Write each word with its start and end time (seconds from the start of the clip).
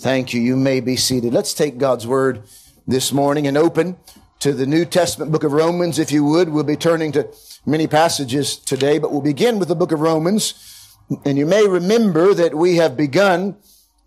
Thank 0.00 0.32
you. 0.32 0.40
You 0.40 0.56
may 0.56 0.80
be 0.80 0.96
seated. 0.96 1.34
Let's 1.34 1.52
take 1.52 1.76
God's 1.76 2.06
word 2.06 2.44
this 2.88 3.12
morning 3.12 3.46
and 3.46 3.58
open 3.58 3.98
to 4.38 4.54
the 4.54 4.64
New 4.64 4.86
Testament 4.86 5.30
book 5.30 5.44
of 5.44 5.52
Romans, 5.52 5.98
if 5.98 6.10
you 6.10 6.24
would. 6.24 6.48
We'll 6.48 6.64
be 6.64 6.74
turning 6.74 7.12
to 7.12 7.28
many 7.66 7.86
passages 7.86 8.56
today, 8.56 8.98
but 8.98 9.12
we'll 9.12 9.20
begin 9.20 9.58
with 9.58 9.68
the 9.68 9.74
book 9.74 9.92
of 9.92 10.00
Romans. 10.00 10.96
And 11.26 11.36
you 11.36 11.44
may 11.44 11.68
remember 11.68 12.32
that 12.32 12.54
we 12.54 12.76
have 12.76 12.96
begun 12.96 13.58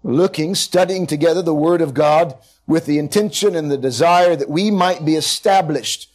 looking, 0.02 0.56
studying 0.56 1.06
together 1.06 1.44
the 1.44 1.54
word 1.54 1.80
of 1.80 1.94
God 1.94 2.40
with 2.66 2.88
the 2.88 2.98
intention 2.98 3.56
and 3.56 3.70
the 3.70 3.78
desire 3.78 4.36
that 4.36 4.50
we 4.50 4.72
might 4.72 5.06
be 5.06 5.14
established. 5.14 6.10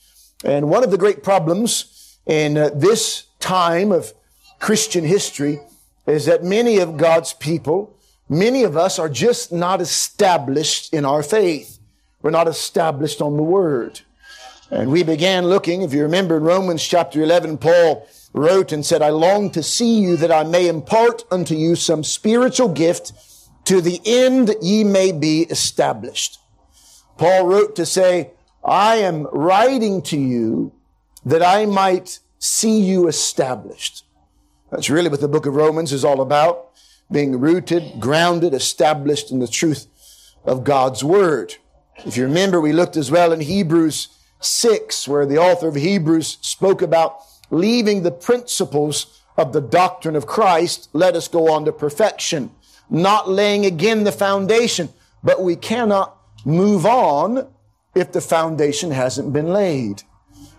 And 0.44 0.68
one 0.68 0.82
of 0.82 0.90
the 0.90 0.98
great 0.98 1.22
problems 1.22 2.18
in 2.26 2.58
uh, 2.58 2.70
this 2.74 3.26
time 3.38 3.92
of 3.92 4.12
Christian 4.58 5.04
history 5.04 5.60
is 6.04 6.26
that 6.26 6.42
many 6.42 6.78
of 6.78 6.96
God's 6.96 7.32
people 7.32 7.94
Many 8.28 8.62
of 8.62 8.76
us 8.76 8.98
are 8.98 9.08
just 9.08 9.52
not 9.52 9.80
established 9.80 10.92
in 10.92 11.04
our 11.04 11.22
faith. 11.22 11.78
We're 12.20 12.30
not 12.30 12.48
established 12.48 13.22
on 13.22 13.36
the 13.36 13.42
Word. 13.42 14.00
And 14.70 14.90
we 14.90 15.02
began 15.02 15.46
looking, 15.46 15.80
if 15.82 15.94
you 15.94 16.02
remember 16.02 16.36
in 16.36 16.42
Romans 16.42 16.86
chapter 16.86 17.22
11, 17.22 17.56
Paul 17.58 18.06
wrote 18.34 18.70
and 18.72 18.84
said, 18.84 19.00
I 19.00 19.08
long 19.08 19.50
to 19.52 19.62
see 19.62 19.98
you 19.98 20.16
that 20.16 20.30
I 20.30 20.44
may 20.44 20.68
impart 20.68 21.24
unto 21.30 21.54
you 21.54 21.74
some 21.74 22.04
spiritual 22.04 22.68
gift 22.68 23.12
to 23.64 23.80
the 23.80 24.00
end 24.04 24.54
ye 24.60 24.84
may 24.84 25.12
be 25.12 25.42
established. 25.42 26.38
Paul 27.16 27.46
wrote 27.46 27.76
to 27.76 27.86
say, 27.86 28.32
I 28.62 28.96
am 28.96 29.26
writing 29.32 30.02
to 30.02 30.18
you 30.18 30.72
that 31.24 31.42
I 31.42 31.64
might 31.64 32.20
see 32.38 32.80
you 32.80 33.08
established. 33.08 34.04
That's 34.70 34.90
really 34.90 35.08
what 35.08 35.20
the 35.20 35.28
book 35.28 35.46
of 35.46 35.54
Romans 35.54 35.92
is 35.92 36.04
all 36.04 36.20
about 36.20 36.67
being 37.10 37.40
rooted, 37.40 38.00
grounded, 38.00 38.54
established 38.54 39.30
in 39.30 39.38
the 39.38 39.48
truth 39.48 39.86
of 40.44 40.64
God's 40.64 41.02
Word. 41.02 41.56
If 42.04 42.16
you 42.16 42.24
remember, 42.24 42.60
we 42.60 42.72
looked 42.72 42.96
as 42.96 43.10
well 43.10 43.32
in 43.32 43.40
Hebrews 43.40 44.08
6, 44.40 45.08
where 45.08 45.26
the 45.26 45.38
author 45.38 45.68
of 45.68 45.74
Hebrews 45.74 46.38
spoke 46.40 46.82
about 46.82 47.20
leaving 47.50 48.02
the 48.02 48.10
principles 48.10 49.20
of 49.36 49.52
the 49.52 49.60
doctrine 49.60 50.16
of 50.16 50.26
Christ, 50.26 50.88
let 50.92 51.16
us 51.16 51.28
go 51.28 51.52
on 51.52 51.64
to 51.64 51.72
perfection, 51.72 52.50
not 52.90 53.28
laying 53.28 53.64
again 53.64 54.04
the 54.04 54.12
foundation, 54.12 54.88
but 55.22 55.42
we 55.42 55.56
cannot 55.56 56.16
move 56.44 56.86
on 56.86 57.48
if 57.94 58.12
the 58.12 58.20
foundation 58.20 58.90
hasn't 58.90 59.32
been 59.32 59.48
laid. 59.48 60.02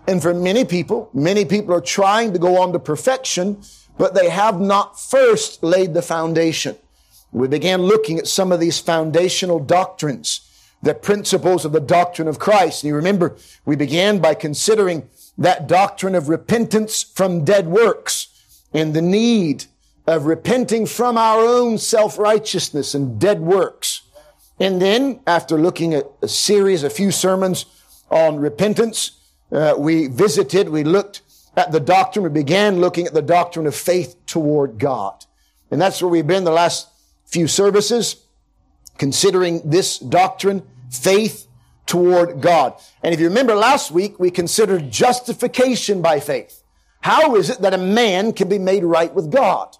And 0.06 0.20
for 0.20 0.34
many 0.34 0.64
people, 0.64 1.10
many 1.14 1.44
people 1.44 1.74
are 1.74 1.80
trying 1.80 2.32
to 2.32 2.38
go 2.38 2.60
on 2.60 2.72
to 2.72 2.78
perfection, 2.78 3.62
but 4.00 4.14
they 4.14 4.30
have 4.30 4.58
not 4.58 4.98
first 4.98 5.62
laid 5.62 5.92
the 5.92 6.00
foundation. 6.00 6.74
We 7.32 7.48
began 7.48 7.82
looking 7.82 8.18
at 8.18 8.26
some 8.26 8.50
of 8.50 8.58
these 8.58 8.78
foundational 8.78 9.58
doctrines, 9.58 10.40
the 10.82 10.94
principles 10.94 11.66
of 11.66 11.72
the 11.72 11.80
doctrine 11.80 12.26
of 12.26 12.38
Christ. 12.38 12.82
And 12.82 12.88
you 12.88 12.96
remember, 12.96 13.36
we 13.66 13.76
began 13.76 14.18
by 14.18 14.32
considering 14.32 15.06
that 15.36 15.66
doctrine 15.66 16.14
of 16.14 16.30
repentance 16.30 17.02
from 17.02 17.44
dead 17.44 17.66
works 17.66 18.28
and 18.72 18.94
the 18.94 19.02
need 19.02 19.66
of 20.06 20.24
repenting 20.24 20.86
from 20.86 21.18
our 21.18 21.44
own 21.44 21.76
self-righteousness 21.76 22.94
and 22.94 23.20
dead 23.20 23.40
works. 23.40 24.00
And 24.58 24.80
then, 24.80 25.20
after 25.26 25.58
looking 25.58 25.92
at 25.92 26.10
a 26.22 26.28
series, 26.28 26.84
a 26.84 26.88
few 26.88 27.10
sermons 27.10 27.66
on 28.10 28.38
repentance, 28.38 29.20
uh, 29.52 29.74
we 29.76 30.06
visited, 30.06 30.70
we 30.70 30.84
looked 30.84 31.20
at 31.56 31.72
the 31.72 31.80
doctrine. 31.80 32.22
We 32.22 32.30
began 32.30 32.80
looking 32.80 33.06
at 33.06 33.14
the 33.14 33.22
doctrine 33.22 33.66
of 33.66 33.74
faith 33.74 34.16
toward 34.26 34.78
God. 34.78 35.24
And 35.70 35.80
that's 35.80 36.02
where 36.02 36.10
we've 36.10 36.26
been 36.26 36.44
the 36.44 36.50
last 36.50 36.88
few 37.26 37.46
services, 37.46 38.24
considering 38.98 39.62
this 39.68 39.98
doctrine, 39.98 40.62
faith 40.90 41.46
toward 41.86 42.40
God. 42.40 42.74
And 43.02 43.14
if 43.14 43.20
you 43.20 43.28
remember 43.28 43.54
last 43.54 43.90
week, 43.90 44.18
we 44.18 44.30
considered 44.30 44.90
justification 44.90 46.02
by 46.02 46.20
faith. 46.20 46.62
How 47.00 47.36
is 47.36 47.50
it 47.50 47.60
that 47.62 47.74
a 47.74 47.78
man 47.78 48.32
can 48.32 48.48
be 48.48 48.58
made 48.58 48.84
right 48.84 49.12
with 49.14 49.30
God? 49.30 49.76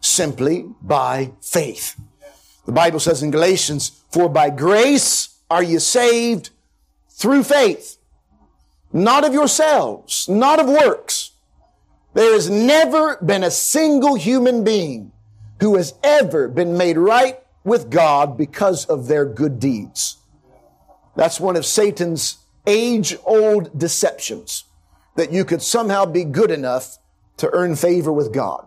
Simply 0.00 0.66
by 0.80 1.32
faith. 1.42 2.00
The 2.64 2.72
Bible 2.72 3.00
says 3.00 3.22
in 3.22 3.30
Galatians, 3.30 4.02
for 4.10 4.28
by 4.28 4.50
grace 4.50 5.36
are 5.50 5.62
you 5.62 5.78
saved 5.78 6.50
through 7.10 7.44
faith 7.44 7.95
not 8.96 9.24
of 9.24 9.34
yourselves, 9.34 10.26
not 10.26 10.58
of 10.58 10.66
works. 10.66 11.32
There 12.14 12.32
has 12.32 12.48
never 12.48 13.18
been 13.18 13.44
a 13.44 13.50
single 13.50 14.14
human 14.14 14.64
being 14.64 15.12
who 15.60 15.76
has 15.76 15.92
ever 16.02 16.48
been 16.48 16.78
made 16.78 16.96
right 16.96 17.38
with 17.62 17.90
God 17.90 18.38
because 18.38 18.86
of 18.86 19.06
their 19.06 19.26
good 19.26 19.60
deeds. 19.60 20.16
That's 21.14 21.38
one 21.38 21.56
of 21.56 21.66
Satan's 21.66 22.38
age 22.66 23.16
old 23.26 23.78
deceptions 23.78 24.64
that 25.16 25.30
you 25.30 25.44
could 25.44 25.60
somehow 25.60 26.06
be 26.06 26.24
good 26.24 26.50
enough 26.50 26.96
to 27.36 27.50
earn 27.52 27.76
favor 27.76 28.12
with 28.12 28.32
God. 28.32 28.66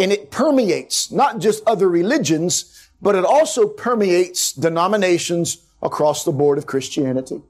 And 0.00 0.10
it 0.10 0.32
permeates 0.32 1.12
not 1.12 1.38
just 1.38 1.62
other 1.64 1.88
religions, 1.88 2.88
but 3.00 3.14
it 3.14 3.24
also 3.24 3.68
permeates 3.68 4.52
denominations 4.52 5.58
across 5.80 6.24
the 6.24 6.32
board 6.32 6.58
of 6.58 6.66
Christianity 6.66 7.40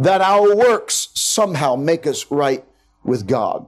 that 0.00 0.22
our 0.22 0.56
works 0.56 1.10
somehow 1.14 1.76
make 1.76 2.06
us 2.06 2.30
right 2.30 2.64
with 3.04 3.26
God. 3.26 3.66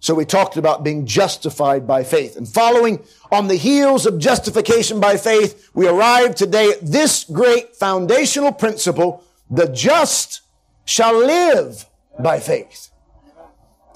So 0.00 0.14
we 0.14 0.24
talked 0.24 0.56
about 0.56 0.82
being 0.82 1.04
justified 1.06 1.86
by 1.86 2.04
faith. 2.04 2.36
And 2.36 2.48
following 2.48 3.04
on 3.30 3.48
the 3.48 3.56
heels 3.56 4.06
of 4.06 4.18
justification 4.18 4.98
by 4.98 5.18
faith, 5.18 5.70
we 5.74 5.86
arrive 5.86 6.34
today 6.34 6.70
at 6.70 6.80
this 6.80 7.24
great 7.24 7.76
foundational 7.76 8.50
principle, 8.50 9.22
the 9.50 9.68
just 9.68 10.40
shall 10.86 11.16
live 11.16 11.84
by 12.18 12.40
faith. 12.40 12.88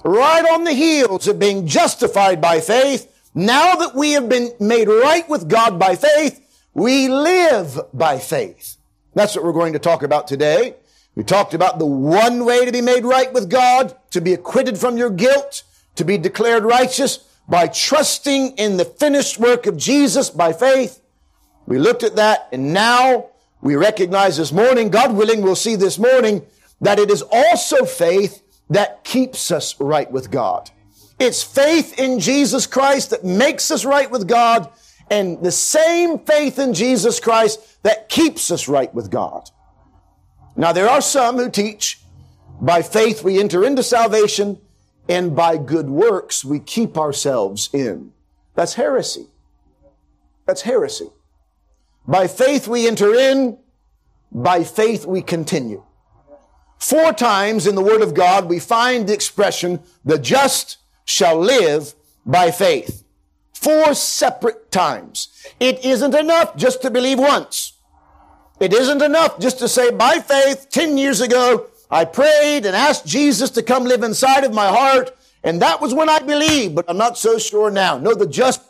Right 0.05 0.45
on 0.45 0.63
the 0.63 0.73
heels 0.73 1.27
of 1.27 1.39
being 1.39 1.65
justified 1.65 2.39
by 2.39 2.61
faith, 2.61 3.11
now 3.33 3.75
that 3.77 3.95
we 3.95 4.11
have 4.11 4.29
been 4.29 4.51
made 4.59 4.87
right 4.87 5.27
with 5.27 5.49
God 5.49 5.79
by 5.79 5.95
faith, 5.95 6.39
we 6.75 7.09
live 7.09 7.79
by 7.93 8.19
faith. 8.19 8.77
That's 9.15 9.35
what 9.35 9.43
we're 9.43 9.53
going 9.53 9.73
to 9.73 9.79
talk 9.79 10.03
about 10.03 10.27
today. 10.27 10.75
We 11.17 11.23
talked 11.23 11.55
about 11.55 11.79
the 11.79 11.85
one 11.87 12.45
way 12.45 12.63
to 12.63 12.71
be 12.71 12.79
made 12.79 13.03
right 13.03 13.33
with 13.33 13.49
God, 13.49 13.97
to 14.11 14.21
be 14.21 14.33
acquitted 14.33 14.77
from 14.77 14.97
your 14.97 15.09
guilt, 15.09 15.63
to 15.95 16.05
be 16.05 16.15
declared 16.19 16.63
righteous 16.63 17.17
by 17.49 17.69
trusting 17.69 18.49
in 18.57 18.77
the 18.77 18.85
finished 18.85 19.39
work 19.39 19.65
of 19.65 19.77
Jesus 19.77 20.29
by 20.29 20.53
faith. 20.53 21.01
We 21.65 21.79
looked 21.79 22.03
at 22.03 22.17
that 22.17 22.49
and 22.51 22.71
now 22.71 23.31
we 23.61 23.75
recognize 23.75 24.37
this 24.37 24.51
morning, 24.51 24.91
God 24.91 25.11
willing, 25.11 25.41
we'll 25.41 25.55
see 25.55 25.75
this 25.75 25.97
morning 25.97 26.45
that 26.81 26.99
it 26.99 27.09
is 27.09 27.23
also 27.31 27.83
faith 27.83 28.43
that 28.69 29.03
keeps 29.03 29.49
us 29.49 29.73
right 29.79 30.11
with 30.11 30.29
God. 30.29 30.69
It's 31.17 31.41
faith 31.41 31.97
in 31.97 32.19
Jesus 32.19 32.67
Christ 32.67 33.09
that 33.09 33.25
makes 33.25 33.71
us 33.71 33.85
right 33.85 34.11
with 34.11 34.27
God 34.27 34.71
and 35.09 35.41
the 35.41 35.51
same 35.51 36.19
faith 36.19 36.59
in 36.59 36.75
Jesus 36.75 37.19
Christ 37.19 37.81
that 37.81 38.07
keeps 38.07 38.51
us 38.51 38.67
right 38.67 38.93
with 38.93 39.09
God. 39.09 39.49
Now, 40.57 40.71
there 40.73 40.89
are 40.89 41.01
some 41.01 41.37
who 41.37 41.51
teach 41.51 42.01
by 42.59 42.81
faith 42.81 43.23
we 43.23 43.39
enter 43.39 43.63
into 43.63 43.83
salvation 43.83 44.59
and 45.07 45.35
by 45.35 45.57
good 45.57 45.89
works 45.89 46.43
we 46.43 46.59
keep 46.59 46.97
ourselves 46.97 47.69
in. 47.71 48.11
That's 48.55 48.73
heresy. 48.73 49.27
That's 50.47 50.63
heresy. 50.63 51.09
By 52.07 52.27
faith 52.27 52.67
we 52.67 52.87
enter 52.87 53.13
in, 53.13 53.59
by 54.31 54.63
faith 54.63 55.05
we 55.05 55.21
continue. 55.21 55.83
Four 56.79 57.13
times 57.13 57.67
in 57.67 57.75
the 57.75 57.83
Word 57.83 58.01
of 58.01 58.15
God 58.15 58.45
we 58.49 58.59
find 58.59 59.07
the 59.07 59.13
expression, 59.13 59.81
the 60.03 60.17
just 60.17 60.77
shall 61.05 61.37
live 61.37 61.93
by 62.25 62.49
faith. 62.49 63.03
Four 63.53 63.93
separate 63.93 64.71
times. 64.71 65.29
It 65.59 65.85
isn't 65.85 66.15
enough 66.15 66.55
just 66.55 66.81
to 66.81 66.89
believe 66.89 67.19
once. 67.19 67.73
It 68.59 68.73
isn't 68.73 69.01
enough 69.01 69.39
just 69.39 69.59
to 69.59 69.67
say, 69.67 69.91
by 69.91 70.19
faith, 70.19 70.67
10 70.69 70.97
years 70.97 71.21
ago, 71.21 71.67
I 71.89 72.05
prayed 72.05 72.65
and 72.65 72.75
asked 72.75 73.05
Jesus 73.05 73.49
to 73.51 73.63
come 73.63 73.85
live 73.85 74.03
inside 74.03 74.43
of 74.43 74.53
my 74.53 74.67
heart, 74.67 75.15
and 75.43 75.61
that 75.61 75.79
was 75.79 75.93
when 75.93 76.09
I 76.09 76.19
believed, 76.19 76.75
but 76.75 76.85
I'm 76.87 76.97
not 76.97 77.17
so 77.17 77.37
sure 77.37 77.69
now. 77.69 77.97
No, 77.97 78.13
the 78.13 78.25
just 78.25 78.61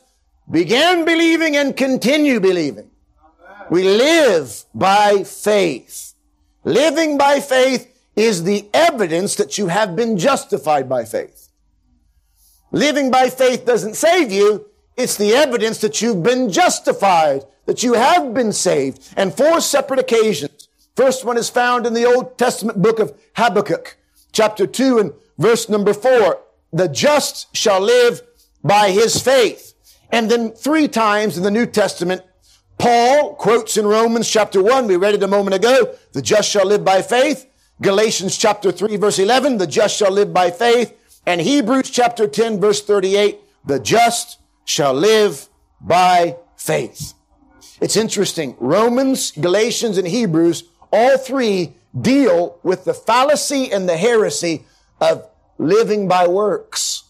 began 0.50 1.06
believing 1.06 1.56
and 1.56 1.76
continue 1.76 2.40
believing. 2.40 2.90
We 3.70 3.84
live 3.84 4.64
by 4.74 5.24
faith. 5.24 6.14
Living 6.64 7.18
by 7.18 7.40
faith 7.40 7.94
is 8.16 8.44
the 8.44 8.68
evidence 8.74 9.36
that 9.36 9.58
you 9.58 9.68
have 9.68 9.96
been 9.96 10.18
justified 10.18 10.90
by 10.90 11.06
faith. 11.06 11.50
Living 12.72 13.10
by 13.10 13.30
faith 13.30 13.66
doesn't 13.66 13.96
save 13.96 14.32
you. 14.32 14.66
It's 14.98 15.16
the 15.16 15.34
evidence 15.34 15.78
that 15.82 16.02
you've 16.02 16.24
been 16.24 16.52
justified 16.52 17.46
that 17.68 17.84
you 17.84 17.94
have 17.94 18.34
been 18.34 18.52
saved. 18.52 19.14
And 19.16 19.34
four 19.34 19.62
separate 19.62 20.00
occasions. 20.00 20.68
First 20.96 21.24
one 21.24 21.38
is 21.38 21.52
found 21.52 21.86
in 21.86 21.94
the 21.94 22.06
Old 22.06 22.40
Testament 22.40 22.82
book 22.82 22.98
of 22.98 23.14
Habakkuk, 23.36 23.96
chapter 24.32 24.66
2 24.66 24.98
and 24.98 25.14
verse 25.38 25.70
number 25.70 25.94
4. 25.94 26.42
The 26.74 26.88
just 26.88 27.56
shall 27.56 27.80
live 27.80 28.24
by 28.64 28.90
his 28.90 29.22
faith. 29.22 29.76
And 30.12 30.32
then 30.32 30.52
three 30.52 30.88
times 30.88 31.38
in 31.38 31.44
the 31.44 31.52
New 31.52 31.68
Testament, 31.68 32.24
Paul 32.80 33.36
quotes 33.36 33.78
in 33.78 33.86
Romans 33.86 34.28
chapter 34.28 34.64
1, 34.64 34.88
we 34.88 34.96
read 34.96 35.14
it 35.14 35.24
a 35.24 35.28
moment 35.28 35.56
ago, 35.56 35.94
the 36.14 36.22
just 36.22 36.50
shall 36.50 36.66
live 36.66 36.84
by 36.84 37.04
faith. 37.04 37.46
Galatians 37.82 38.36
chapter 38.36 38.72
3 38.72 38.98
verse 38.98 39.20
11, 39.20 39.60
the 39.60 39.68
just 39.68 39.96
shall 39.96 40.12
live 40.12 40.34
by 40.34 40.50
faith. 40.50 40.98
And 41.28 41.42
Hebrews 41.42 41.92
chapter 41.92 42.28
10 42.28 42.60
verse 42.60 42.82
38, 42.82 43.40
the 43.66 43.80
just 43.80 44.40
shall 44.68 44.94
live 44.94 45.48
by 45.80 46.36
faith. 46.58 47.14
It's 47.80 47.96
interesting. 47.96 48.56
Romans, 48.60 49.32
Galatians, 49.32 49.98
and 49.98 50.06
Hebrews, 50.06 50.66
all 50.92 51.18
three 51.18 51.76
deal 52.00 52.60
with 52.64 52.84
the 52.84 52.94
fallacy 52.94 53.72
and 53.72 53.88
the 53.88 53.96
heresy 53.96 54.66
of 55.00 55.28
living 55.58 56.10
by 56.10 56.28
works, 56.28 57.04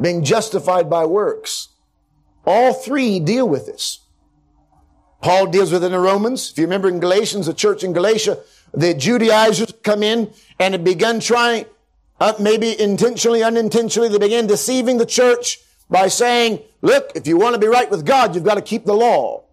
being 0.00 0.24
justified 0.24 0.90
by 0.90 1.06
works. 1.06 1.68
All 2.44 2.74
three 2.74 3.20
deal 3.20 3.48
with 3.48 3.66
this. 3.66 4.00
Paul 5.22 5.46
deals 5.46 5.70
with 5.70 5.84
it 5.84 5.92
in 5.92 6.00
Romans. 6.00 6.50
If 6.50 6.58
you 6.58 6.64
remember 6.64 6.88
in 6.88 6.98
Galatians, 6.98 7.46
the 7.46 7.54
church 7.54 7.84
in 7.84 7.92
Galatia, 7.92 8.38
the 8.74 8.92
Judaizers 8.92 9.72
come 9.84 10.02
in 10.02 10.32
and 10.58 10.74
had 10.74 10.82
begun 10.82 11.20
trying, 11.20 11.66
uh, 12.18 12.32
maybe 12.40 12.80
intentionally, 12.80 13.44
unintentionally, 13.44 14.08
they 14.08 14.18
began 14.18 14.48
deceiving 14.48 14.98
the 14.98 15.06
church 15.06 15.60
by 15.90 16.08
saying, 16.08 16.60
look, 16.80 17.10
if 17.14 17.26
you 17.26 17.36
want 17.36 17.54
to 17.54 17.58
be 17.58 17.66
right 17.66 17.90
with 17.90 18.06
God, 18.06 18.34
you've 18.34 18.44
got 18.44 18.54
to 18.54 18.62
keep 18.62 18.84
the 18.84 18.94
law. 18.94 19.44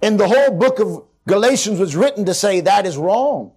And 0.00 0.18
the 0.18 0.28
whole 0.28 0.50
book 0.50 0.78
of 0.78 1.04
Galatians 1.26 1.80
was 1.80 1.96
written 1.96 2.24
to 2.26 2.34
say 2.34 2.60
that 2.60 2.86
is 2.86 2.96
wrong. 2.96 3.52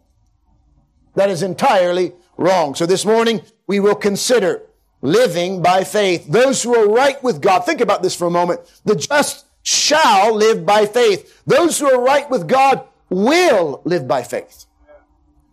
That 1.15 1.29
is 1.29 1.43
entirely 1.43 2.13
wrong. 2.37 2.75
So 2.75 2.85
this 2.85 3.05
morning 3.05 3.41
we 3.67 3.79
will 3.79 3.95
consider 3.95 4.63
living 5.01 5.61
by 5.61 5.83
faith. 5.83 6.25
Those 6.27 6.63
who 6.63 6.75
are 6.75 6.89
right 6.89 7.21
with 7.23 7.41
God. 7.41 7.65
Think 7.65 7.81
about 7.81 8.01
this 8.01 8.15
for 8.15 8.25
a 8.25 8.31
moment. 8.31 8.61
The 8.85 8.95
just 8.95 9.45
shall 9.61 10.33
live 10.33 10.65
by 10.65 10.85
faith. 10.85 11.43
Those 11.45 11.77
who 11.79 11.91
are 11.91 12.01
right 12.01 12.29
with 12.29 12.47
God 12.47 12.87
will 13.09 13.81
live 13.83 14.07
by 14.07 14.23
faith. 14.23 14.65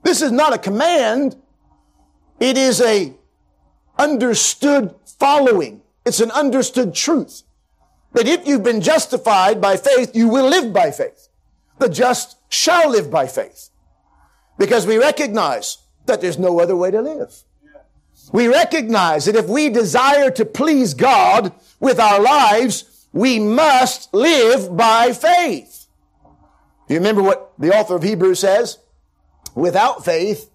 This 0.02 0.22
is 0.22 0.30
not 0.30 0.54
a 0.54 0.58
command. 0.58 1.36
It 2.38 2.56
is 2.56 2.80
a 2.80 3.14
understood 3.98 4.94
following. 5.18 5.80
It's 6.04 6.20
an 6.20 6.30
understood 6.30 6.94
truth. 6.94 7.42
That 8.12 8.28
if 8.28 8.46
you've 8.46 8.62
been 8.62 8.80
justified 8.80 9.60
by 9.60 9.76
faith, 9.76 10.14
you 10.14 10.28
will 10.28 10.48
live 10.48 10.72
by 10.72 10.90
faith. 10.90 11.28
The 11.78 11.88
just 11.88 12.36
shall 12.48 12.90
live 12.90 13.10
by 13.10 13.26
faith. 13.26 13.70
Because 14.58 14.86
we 14.86 14.98
recognize 14.98 15.78
that 16.06 16.20
there's 16.20 16.38
no 16.38 16.60
other 16.60 16.76
way 16.76 16.90
to 16.90 17.00
live. 17.02 17.42
We 18.32 18.46
recognize 18.46 19.24
that 19.24 19.36
if 19.36 19.48
we 19.48 19.68
desire 19.68 20.30
to 20.32 20.44
please 20.44 20.94
God 20.94 21.52
with 21.80 21.98
our 21.98 22.20
lives, 22.20 23.06
we 23.12 23.38
must 23.38 24.14
live 24.14 24.76
by 24.76 25.12
faith. 25.12 25.86
Do 26.86 26.94
you 26.94 27.00
remember 27.00 27.22
what 27.22 27.52
the 27.58 27.74
author 27.74 27.96
of 27.96 28.02
Hebrews 28.02 28.40
says? 28.40 28.78
Without 29.54 30.04
faith, 30.04 30.50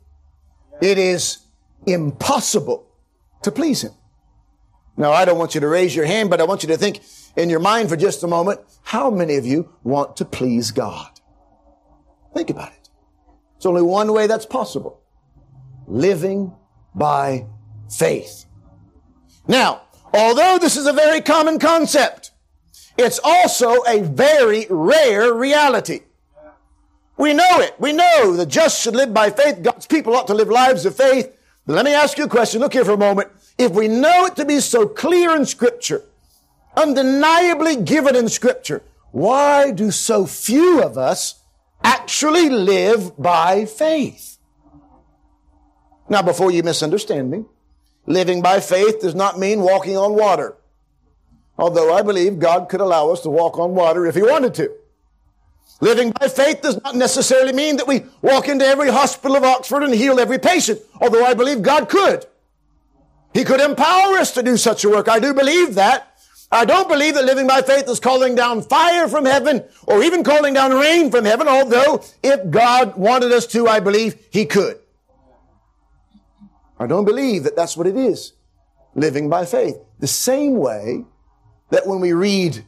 it 0.82 0.98
is 0.98 1.40
impossible 1.86 2.88
to 3.42 3.52
please 3.52 3.84
Him. 3.84 3.94
Now, 5.00 5.14
I 5.14 5.24
don't 5.24 5.38
want 5.38 5.56
you 5.56 5.62
to 5.62 5.68
raise 5.68 5.96
your 5.96 6.06
hand, 6.06 6.30
but 6.30 6.42
I 6.42 6.44
want 6.44 6.62
you 6.62 6.68
to 6.68 6.78
think 6.78 7.00
in 7.38 7.50
your 7.50 7.62
mind 7.62 7.88
for 7.88 7.96
just 7.96 8.22
a 8.22 8.28
moment, 8.28 8.60
how 8.84 9.10
many 9.10 9.38
of 9.38 9.46
you 9.46 9.74
want 9.82 10.18
to 10.18 10.26
please 10.26 10.72
God? 10.72 11.22
Think 12.36 12.50
about 12.50 12.74
it. 12.74 12.90
It's 13.56 13.66
only 13.66 13.82
one 13.82 14.12
way 14.12 14.28
that's 14.28 14.46
possible. 14.46 15.02
Living 15.88 16.54
by 16.94 17.48
faith. 17.90 18.44
Now, 19.48 19.84
although 20.14 20.58
this 20.60 20.76
is 20.76 20.86
a 20.86 20.92
very 20.92 21.22
common 21.22 21.60
concept, 21.60 22.32
it's 22.98 23.22
also 23.24 23.82
a 23.88 24.02
very 24.02 24.68
rare 24.70 25.34
reality. 25.34 26.02
We 27.18 27.34
know 27.34 27.60
it. 27.62 27.74
We 27.80 27.94
know 27.94 28.36
the 28.36 28.46
just 28.46 28.82
should 28.82 28.98
live 28.98 29.14
by 29.14 29.30
faith. 29.30 29.64
God's 29.64 29.88
people 29.88 30.14
ought 30.14 30.28
to 30.28 30.34
live 30.34 30.50
lives 30.50 30.86
of 30.86 30.98
faith. 30.98 31.34
But 31.66 31.76
let 31.76 31.86
me 31.86 31.94
ask 31.94 32.18
you 32.18 32.26
a 32.26 32.30
question. 32.30 32.60
Look 32.60 32.74
here 32.74 32.84
for 32.84 32.92
a 32.92 32.98
moment. 32.98 33.30
If 33.60 33.74
we 33.74 33.90
know 33.90 34.26
it 34.26 34.38
to 34.38 34.46
be 34.46 34.62
so 34.62 34.88
clear 34.88 35.36
in 35.36 35.46
scripture, 35.46 36.02
undeniably 36.78 37.76
given 37.76 38.16
in 38.16 38.30
scripture, 38.30 38.82
why 39.12 39.72
do 39.72 39.92
so 39.92 40.26
few 40.26 40.82
of 40.82 40.98
us 40.98 41.42
actually 41.84 42.50
live 42.50 43.22
by 43.22 43.66
faith? 43.66 44.38
Now, 46.08 46.22
before 46.22 46.52
you 46.52 46.64
misunderstand 46.64 47.30
me, 47.30 47.44
living 48.06 48.42
by 48.42 48.62
faith 48.62 49.02
does 49.02 49.14
not 49.14 49.38
mean 49.38 49.60
walking 49.60 49.98
on 49.98 50.14
water. 50.14 50.56
Although 51.58 51.94
I 51.94 52.02
believe 52.02 52.40
God 52.40 52.70
could 52.70 52.80
allow 52.80 53.10
us 53.10 53.20
to 53.22 53.30
walk 53.30 53.60
on 53.60 53.76
water 53.76 54.06
if 54.06 54.16
He 54.16 54.24
wanted 54.24 54.54
to. 54.56 54.72
Living 55.82 56.12
by 56.12 56.30
faith 56.30 56.62
does 56.62 56.82
not 56.82 56.96
necessarily 56.96 57.52
mean 57.52 57.76
that 57.76 57.88
we 57.88 58.06
walk 58.22 58.48
into 58.48 58.66
every 58.66 58.90
hospital 58.90 59.36
of 59.36 59.44
Oxford 59.44 59.84
and 59.84 59.94
heal 59.94 60.18
every 60.18 60.40
patient, 60.40 60.80
although 61.02 61.26
I 61.26 61.34
believe 61.34 61.62
God 61.62 61.90
could. 61.90 62.26
He 63.34 63.44
could 63.44 63.62
empower 63.62 64.18
us 64.18 64.34
to 64.34 64.44
do 64.44 64.58
such 64.58 64.84
a 64.84 64.90
work. 64.90 65.08
I 65.08 65.20
do 65.20 65.34
believe 65.34 65.76
that. 65.76 66.06
I 66.52 66.66
don't 66.66 66.90
believe 66.90 67.14
that 67.14 67.26
living 67.26 67.46
by 67.46 67.62
faith 67.62 67.88
is 67.88 68.00
calling 68.00 68.34
down 68.34 68.64
fire 68.64 69.08
from 69.08 69.26
heaven 69.26 69.64
or 69.86 70.02
even 70.02 70.24
calling 70.24 70.56
down 70.56 70.72
rain 70.72 71.12
from 71.12 71.26
heaven, 71.26 71.48
although 71.48 72.04
if 72.24 72.50
God 72.50 72.98
wanted 72.98 73.32
us 73.32 73.46
to, 73.48 73.68
I 73.68 73.80
believe 73.80 74.18
He 74.32 74.46
could. 74.46 74.80
I 76.80 76.88
don't 76.88 77.06
believe 77.06 77.44
that 77.44 77.56
that's 77.56 77.78
what 77.78 77.86
it 77.86 77.96
is. 77.96 78.34
Living 78.96 79.30
by 79.30 79.46
faith. 79.46 79.78
The 80.00 80.08
same 80.08 80.56
way 80.56 81.06
that 81.70 81.86
when 81.86 82.00
we 82.00 82.14
read 82.14 82.66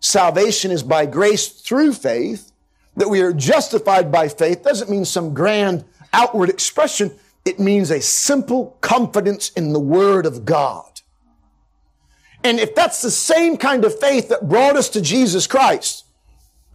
salvation 0.00 0.70
is 0.70 0.82
by 0.82 1.04
grace 1.04 1.48
through 1.48 1.92
faith, 1.92 2.52
that 2.96 3.08
we 3.08 3.20
are 3.20 3.32
justified 3.32 4.10
by 4.10 4.28
faith 4.28 4.62
doesn't 4.62 4.90
mean 4.90 5.04
some 5.04 5.34
grand 5.34 5.84
outward 6.12 6.48
expression. 6.48 7.14
It 7.48 7.58
means 7.58 7.90
a 7.90 8.02
simple 8.02 8.76
confidence 8.82 9.48
in 9.52 9.72
the 9.72 9.80
Word 9.80 10.26
of 10.26 10.44
God. 10.44 11.00
And 12.44 12.60
if 12.60 12.74
that's 12.74 13.00
the 13.00 13.10
same 13.10 13.56
kind 13.56 13.86
of 13.86 13.98
faith 13.98 14.28
that 14.28 14.50
brought 14.50 14.76
us 14.76 14.90
to 14.90 15.00
Jesus 15.00 15.46
Christ, 15.46 16.04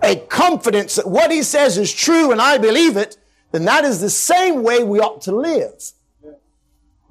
a 0.01 0.15
confidence 0.15 0.95
that 0.95 1.07
what 1.07 1.29
He 1.29 1.43
says 1.43 1.77
is 1.77 1.93
true 1.93 2.31
and 2.31 2.41
I 2.41 2.57
believe 2.57 2.97
it, 2.97 3.17
then 3.51 3.65
that 3.65 3.85
is 3.85 4.01
the 4.01 4.09
same 4.09 4.63
way 4.63 4.83
we 4.83 4.99
ought 4.99 5.21
to 5.21 5.35
live. 5.35 5.91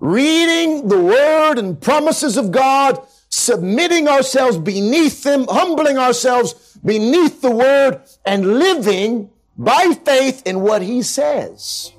Reading 0.00 0.88
the 0.88 1.00
Word 1.00 1.56
and 1.56 1.80
promises 1.80 2.36
of 2.36 2.50
God, 2.50 3.00
submitting 3.28 4.08
ourselves 4.08 4.58
beneath 4.58 5.22
them, 5.22 5.46
humbling 5.48 5.98
ourselves 5.98 6.76
beneath 6.84 7.40
the 7.42 7.52
Word, 7.52 8.02
and 8.26 8.58
living 8.58 9.30
by 9.56 9.96
faith 10.04 10.42
in 10.44 10.62
what 10.62 10.82
He 10.82 11.00
says. 11.02 11.92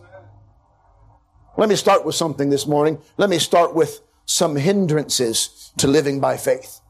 Let 1.64 1.70
me 1.70 1.78
start 1.78 2.04
with 2.04 2.16
something 2.16 2.50
this 2.50 2.68
morning. 2.68 3.00
Let 3.16 3.30
me 3.30 3.40
start 3.40 3.74
with 3.74 4.02
some 4.26 4.58
hindrances 4.58 5.72
to 5.78 5.88
living 5.88 6.20
by 6.20 6.36
faith. 6.36 6.82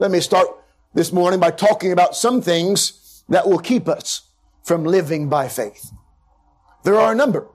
Let 0.00 0.10
me 0.10 0.18
start 0.18 0.48
this 0.94 1.12
morning 1.12 1.38
by 1.38 1.52
talking 1.52 1.92
about 1.92 2.16
some 2.16 2.42
things 2.42 3.22
that 3.28 3.46
will 3.46 3.60
keep 3.60 3.86
us 3.86 4.22
from 4.64 4.82
living 4.82 5.28
by 5.28 5.46
faith. 5.46 5.92
There 6.82 6.96
are 6.96 7.12
a 7.12 7.14
number. 7.14 7.46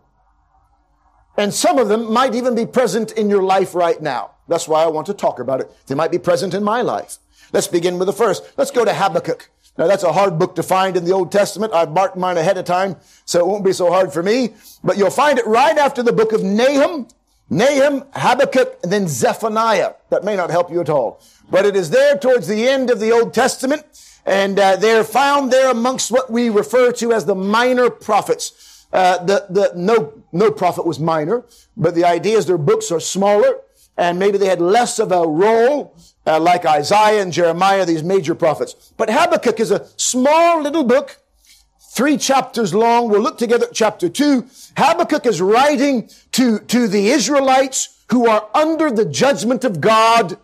And 1.37 1.53
some 1.53 1.77
of 1.77 1.89
them 1.89 2.09
might 2.09 2.35
even 2.35 2.55
be 2.55 2.65
present 2.65 3.11
in 3.11 3.29
your 3.29 3.43
life 3.43 3.75
right 3.75 4.01
now. 4.01 4.35
That's 4.47 4.65
why 4.65 4.81
I 4.81 4.87
want 4.87 5.07
to 5.07 5.13
talk 5.13 5.39
about 5.41 5.59
it. 5.59 5.69
They 5.87 5.95
might 5.95 6.09
be 6.09 6.19
present 6.19 6.53
in 6.53 6.63
my 6.63 6.83
life. 6.83 7.17
Let's 7.51 7.67
begin 7.67 7.99
with 7.99 8.05
the 8.05 8.13
first. 8.13 8.49
Let's 8.55 8.71
go 8.71 8.85
to 8.85 8.93
Habakkuk. 8.93 9.49
Now 9.81 9.87
that's 9.87 10.03
a 10.03 10.13
hard 10.13 10.37
book 10.37 10.53
to 10.57 10.61
find 10.61 10.95
in 10.95 11.05
the 11.05 11.11
Old 11.11 11.31
Testament. 11.31 11.73
I've 11.73 11.91
marked 11.91 12.15
mine 12.15 12.37
ahead 12.37 12.55
of 12.59 12.65
time, 12.65 12.97
so 13.25 13.39
it 13.39 13.47
won't 13.47 13.65
be 13.65 13.73
so 13.73 13.89
hard 13.89 14.13
for 14.13 14.21
me. 14.21 14.53
But 14.83 14.95
you'll 14.95 15.09
find 15.09 15.39
it 15.39 15.47
right 15.47 15.75
after 15.75 16.03
the 16.03 16.13
book 16.13 16.33
of 16.33 16.43
Nahum, 16.43 17.07
Nahum, 17.49 18.03
Habakkuk, 18.13 18.77
and 18.83 18.91
then 18.91 19.07
Zephaniah. 19.07 19.93
That 20.11 20.23
may 20.23 20.35
not 20.35 20.51
help 20.51 20.71
you 20.71 20.81
at 20.81 20.89
all. 20.89 21.19
But 21.49 21.65
it 21.65 21.75
is 21.75 21.89
there 21.89 22.15
towards 22.15 22.47
the 22.47 22.67
end 22.67 22.91
of 22.91 22.99
the 22.99 23.11
Old 23.11 23.33
Testament, 23.33 23.83
and 24.23 24.59
uh, 24.59 24.75
they're 24.75 25.03
found 25.03 25.51
there 25.51 25.71
amongst 25.71 26.11
what 26.11 26.29
we 26.29 26.51
refer 26.51 26.91
to 26.91 27.11
as 27.11 27.25
the 27.25 27.33
minor 27.33 27.89
prophets. 27.89 28.85
Uh, 28.93 29.17
the, 29.23 29.47
the, 29.49 29.71
no, 29.75 30.13
no 30.31 30.51
prophet 30.51 30.85
was 30.85 30.99
minor, 30.99 31.43
but 31.75 31.95
the 31.95 32.05
idea 32.05 32.37
is 32.37 32.45
their 32.45 32.59
books 32.59 32.91
are 32.91 32.99
smaller, 32.99 33.61
and 33.97 34.19
maybe 34.19 34.37
they 34.37 34.47
had 34.47 34.61
less 34.61 34.99
of 34.99 35.11
a 35.11 35.27
role 35.27 35.95
uh, 36.25 36.39
like 36.39 36.65
Isaiah 36.65 37.21
and 37.21 37.33
Jeremiah, 37.33 37.85
these 37.85 38.03
major 38.03 38.35
prophets. 38.35 38.93
But 38.97 39.09
Habakkuk 39.09 39.59
is 39.59 39.71
a 39.71 39.87
small 39.97 40.61
little 40.61 40.83
book, 40.83 41.17
three 41.93 42.17
chapters 42.17 42.73
long. 42.73 43.09
We'll 43.09 43.21
look 43.21 43.37
together 43.37 43.67
at 43.67 43.73
chapter 43.73 44.09
two. 44.09 44.47
Habakkuk 44.77 45.25
is 45.25 45.41
writing 45.41 46.09
to, 46.33 46.59
to 46.59 46.87
the 46.87 47.09
Israelites 47.09 48.03
who 48.11 48.27
are 48.27 48.49
under 48.53 48.91
the 48.91 49.05
judgment 49.05 49.63
of 49.63 49.81
God, 49.81 50.37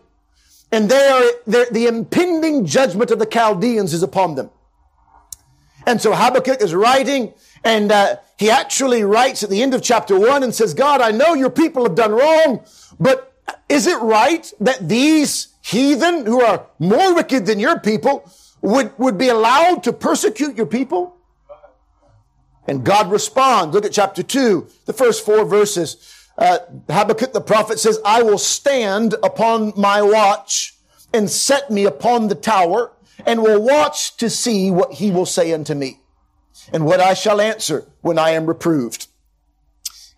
and 0.70 0.90
they 0.90 1.08
are, 1.08 1.24
the 1.70 1.86
impending 1.86 2.66
judgment 2.66 3.10
of 3.10 3.18
the 3.18 3.26
Chaldeans 3.26 3.92
is 3.92 4.02
upon 4.02 4.34
them. 4.34 4.50
And 5.86 6.00
so 6.00 6.12
Habakkuk 6.12 6.60
is 6.60 6.74
writing, 6.74 7.32
and 7.64 7.90
uh, 7.90 8.16
he 8.38 8.50
actually 8.50 9.02
writes 9.04 9.42
at 9.42 9.50
the 9.50 9.62
end 9.62 9.72
of 9.74 9.82
chapter 9.82 10.18
one 10.18 10.42
and 10.42 10.54
says, 10.54 10.74
God, 10.74 11.00
I 11.00 11.12
know 11.12 11.34
your 11.34 11.50
people 11.50 11.84
have 11.84 11.94
done 11.94 12.12
wrong, 12.12 12.64
but 13.00 13.27
is 13.68 13.86
it 13.86 13.98
right 14.00 14.50
that 14.60 14.88
these 14.88 15.48
heathen 15.62 16.26
who 16.26 16.40
are 16.42 16.66
more 16.78 17.14
wicked 17.14 17.46
than 17.46 17.58
your 17.58 17.78
people 17.78 18.30
would, 18.62 18.96
would 18.98 19.18
be 19.18 19.28
allowed 19.28 19.82
to 19.84 19.92
persecute 19.92 20.56
your 20.56 20.66
people? 20.66 21.16
And 22.66 22.84
God 22.84 23.10
responds. 23.10 23.74
Look 23.74 23.86
at 23.86 23.92
chapter 23.92 24.22
2, 24.22 24.66
the 24.84 24.92
first 24.92 25.24
four 25.24 25.44
verses. 25.44 26.14
Uh, 26.36 26.58
Habakkuk 26.88 27.32
the 27.32 27.40
prophet 27.40 27.78
says, 27.78 27.98
I 28.04 28.22
will 28.22 28.38
stand 28.38 29.14
upon 29.22 29.72
my 29.76 30.02
watch 30.02 30.76
and 31.12 31.30
set 31.30 31.70
me 31.70 31.84
upon 31.84 32.28
the 32.28 32.34
tower 32.34 32.92
and 33.26 33.42
will 33.42 33.62
watch 33.62 34.16
to 34.18 34.30
see 34.30 34.70
what 34.70 34.94
he 34.94 35.10
will 35.10 35.26
say 35.26 35.52
unto 35.52 35.74
me 35.74 36.00
and 36.72 36.84
what 36.84 37.00
I 37.00 37.14
shall 37.14 37.40
answer 37.40 37.86
when 38.02 38.18
I 38.18 38.30
am 38.30 38.46
reproved. 38.46 39.08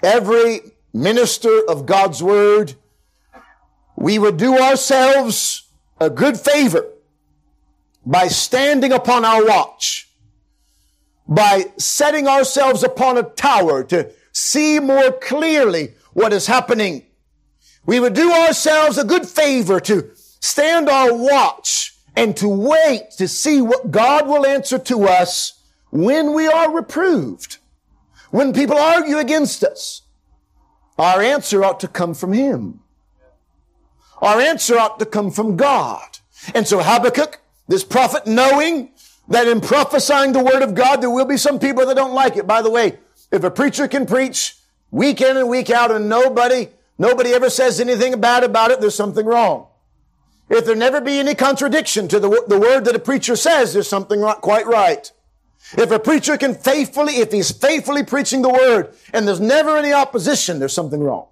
Every 0.03 0.61
minister 0.93 1.61
of 1.69 1.87
God's 1.87 2.23
word, 2.23 2.75
we 4.01 4.19
would 4.19 4.39
do 4.39 4.59
ourselves 4.59 5.69
a 6.01 6.09
good 6.09 6.41
favor 6.41 6.87
by 8.05 8.29
standing 8.29 8.93
upon 8.93 9.27
our 9.27 9.45
watch, 9.45 10.09
by 11.29 11.67
setting 11.77 12.27
ourselves 12.27 12.83
upon 12.83 13.19
a 13.19 13.23
tower 13.23 13.85
to 13.85 14.11
see 14.33 14.81
more 14.81 15.13
clearly 15.13 15.93
what 16.15 16.33
is 16.33 16.47
happening. 16.47 17.05
We 17.85 18.01
would 18.01 18.15
do 18.15 18.33
ourselves 18.33 18.97
a 18.97 19.05
good 19.05 19.29
favor 19.29 19.79
to 19.81 20.11
stand 20.15 20.89
our 20.89 21.15
watch 21.15 21.95
and 22.17 22.35
to 22.39 22.49
wait 22.49 23.11
to 23.19 23.29
see 23.29 23.61
what 23.61 23.91
God 23.91 24.27
will 24.27 24.47
answer 24.47 24.79
to 24.79 25.05
us 25.05 25.61
when 25.91 26.33
we 26.33 26.47
are 26.47 26.75
reproved. 26.75 27.59
When 28.31 28.55
people 28.55 28.79
argue 28.79 29.19
against 29.19 29.63
us, 29.63 30.03
our 30.99 31.21
answer 31.21 31.63
ought 31.63 31.81
to 31.81 31.89
come 31.89 32.15
from 32.15 32.33
Him. 32.33 32.80
Our 34.21 34.41
answer 34.41 34.79
ought 34.79 34.99
to 34.99 35.07
come 35.07 35.31
from 35.31 35.57
God. 35.57 36.19
And 36.55 36.67
so 36.67 36.81
Habakkuk, 36.81 37.41
this 37.69 37.85
prophet, 37.85 38.27
knowing 38.27 38.91
that 39.29 39.47
in 39.47 39.61
prophesying 39.61 40.33
the 40.33 40.43
word 40.43 40.63
of 40.63 40.75
God, 40.75 41.01
there 41.01 41.11
will 41.11 41.25
be 41.25 41.37
some 41.37 41.59
people 41.59 41.87
that 41.87 41.97
don't 41.97 42.15
like 42.15 42.37
it. 42.37 42.47
By 42.47 42.63
the 42.63 42.71
way, 42.71 42.99
if 43.31 43.45
a 43.45 43.51
preacher 43.51 43.87
can 43.89 44.07
preach 44.07 44.57
week 44.91 45.21
in 45.21 45.37
and 45.37 45.49
week 45.49 45.71
out 45.71 45.91
and 45.91 46.09
nobody, 46.09 46.69
nobody 46.99 47.33
ever 47.33 47.49
says 47.49 47.81
anything 47.81 48.21
bad 48.21 48.43
about 48.43 48.71
it, 48.71 48.81
there's 48.81 48.95
something 48.95 49.25
wrong. 49.25 49.69
If 50.49 50.65
there 50.65 50.75
never 50.75 51.01
be 51.01 51.21
any 51.21 51.37
contradiction 51.37 52.09
to 52.09 52.19
the, 52.19 52.45
the 52.49 52.59
word 52.59 52.85
that 52.87 52.97
a 52.97 52.99
preacher 52.99 53.37
says, 53.37 53.73
there's 53.73 53.89
something 53.89 54.21
not 54.21 54.41
quite 54.41 54.67
right. 54.67 55.11
If 55.79 55.93
a 55.93 56.01
preacher 56.01 56.37
can 56.37 56.55
faithfully, 56.55 57.19
if 57.19 57.31
he's 57.31 57.53
faithfully 57.53 58.03
preaching 58.03 58.43
the 58.43 58.49
word 58.49 58.93
and 59.13 59.29
there's 59.29 59.41
never 59.41 59.77
any 59.77 59.93
opposition, 59.93 60.59
there's 60.59 60.73
something 60.73 61.01
wrong. 61.01 61.29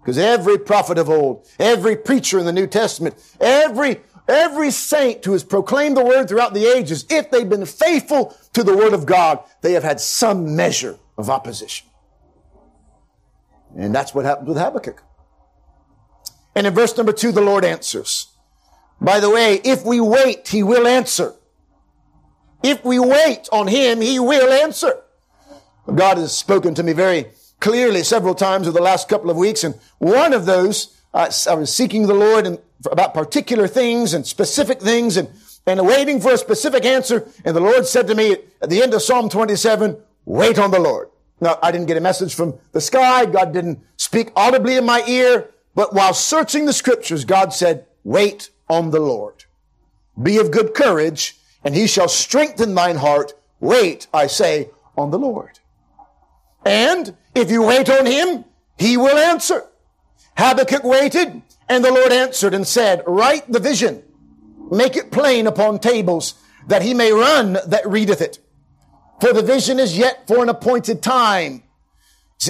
Because 0.00 0.18
every 0.18 0.58
prophet 0.58 0.98
of 0.98 1.10
old, 1.10 1.46
every 1.58 1.96
preacher 1.96 2.38
in 2.38 2.46
the 2.46 2.52
New 2.52 2.66
Testament, 2.66 3.14
every, 3.40 4.00
every 4.26 4.70
saint 4.70 5.24
who 5.24 5.32
has 5.32 5.44
proclaimed 5.44 5.96
the 5.96 6.04
word 6.04 6.28
throughout 6.28 6.54
the 6.54 6.66
ages, 6.66 7.04
if 7.10 7.30
they've 7.30 7.48
been 7.48 7.66
faithful 7.66 8.36
to 8.54 8.62
the 8.62 8.76
word 8.76 8.94
of 8.94 9.04
God, 9.04 9.40
they 9.60 9.72
have 9.74 9.84
had 9.84 10.00
some 10.00 10.56
measure 10.56 10.98
of 11.18 11.28
opposition. 11.28 11.86
And 13.76 13.94
that's 13.94 14.14
what 14.14 14.24
happened 14.24 14.48
with 14.48 14.56
Habakkuk. 14.56 15.02
And 16.54 16.66
in 16.66 16.74
verse 16.74 16.96
number 16.96 17.12
two, 17.12 17.30
the 17.30 17.40
Lord 17.40 17.64
answers. 17.64 18.28
By 19.00 19.20
the 19.20 19.30
way, 19.30 19.60
if 19.64 19.84
we 19.84 20.00
wait, 20.00 20.48
he 20.48 20.62
will 20.62 20.86
answer. 20.86 21.34
If 22.62 22.84
we 22.84 22.98
wait 22.98 23.48
on 23.52 23.66
him, 23.68 24.00
he 24.00 24.18
will 24.18 24.52
answer. 24.52 25.00
God 25.94 26.18
has 26.18 26.36
spoken 26.36 26.74
to 26.74 26.82
me 26.82 26.92
very 26.92 27.26
clearly 27.60 28.02
several 28.02 28.34
times 28.34 28.66
over 28.66 28.76
the 28.76 28.82
last 28.82 29.08
couple 29.08 29.30
of 29.30 29.36
weeks. 29.36 29.64
And 29.64 29.74
one 29.98 30.32
of 30.32 30.46
those, 30.46 31.00
uh, 31.14 31.30
I 31.48 31.54
was 31.54 31.74
seeking 31.74 32.06
the 32.06 32.14
Lord 32.14 32.46
and 32.46 32.58
about 32.90 33.14
particular 33.14 33.68
things 33.68 34.14
and 34.14 34.26
specific 34.26 34.80
things 34.80 35.16
and, 35.16 35.28
and 35.66 35.86
waiting 35.86 36.20
for 36.20 36.32
a 36.32 36.38
specific 36.38 36.84
answer. 36.84 37.28
And 37.44 37.54
the 37.54 37.60
Lord 37.60 37.86
said 37.86 38.06
to 38.08 38.14
me 38.14 38.36
at 38.62 38.70
the 38.70 38.82
end 38.82 38.94
of 38.94 39.02
Psalm 39.02 39.28
27, 39.28 39.96
wait 40.24 40.58
on 40.58 40.70
the 40.70 40.80
Lord. 40.80 41.10
Now, 41.40 41.58
I 41.62 41.70
didn't 41.70 41.86
get 41.86 41.96
a 41.96 42.02
message 42.02 42.34
from 42.34 42.58
the 42.72 42.80
sky. 42.80 43.26
God 43.26 43.52
didn't 43.52 43.80
speak 43.96 44.30
audibly 44.36 44.76
in 44.76 44.84
my 44.84 45.02
ear. 45.06 45.50
But 45.74 45.94
while 45.94 46.14
searching 46.14 46.66
the 46.66 46.72
scriptures, 46.72 47.24
God 47.24 47.52
said, 47.52 47.86
wait 48.04 48.50
on 48.68 48.90
the 48.90 49.00
Lord. 49.00 49.44
Be 50.20 50.38
of 50.38 50.50
good 50.50 50.74
courage 50.74 51.38
and 51.64 51.74
he 51.74 51.86
shall 51.86 52.08
strengthen 52.08 52.74
thine 52.74 52.96
heart. 52.96 53.34
Wait, 53.60 54.06
I 54.12 54.26
say, 54.26 54.70
on 54.96 55.10
the 55.10 55.18
Lord. 55.18 55.60
And 56.64 57.16
if 57.34 57.50
you 57.50 57.62
wait 57.62 57.88
on 57.88 58.06
him, 58.06 58.44
he 58.78 58.96
will 58.96 59.18
answer. 59.18 59.64
Habakkuk 60.36 60.84
waited, 60.84 61.42
and 61.68 61.84
the 61.84 61.92
Lord 61.92 62.12
answered 62.12 62.54
and 62.54 62.66
said, 62.66 63.02
Write 63.06 63.50
the 63.50 63.60
vision, 63.60 64.02
make 64.70 64.96
it 64.96 65.12
plain 65.12 65.46
upon 65.46 65.78
tables, 65.78 66.34
that 66.66 66.82
he 66.82 66.94
may 66.94 67.12
run 67.12 67.58
that 67.66 67.86
readeth 67.86 68.20
it. 68.20 68.38
For 69.20 69.32
the 69.32 69.42
vision 69.42 69.78
is 69.78 69.98
yet 69.98 70.26
for 70.26 70.42
an 70.42 70.48
appointed 70.48 71.02
time. 71.02 71.62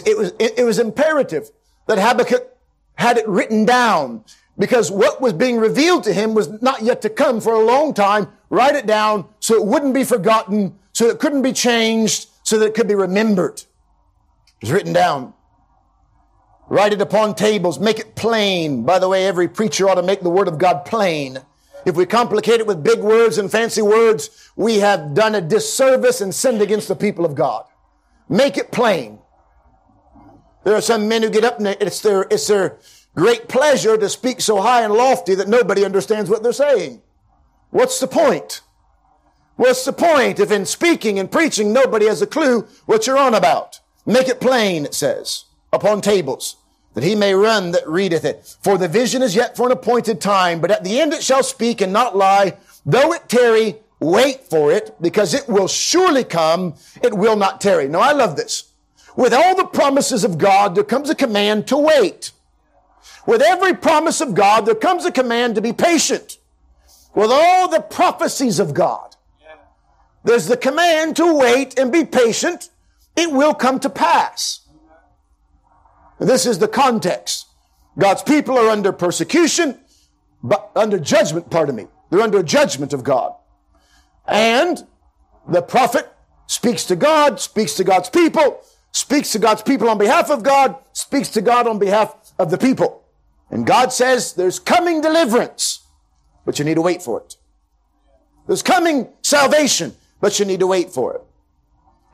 It 0.07 0.17
was, 0.17 0.33
it, 0.39 0.65
was 0.65 0.79
imperative 0.79 1.51
that 1.89 1.99
Habakkuk 1.99 2.47
had 2.95 3.19
it 3.19 3.27
written 3.27 3.65
down 3.65 4.25
because 4.57 4.91
what 4.91 5.21
was 5.21 5.33
being 5.33 5.57
revealed 5.57 6.05
to 6.05 6.13
him 6.13 6.33
was 6.35 6.63
not 6.63 6.83
yet 6.83 7.03
to 7.03 7.11
come 7.11 7.41
for 7.41 7.55
a 7.55 7.65
long 7.65 7.93
time. 7.93 8.29
Write 8.51 8.77
it 8.77 8.87
down 8.87 9.27
so 9.41 9.57
it 9.57 9.67
wouldn't 9.67 9.95
be 9.95 10.05
forgotten, 10.05 10.79
so 10.93 11.09
it 11.09 11.19
couldn't 11.19 11.43
be 11.43 11.53
changed, 11.53 12.29
so 12.45 12.59
that 12.59 12.67
it 12.67 12.75
could 12.75 12.87
be 12.87 12.95
remembered. 12.95 13.65
Was 14.61 14.73
written 14.73 14.93
down. 14.93 15.35
Write 16.69 16.93
it 16.93 17.01
upon 17.01 17.35
tables, 17.35 17.81
make 17.81 17.99
it 17.99 18.15
plain. 18.15 18.85
By 18.85 18.99
the 18.99 19.09
way, 19.09 19.27
every 19.27 19.49
preacher 19.49 19.89
ought 19.89 19.97
to 19.97 20.03
make 20.03 20.21
the 20.21 20.31
word 20.31 20.47
of 20.47 20.59
God 20.59 20.85
plain. 20.85 21.39
If 21.85 21.97
we 21.97 22.07
complicate 22.07 22.61
it 22.61 22.67
with 22.67 22.85
big 22.85 23.01
words 23.01 23.39
and 23.39 23.51
fancy 23.51 23.83
words, 23.83 24.51
we 24.55 24.77
have 24.77 25.15
done 25.15 25.35
a 25.35 25.41
disservice 25.41 26.21
and 26.21 26.35
sinned 26.35 26.63
against 26.63 26.89
the 26.89 26.95
people 26.95 27.25
of 27.25 27.35
God. 27.35 27.65
Make 28.29 28.57
it 28.57 28.71
plain. 28.71 29.19
There 30.63 30.75
are 30.75 30.83
some 30.83 31.09
men 31.09 31.23
who 31.23 31.31
get 31.31 31.45
up 31.45 31.59
and 31.59 31.67
it's 31.67 32.03
their, 32.03 32.27
it's 32.31 32.47
their, 32.47 32.79
great 33.15 33.49
pleasure 33.49 33.97
to 33.97 34.09
speak 34.09 34.41
so 34.41 34.61
high 34.61 34.83
and 34.83 34.95
lofty 34.95 35.35
that 35.35 35.49
nobody 35.49 35.85
understands 35.85 36.31
what 36.31 36.43
they're 36.43 36.53
saying. 36.53 37.03
What's 37.71 37.99
the 38.01 38.07
point? 38.07 38.61
What's 39.57 39.85
the 39.85 39.93
point 39.93 40.41
if 40.41 40.51
in 40.51 40.65
speaking 40.65 41.19
and 41.19 41.31
preaching 41.31 41.73
nobody 41.73 42.07
has 42.07 42.23
a 42.23 42.27
clue 42.27 42.67
what 42.87 43.07
you're 43.07 43.19
on 43.19 43.35
about? 43.35 43.80
Make 44.07 44.29
it 44.29 44.41
plain, 44.41 44.85
it 44.85 44.95
says, 44.95 45.45
upon 45.73 46.01
tables, 46.01 46.57
that 46.95 47.05
he 47.05 47.15
may 47.15 47.35
run 47.35 47.73
that 47.73 47.89
readeth 47.89 48.25
it. 48.25 48.57
For 48.63 48.79
the 48.79 48.89
vision 48.89 49.23
is 49.23 49.37
yet 49.37 49.57
for 49.57 49.67
an 49.67 49.73
appointed 49.73 50.21
time, 50.21 50.61
but 50.61 50.71
at 50.71 50.85
the 50.85 51.01
end 51.01 51.13
it 51.13 51.23
shall 51.23 51.43
speak 51.43 51.81
and 51.81 51.93
not 51.93 52.17
lie. 52.17 52.57
Though 52.85 53.13
it 53.13 53.29
tarry, 53.29 53.77
wait 54.01 54.41
for 54.49 54.73
it, 54.73 54.95
because 55.01 55.35
it 55.35 55.49
will 55.49 55.69
surely 55.69 56.25
come, 56.25 56.75
it 57.03 57.15
will 57.15 57.37
not 57.37 57.61
tarry. 57.61 57.89
Now 57.89 58.01
I 58.01 58.13
love 58.13 58.37
this. 58.37 58.71
With 59.17 59.35
all 59.35 59.55
the 59.55 59.67
promises 59.67 60.25
of 60.25 60.39
God, 60.39 60.75
there 60.75 60.85
comes 60.85 61.11
a 61.11 61.15
command 61.15 61.67
to 61.69 61.77
wait. 61.77 62.33
With 63.27 63.43
every 63.43 63.75
promise 63.75 64.21
of 64.21 64.35
God, 64.35 64.67
there 64.67 64.75
comes 64.75 65.05
a 65.05 65.13
command 65.13 65.55
to 65.57 65.61
be 65.61 65.73
patient. 65.73 66.39
With 67.15 67.31
all 67.31 67.69
the 67.69 67.81
prophecies 67.81 68.59
of 68.59 68.73
God, 68.73 69.17
there's 70.25 70.47
the 70.47 70.57
command 70.57 71.17
to 71.17 71.35
wait 71.35 71.79
and 71.79 71.93
be 71.93 72.05
patient. 72.05 72.71
It 73.21 73.31
will 73.31 73.53
come 73.53 73.79
to 73.81 73.91
pass. 73.91 74.67
This 76.19 76.47
is 76.47 76.59
the 76.59 76.69
context. 76.69 77.49
God's 77.99 78.23
people 78.23 78.57
are 78.57 78.71
under 78.71 78.93
persecution, 78.93 79.79
but 80.43 80.71
under 80.75 80.99
judgment, 80.99 81.51
pardon 81.51 81.77
me. 81.77 81.87
They're 82.09 82.23
under 82.23 82.43
judgment 82.43 82.95
of 82.95 83.05
God. 83.05 83.35
And 84.27 84.87
the 85.47 85.61
prophet 85.61 86.11
speaks 86.47 86.85
to 86.87 86.97
God, 86.97 87.41
speaks 87.41 87.75
to 87.75 87.85
God's 87.85 88.09
people, 88.09 88.63
speaks 88.93 89.33
to 89.33 89.39
God's 89.39 89.61
people 89.61 89.91
on 89.91 89.99
behalf 89.99 90.31
of 90.31 90.43
God, 90.43 90.77
speaks 90.95 91.29
to 91.31 91.43
God 91.43 91.67
on 91.67 91.79
behalf 91.79 92.33
of 92.39 92.51
the 92.51 92.57
people. 92.57 93.05
And 93.51 93.67
God 93.67 93.93
says 93.93 94.33
there's 94.33 94.59
coming 94.59 95.03
deliverance, 95.03 95.87
but 96.47 96.59
you 96.59 96.65
need 96.65 96.77
to 96.77 96.83
wait 96.83 97.03
for 97.03 97.21
it. 97.21 97.37
There's 98.47 98.63
coming 98.63 99.09
salvation, 99.21 99.95
but 100.23 100.39
you 100.39 100.47
need 100.47 100.61
to 100.61 100.67
wait 100.67 100.91
for 100.91 101.15
it. 101.17 101.23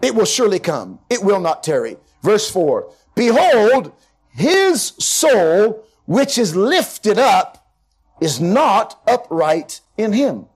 It 0.02 0.14
will 0.14 0.24
surely 0.24 0.58
come. 0.58 1.00
It 1.08 1.22
will 1.22 1.40
not 1.40 1.62
tarry. 1.62 1.96
Verse 2.22 2.50
four. 2.50 2.92
Behold, 3.14 3.92
his 4.30 4.92
soul, 4.98 5.84
which 6.04 6.36
is 6.38 6.54
lifted 6.54 7.18
up, 7.18 7.72
is 8.20 8.40
not 8.40 9.00
upright 9.06 9.80
in 9.96 10.12
him, 10.12 10.46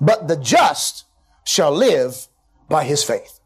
but 0.00 0.28
the 0.28 0.36
just 0.36 1.04
shall 1.44 1.72
live 1.72 2.28
by 2.68 2.84
his 2.84 3.02
faith. 3.02 3.40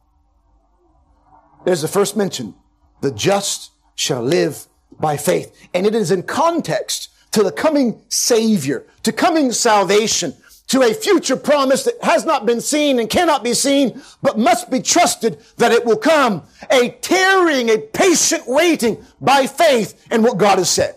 There's 1.65 1.83
the 1.83 1.89
first 1.89 2.17
mention. 2.17 2.55
The 3.01 3.11
just 3.11 3.71
shall 3.95 4.23
live 4.23 4.67
by 4.99 5.17
faith. 5.17 5.69
And 5.73 5.87
it 5.87 5.95
is 5.95 6.11
in 6.11 6.23
context 6.23 7.11
to 7.33 7.43
the 7.43 7.53
coming 7.53 8.01
Savior, 8.09 8.87
to 9.03 9.13
coming 9.13 9.51
salvation, 9.51 10.35
to 10.69 10.83
a 10.83 10.95
future 10.95 11.37
promise 11.37 11.85
that 11.85 12.03
has 12.03 12.25
not 12.25 12.47
been 12.47 12.61
seen 12.61 12.99
and 12.99 13.11
cannot 13.11 13.45
be 13.45 13.55
seen, 13.55 14.01
but 14.23 14.39
must 14.39 14.71
be 14.71 14.81
trusted 14.81 15.39
that 15.59 15.73
it 15.73 15.85
will 15.85 15.97
come. 15.97 16.43
A 16.71 16.91
tarrying, 16.91 17.69
a 17.69 17.79
patient 17.79 18.45
waiting 18.47 19.05
by 19.21 19.47
faith 19.47 20.07
in 20.11 20.23
what 20.23 20.39
God 20.39 20.59
has 20.59 20.71
said. 20.71 20.97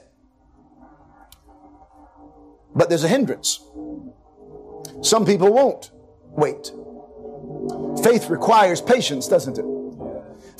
But 2.75 2.89
there's 2.89 3.03
a 3.03 3.07
hindrance. 3.07 3.59
Some 5.01 5.25
people 5.25 5.51
won't 5.51 5.91
wait. 6.29 6.71
Faith 8.03 8.29
requires 8.29 8.81
patience, 8.81 9.27
doesn't 9.27 9.57
it? 9.57 9.65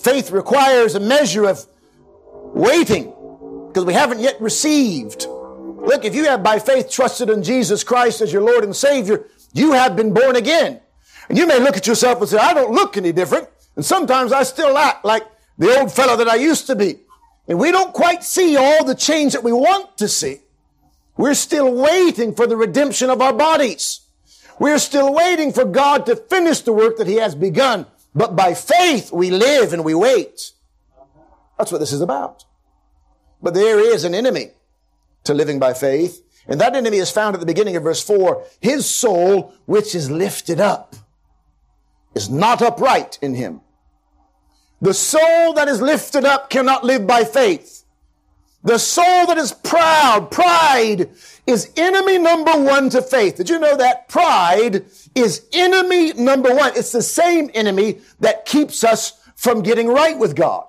Faith 0.02 0.32
requires 0.32 0.96
a 0.96 1.00
measure 1.00 1.46
of 1.46 1.66
waiting 2.54 3.14
because 3.68 3.86
we 3.86 3.94
haven't 3.94 4.20
yet 4.20 4.40
received. 4.42 5.28
Look, 5.88 6.04
if 6.04 6.14
you 6.14 6.26
have 6.26 6.44
by 6.44 6.60
faith 6.60 6.90
trusted 6.90 7.30
in 7.30 7.44
Jesus 7.44 7.82
Christ 7.82 8.20
as 8.20 8.34
your 8.34 8.42
Lord 8.42 8.66
and 8.66 8.76
Savior, 8.76 9.26
you 9.54 9.72
have 9.72 9.96
been 9.96 10.14
born 10.14 10.36
again. 10.36 10.82
And 11.30 11.38
you 11.38 11.48
may 11.48 11.62
look 11.62 11.78
at 11.78 11.88
yourself 11.88 12.20
and 12.20 12.28
say, 12.28 12.38
I 12.38 12.54
don't 12.54 12.74
look 12.74 12.98
any 12.98 13.14
different. 13.14 13.48
And 13.78 13.86
sometimes 13.86 14.34
I 14.34 14.44
still 14.44 14.78
act 14.78 15.06
like 15.06 15.24
the 15.58 15.80
old 15.80 15.94
fellow 15.94 16.18
that 16.18 16.28
I 16.28 16.36
used 16.36 16.68
to 16.68 16.76
be. 16.76 17.00
And 17.48 17.58
we 17.58 17.72
don't 17.72 17.94
quite 17.94 18.26
see 18.26 18.58
all 18.58 18.84
the 18.84 18.96
change 18.96 19.32
that 19.32 19.46
we 19.46 19.54
want 19.54 19.98
to 20.00 20.10
see. 20.10 20.42
We're 21.16 21.36
still 21.36 21.74
waiting 21.74 22.36
for 22.36 22.48
the 22.48 22.58
redemption 22.58 23.10
of 23.10 23.22
our 23.22 23.32
bodies. 23.32 24.02
We're 24.60 24.80
still 24.80 25.14
waiting 25.14 25.54
for 25.54 25.64
God 25.64 26.06
to 26.08 26.18
finish 26.18 26.60
the 26.60 26.74
work 26.74 26.98
that 26.98 27.08
He 27.08 27.16
has 27.16 27.34
begun. 27.34 27.86
But 28.14 28.36
by 28.36 28.56
faith, 28.56 29.14
we 29.14 29.32
live 29.32 29.72
and 29.72 29.86
we 29.86 29.94
wait. 29.94 30.52
That's 31.58 31.72
what 31.72 31.78
this 31.78 31.94
is 31.94 32.02
about. 32.02 32.44
But 33.42 33.54
there 33.54 33.80
is 33.80 34.04
an 34.04 34.14
enemy 34.14 34.52
to 35.28 35.34
living 35.34 35.60
by 35.60 35.74
faith. 35.74 36.24
And 36.48 36.60
that 36.62 36.76
enemy 36.76 36.98
is 36.98 37.12
found 37.12 37.36
at 37.36 37.40
the 37.40 37.46
beginning 37.46 37.76
of 37.76 37.84
verse 37.84 38.04
4. 38.04 38.44
His 38.60 38.90
soul, 38.90 39.54
which 39.66 39.94
is 39.94 40.10
lifted 40.10 40.60
up, 40.60 40.96
is 42.16 42.30
not 42.30 42.62
upright 42.62 43.20
in 43.22 43.36
him. 43.36 43.62
The 44.82 44.94
soul 44.94 45.54
that 45.54 45.68
is 45.68 45.82
lifted 45.82 46.26
up 46.26 46.50
cannot 46.50 46.84
live 46.84 47.06
by 47.06 47.24
faith. 47.24 47.84
The 48.64 48.78
soul 48.78 49.28
that 49.28 49.38
is 49.38 49.54
proud, 49.54 50.30
pride 50.32 51.10
is 51.46 51.72
enemy 51.78 52.18
number 52.18 52.52
one 52.52 52.90
to 52.90 53.02
faith. 53.02 53.38
Did 53.38 53.50
you 53.50 53.60
know 53.60 53.78
that? 53.78 54.10
Pride 54.10 54.86
is 55.16 55.46
enemy 55.54 56.14
number 56.14 56.54
one. 56.54 56.74
It's 56.76 56.92
the 56.92 57.02
same 57.02 57.50
enemy 57.54 58.00
that 58.20 58.46
keeps 58.46 58.84
us 58.84 59.20
from 59.36 59.62
getting 59.62 59.88
right 59.88 60.18
with 60.18 60.36
God. 60.36 60.68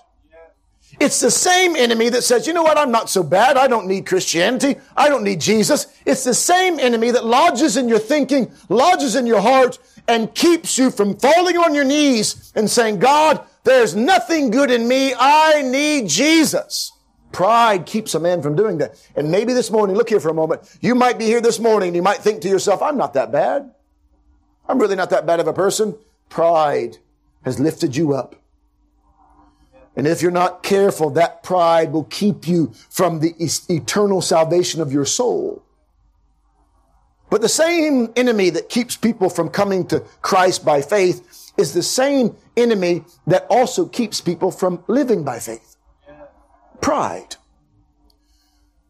It's 1.01 1.21
the 1.21 1.31
same 1.31 1.77
enemy 1.77 2.09
that 2.09 2.23
says, 2.23 2.47
you 2.47 2.53
know 2.53 2.63
what, 2.65 2.77
I'm 2.77 2.91
not 2.91 3.09
so 3.09 3.23
bad. 3.23 3.57
I 3.57 3.69
don't 3.69 3.87
need 3.87 4.07
Christianity. 4.07 4.77
I 4.97 5.09
don't 5.09 5.23
need 5.23 5.41
Jesus. 5.41 5.87
It's 6.05 6.25
the 6.25 6.35
same 6.35 6.81
enemy 6.81 7.13
that 7.13 7.25
lodges 7.25 7.77
in 7.77 7.89
your 7.89 8.01
thinking, 8.01 8.51
lodges 8.69 9.15
in 9.15 9.27
your 9.27 9.41
heart, 9.41 9.79
and 10.09 10.35
keeps 10.35 10.77
you 10.77 10.91
from 10.91 11.17
falling 11.17 11.57
on 11.57 11.75
your 11.75 11.85
knees 11.85 12.53
and 12.57 12.69
saying, 12.69 12.99
God, 12.99 13.47
there's 13.63 13.95
nothing 13.95 14.51
good 14.51 14.71
in 14.71 14.89
me. 14.89 15.15
I 15.17 15.63
need 15.63 16.09
Jesus. 16.09 16.93
Pride 17.31 17.87
keeps 17.87 18.15
a 18.15 18.21
man 18.21 18.43
from 18.43 18.57
doing 18.57 18.79
that. 18.79 18.97
And 19.15 19.31
maybe 19.31 19.53
this 19.53 19.71
morning, 19.71 19.95
look 19.95 20.09
here 20.09 20.21
for 20.21 20.31
a 20.31 20.35
moment. 20.35 20.63
You 20.81 20.95
might 20.95 21.19
be 21.19 21.27
here 21.27 21.41
this 21.41 21.61
morning 21.61 21.95
you 21.95 22.03
might 22.03 22.19
think 22.19 22.41
to 22.43 22.49
yourself, 22.49 22.83
I'm 22.83 22.97
not 22.97 23.15
that 23.15 23.31
bad. 23.31 23.73
I'm 24.69 24.79
really 24.79 24.97
not 24.97 25.11
that 25.11 25.27
bad 25.27 25.39
of 25.39 25.47
a 25.47 25.53
person. 25.53 25.97
Pride 26.29 26.99
has 27.45 27.61
lifted 27.61 27.95
you 27.95 28.15
up. 28.15 28.35
And 29.99 30.07
if 30.07 30.23
you're 30.23 30.31
not 30.31 30.63
careful, 30.63 31.11
that 31.11 31.43
pride 31.43 31.91
will 31.91 32.05
keep 32.05 32.47
you 32.47 32.73
from 32.89 33.19
the 33.19 33.35
eternal 33.69 34.23
salvation 34.23 34.81
of 34.81 34.93
your 34.93 35.05
soul. 35.05 35.65
But 37.31 37.41
the 37.41 37.49
same 37.49 38.13
enemy 38.15 38.51
that 38.51 38.69
keeps 38.69 38.95
people 38.95 39.29
from 39.29 39.49
coming 39.49 39.85
to 39.89 40.05
Christ 40.23 40.65
by 40.65 40.83
faith 40.83 41.53
is 41.59 41.75
the 41.75 41.83
same 41.83 42.37
enemy 42.57 43.05
that 43.27 43.45
also 43.51 43.87
keeps 43.87 44.21
people 44.21 44.53
from 44.53 44.85
living 44.87 45.25
by 45.25 45.41
faith. 45.41 45.77
Pride. 46.81 47.35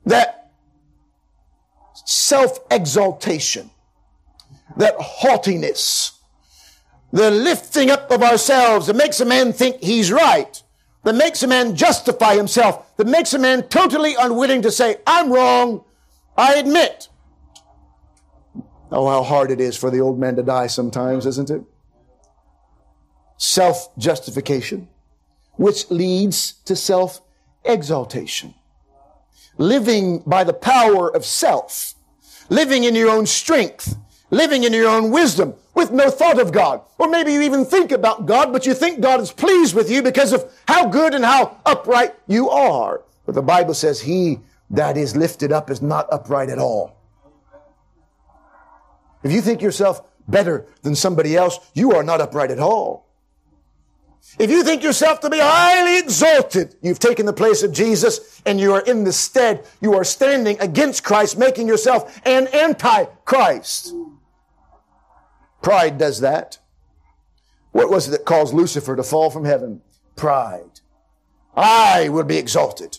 That 0.05 0.51
self-exaltation. 2.05 3.71
That 4.77 4.95
haughtiness. 5.01 6.21
The 7.13 7.31
lifting 7.31 7.91
up 7.91 8.11
of 8.11 8.23
ourselves 8.23 8.89
that 8.89 8.97
makes 8.97 9.21
a 9.21 9.25
man 9.25 9.55
think 9.55 9.83
he's 9.83 10.13
right 10.13 10.63
that 11.05 11.15
makes 11.15 11.43
a 11.43 11.47
man 11.47 11.77
justify 11.77 12.35
himself, 12.35 12.97
that 12.97 13.07
makes 13.07 13.33
a 13.35 13.39
man 13.39 13.63
totally 13.69 14.15
unwilling 14.19 14.63
to 14.63 14.71
say, 14.71 14.97
I'm 15.07 15.33
wrong, 15.33 15.85
I 16.37 16.55
admit. 16.55 17.09
Oh, 18.91 19.09
how 19.09 19.23
hard 19.23 19.51
it 19.51 19.61
is 19.61 19.77
for 19.77 19.91
the 19.91 20.01
old 20.01 20.19
man 20.19 20.37
to 20.37 20.43
die 20.43 20.67
sometimes, 20.67 21.27
isn't 21.27 21.51
it? 21.51 21.63
Self 23.37 23.95
justification, 23.99 24.89
which 25.57 25.91
leads 25.91 26.55
to 26.65 26.75
self 26.75 27.21
exaltation. 27.65 28.55
Living 29.59 30.21
by 30.21 30.45
the 30.45 30.53
power 30.53 31.15
of 31.15 31.25
self, 31.25 31.95
living 32.49 32.85
in 32.85 32.95
your 32.95 33.11
own 33.11 33.27
strength, 33.27 33.97
living 34.31 34.65
in 34.65 34.73
your 34.73 34.89
own 34.89 35.11
wisdom 35.11 35.55
with 35.75 35.91
no 35.91 36.11
thought 36.11 36.41
of 36.41 36.53
God. 36.53 36.83
Or 36.99 37.09
maybe 37.09 37.33
you 37.33 37.43
even 37.43 37.65
think 37.65 37.93
about 37.93 38.27
God, 38.27 38.53
but 38.53 38.67
you 38.67 38.75
think 38.75 39.01
God 39.01 39.21
is 39.21 39.33
pleased 39.33 39.75
with 39.75 39.91
you 39.91 40.03
because 40.03 40.33
of 40.33 40.51
how 40.67 40.87
good 40.89 41.15
and 41.15 41.25
how 41.25 41.57
upright 41.65 42.15
you 42.27 42.51
are. 42.51 43.03
But 43.27 43.35
the 43.35 43.43
Bible 43.43 43.75
says 43.75 44.01
he 44.01 44.41
that 44.71 44.97
is 44.97 45.17
lifted 45.17 45.53
up 45.53 45.71
is 45.71 45.81
not 45.81 46.07
upright 46.13 46.51
at 46.51 46.59
all. 46.59 46.97
If 49.23 49.33
you 49.33 49.41
think 49.41 49.63
yourself 49.63 50.03
better 50.29 50.67
than 50.83 50.95
somebody 50.95 51.37
else, 51.37 51.59
you 51.75 51.93
are 51.93 52.03
not 52.03 52.21
upright 52.21 52.51
at 52.51 52.59
all. 52.59 53.07
If 54.39 54.51
you 54.51 54.63
think 54.63 54.83
yourself 54.83 55.21
to 55.21 55.31
be 55.31 55.39
highly 55.39 55.99
exalted, 55.99 56.75
you've 56.83 56.99
taken 56.99 57.25
the 57.25 57.33
place 57.33 57.63
of 57.63 57.73
Jesus 57.73 58.43
and 58.45 58.61
you 58.61 58.75
are 58.75 58.83
in 58.83 59.05
the 59.05 59.13
stead. 59.13 59.67
You 59.81 59.95
are 59.95 60.05
standing 60.05 60.61
against 60.61 61.03
Christ, 61.03 61.39
making 61.39 61.67
yourself 61.67 62.21
an 62.27 62.47
anti-Christ. 62.49 63.95
Pride 65.63 65.99
does 65.99 66.21
that. 66.21 66.59
What 67.73 67.91
was 67.91 68.09
it 68.09 68.13
that 68.13 68.25
caused 68.25 68.55
Lucifer 68.55 68.97
to 68.97 69.03
fall 69.03 69.31
from 69.31 69.45
heaven? 69.45 69.83
Pride. 70.17 70.81
I 71.55 72.09
will 72.09 72.25
be 72.25 72.37
exalted. 72.37 72.99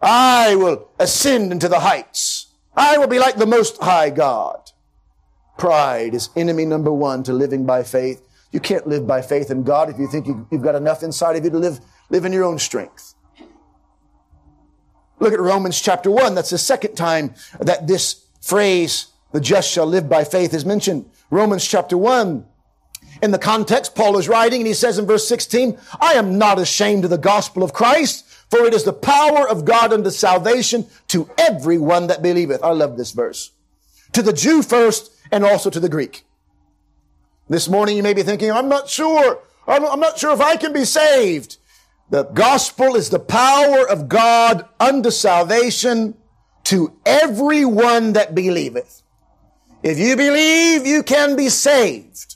I 0.00 0.54
will 0.56 0.90
ascend 0.98 1.52
into 1.52 1.68
the 1.68 1.80
heights. 1.80 2.54
I 2.76 2.98
will 2.98 3.06
be 3.06 3.18
like 3.18 3.36
the 3.36 3.46
most 3.46 3.82
high 3.82 4.10
God. 4.10 4.70
Pride 5.58 6.14
is 6.14 6.28
enemy 6.36 6.66
number 6.66 6.92
one 6.92 7.22
to 7.24 7.32
living 7.32 7.64
by 7.64 7.82
faith. 7.82 8.22
You 8.52 8.60
can't 8.60 8.86
live 8.86 9.06
by 9.06 9.22
faith 9.22 9.50
in 9.50 9.62
God 9.62 9.88
if 9.90 9.98
you 9.98 10.06
think 10.06 10.26
you've 10.26 10.62
got 10.62 10.74
enough 10.74 11.02
inside 11.02 11.36
of 11.36 11.44
you 11.44 11.50
to 11.50 11.58
live, 11.58 11.80
live 12.10 12.24
in 12.24 12.32
your 12.32 12.44
own 12.44 12.58
strength. 12.58 13.14
Look 15.18 15.32
at 15.32 15.40
Romans 15.40 15.80
chapter 15.80 16.10
1. 16.10 16.34
That's 16.34 16.50
the 16.50 16.58
second 16.58 16.94
time 16.94 17.34
that 17.58 17.86
this 17.86 18.26
phrase, 18.42 19.06
the 19.32 19.40
just 19.40 19.70
shall 19.70 19.86
live 19.86 20.08
by 20.08 20.24
faith, 20.24 20.52
is 20.52 20.64
mentioned. 20.64 21.10
Romans 21.30 21.66
chapter 21.66 21.98
1. 21.98 22.44
In 23.22 23.30
the 23.30 23.38
context, 23.38 23.94
Paul 23.94 24.18
is 24.18 24.28
writing 24.28 24.60
and 24.60 24.66
he 24.66 24.74
says 24.74 24.98
in 24.98 25.06
verse 25.06 25.26
16, 25.26 25.78
I 26.00 26.12
am 26.12 26.38
not 26.38 26.58
ashamed 26.58 27.04
of 27.04 27.10
the 27.10 27.18
gospel 27.18 27.62
of 27.62 27.72
Christ, 27.72 28.26
for 28.50 28.64
it 28.66 28.74
is 28.74 28.84
the 28.84 28.92
power 28.92 29.48
of 29.48 29.64
God 29.64 29.92
unto 29.92 30.10
salvation 30.10 30.86
to 31.08 31.28
everyone 31.38 32.08
that 32.08 32.22
believeth. 32.22 32.62
I 32.62 32.70
love 32.70 32.96
this 32.96 33.12
verse. 33.12 33.52
To 34.12 34.22
the 34.22 34.32
Jew 34.32 34.62
first 34.62 35.10
and 35.32 35.44
also 35.44 35.70
to 35.70 35.80
the 35.80 35.88
Greek. 35.88 36.24
This 37.48 37.68
morning 37.68 37.96
you 37.96 38.02
may 38.02 38.14
be 38.14 38.22
thinking, 38.22 38.50
I'm 38.50 38.68
not 38.68 38.88
sure. 38.88 39.40
I'm 39.66 40.00
not 40.00 40.18
sure 40.18 40.32
if 40.32 40.40
I 40.40 40.56
can 40.56 40.72
be 40.72 40.84
saved. 40.84 41.56
The 42.10 42.24
gospel 42.24 42.94
is 42.94 43.10
the 43.10 43.18
power 43.18 43.88
of 43.88 44.08
God 44.08 44.68
unto 44.78 45.10
salvation 45.10 46.16
to 46.64 46.96
everyone 47.04 48.12
that 48.12 48.34
believeth. 48.34 49.02
If 49.86 50.00
you 50.00 50.16
believe, 50.16 50.84
you 50.84 51.04
can 51.04 51.36
be 51.36 51.48
saved. 51.48 52.34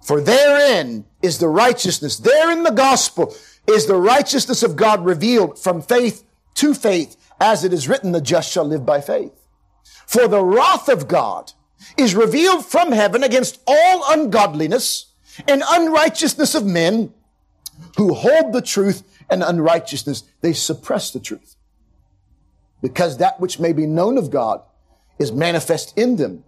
For 0.00 0.22
therein 0.22 1.04
is 1.20 1.38
the 1.38 1.48
righteousness, 1.48 2.16
there 2.16 2.50
in 2.50 2.62
the 2.62 2.70
gospel 2.70 3.36
is 3.68 3.86
the 3.86 3.96
righteousness 3.96 4.62
of 4.62 4.74
God 4.74 5.04
revealed 5.04 5.58
from 5.58 5.82
faith 5.82 6.24
to 6.54 6.72
faith, 6.72 7.18
as 7.38 7.62
it 7.62 7.74
is 7.74 7.90
written, 7.90 8.12
the 8.12 8.22
just 8.22 8.50
shall 8.50 8.64
live 8.64 8.86
by 8.86 9.02
faith. 9.02 9.34
For 10.06 10.26
the 10.28 10.42
wrath 10.42 10.88
of 10.88 11.08
God 11.08 11.52
is 11.98 12.14
revealed 12.14 12.64
from 12.64 12.92
heaven 12.92 13.22
against 13.22 13.60
all 13.66 14.02
ungodliness 14.14 15.12
and 15.46 15.62
unrighteousness 15.68 16.54
of 16.54 16.64
men 16.64 17.12
who 17.98 18.14
hold 18.14 18.54
the 18.54 18.62
truth 18.62 19.02
and 19.28 19.42
unrighteousness. 19.42 20.22
They 20.40 20.54
suppress 20.54 21.10
the 21.10 21.20
truth. 21.20 21.54
Because 22.80 23.18
that 23.18 23.40
which 23.40 23.60
may 23.60 23.74
be 23.74 23.84
known 23.84 24.16
of 24.16 24.30
God 24.30 24.62
is 25.22 25.32
manifest 25.32 25.96
in 25.96 26.16
them. 26.16 26.44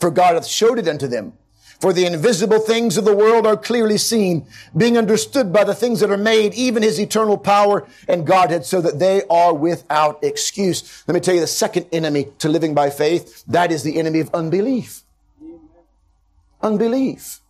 For 0.00 0.10
God 0.10 0.34
hath 0.34 0.46
showed 0.46 0.78
it 0.78 0.88
unto 0.88 1.06
them. 1.06 1.34
For 1.80 1.94
the 1.94 2.04
invisible 2.04 2.58
things 2.58 2.98
of 2.98 3.06
the 3.06 3.16
world 3.16 3.46
are 3.46 3.56
clearly 3.56 3.96
seen, 3.96 4.46
being 4.76 4.98
understood 4.98 5.50
by 5.50 5.64
the 5.64 5.74
things 5.74 6.00
that 6.00 6.10
are 6.10 6.18
made, 6.18 6.52
even 6.52 6.82
his 6.82 7.00
eternal 7.00 7.38
power 7.38 7.88
and 8.06 8.26
Godhead, 8.26 8.66
so 8.66 8.82
that 8.82 8.98
they 8.98 9.22
are 9.30 9.54
without 9.54 10.22
excuse. 10.22 11.02
Let 11.06 11.14
me 11.14 11.20
tell 11.20 11.34
you 11.34 11.40
the 11.40 11.46
second 11.46 11.86
enemy 11.90 12.28
to 12.40 12.50
living 12.50 12.74
by 12.74 12.90
faith. 12.90 13.44
That 13.46 13.72
is 13.72 13.82
the 13.82 13.98
enemy 13.98 14.20
of 14.20 14.34
unbelief. 14.34 15.04
Unbelief. 16.60 17.40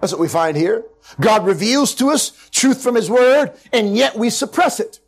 That's 0.00 0.12
what 0.12 0.20
we 0.20 0.28
find 0.28 0.56
here. 0.56 0.84
God 1.20 1.44
reveals 1.46 1.96
to 1.96 2.10
us 2.10 2.30
truth 2.52 2.80
from 2.80 2.94
his 2.94 3.10
word, 3.10 3.52
and 3.72 3.96
yet 3.96 4.14
we 4.16 4.30
suppress 4.30 4.78
it. 4.78 5.00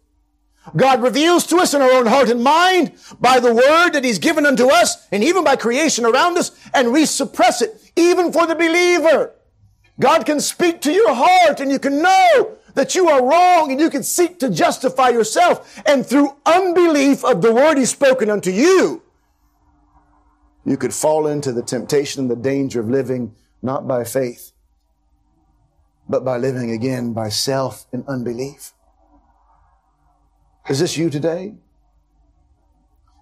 God 0.76 1.02
reveals 1.02 1.46
to 1.46 1.56
us 1.56 1.74
in 1.74 1.82
our 1.82 1.90
own 1.90 2.06
heart 2.06 2.28
and 2.28 2.42
mind 2.42 2.92
by 3.20 3.40
the 3.40 3.54
word 3.54 3.90
that 3.90 4.04
he's 4.04 4.18
given 4.18 4.46
unto 4.46 4.70
us 4.70 5.06
and 5.10 5.24
even 5.24 5.44
by 5.44 5.56
creation 5.56 6.04
around 6.04 6.36
us 6.36 6.50
and 6.74 6.92
we 6.92 7.06
suppress 7.06 7.62
it 7.62 7.90
even 7.96 8.32
for 8.32 8.46
the 8.46 8.54
believer. 8.54 9.34
God 10.00 10.26
can 10.26 10.40
speak 10.40 10.80
to 10.82 10.92
your 10.92 11.14
heart 11.14 11.60
and 11.60 11.70
you 11.70 11.78
can 11.78 12.02
know 12.02 12.56
that 12.74 12.94
you 12.94 13.08
are 13.08 13.24
wrong 13.24 13.72
and 13.72 13.80
you 13.80 13.90
can 13.90 14.02
seek 14.02 14.38
to 14.38 14.50
justify 14.50 15.08
yourself 15.08 15.82
and 15.86 16.06
through 16.06 16.36
unbelief 16.46 17.24
of 17.24 17.42
the 17.42 17.52
word 17.52 17.78
he's 17.78 17.90
spoken 17.90 18.30
unto 18.30 18.50
you, 18.50 19.02
you 20.64 20.76
could 20.76 20.92
fall 20.92 21.26
into 21.26 21.52
the 21.52 21.62
temptation 21.62 22.22
and 22.22 22.30
the 22.30 22.36
danger 22.36 22.78
of 22.78 22.90
living 22.90 23.34
not 23.62 23.88
by 23.88 24.04
faith, 24.04 24.52
but 26.08 26.24
by 26.24 26.36
living 26.36 26.70
again 26.70 27.12
by 27.12 27.30
self 27.30 27.86
and 27.92 28.04
unbelief. 28.06 28.72
Is 30.68 30.78
this 30.78 30.96
you 30.96 31.08
today? 31.08 31.54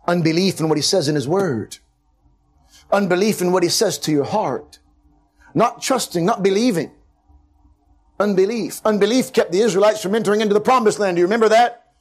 Unbelief 0.07 0.61
in 0.61 0.69
what 0.69 0.79
he 0.79 0.83
says 0.83 1.09
in 1.09 1.15
his 1.15 1.29
word. 1.29 1.79
Unbelief 2.93 3.41
in 3.41 3.53
what 3.53 3.63
he 3.63 3.69
says 3.69 3.99
to 3.99 4.13
your 4.13 4.25
heart. 4.25 4.79
Not 5.55 5.83
trusting, 5.83 6.25
not 6.25 6.43
believing. 6.43 6.91
Unbelief. 8.19 8.81
Unbelief 8.85 9.33
kept 9.33 9.53
the 9.53 9.61
Israelites 9.61 10.03
from 10.03 10.15
entering 10.15 10.41
into 10.41 10.55
the 10.55 10.61
promised 10.61 10.99
land. 10.99 11.17
Do 11.17 11.21
you 11.21 11.27
remember 11.27 11.49
that? 11.49 11.93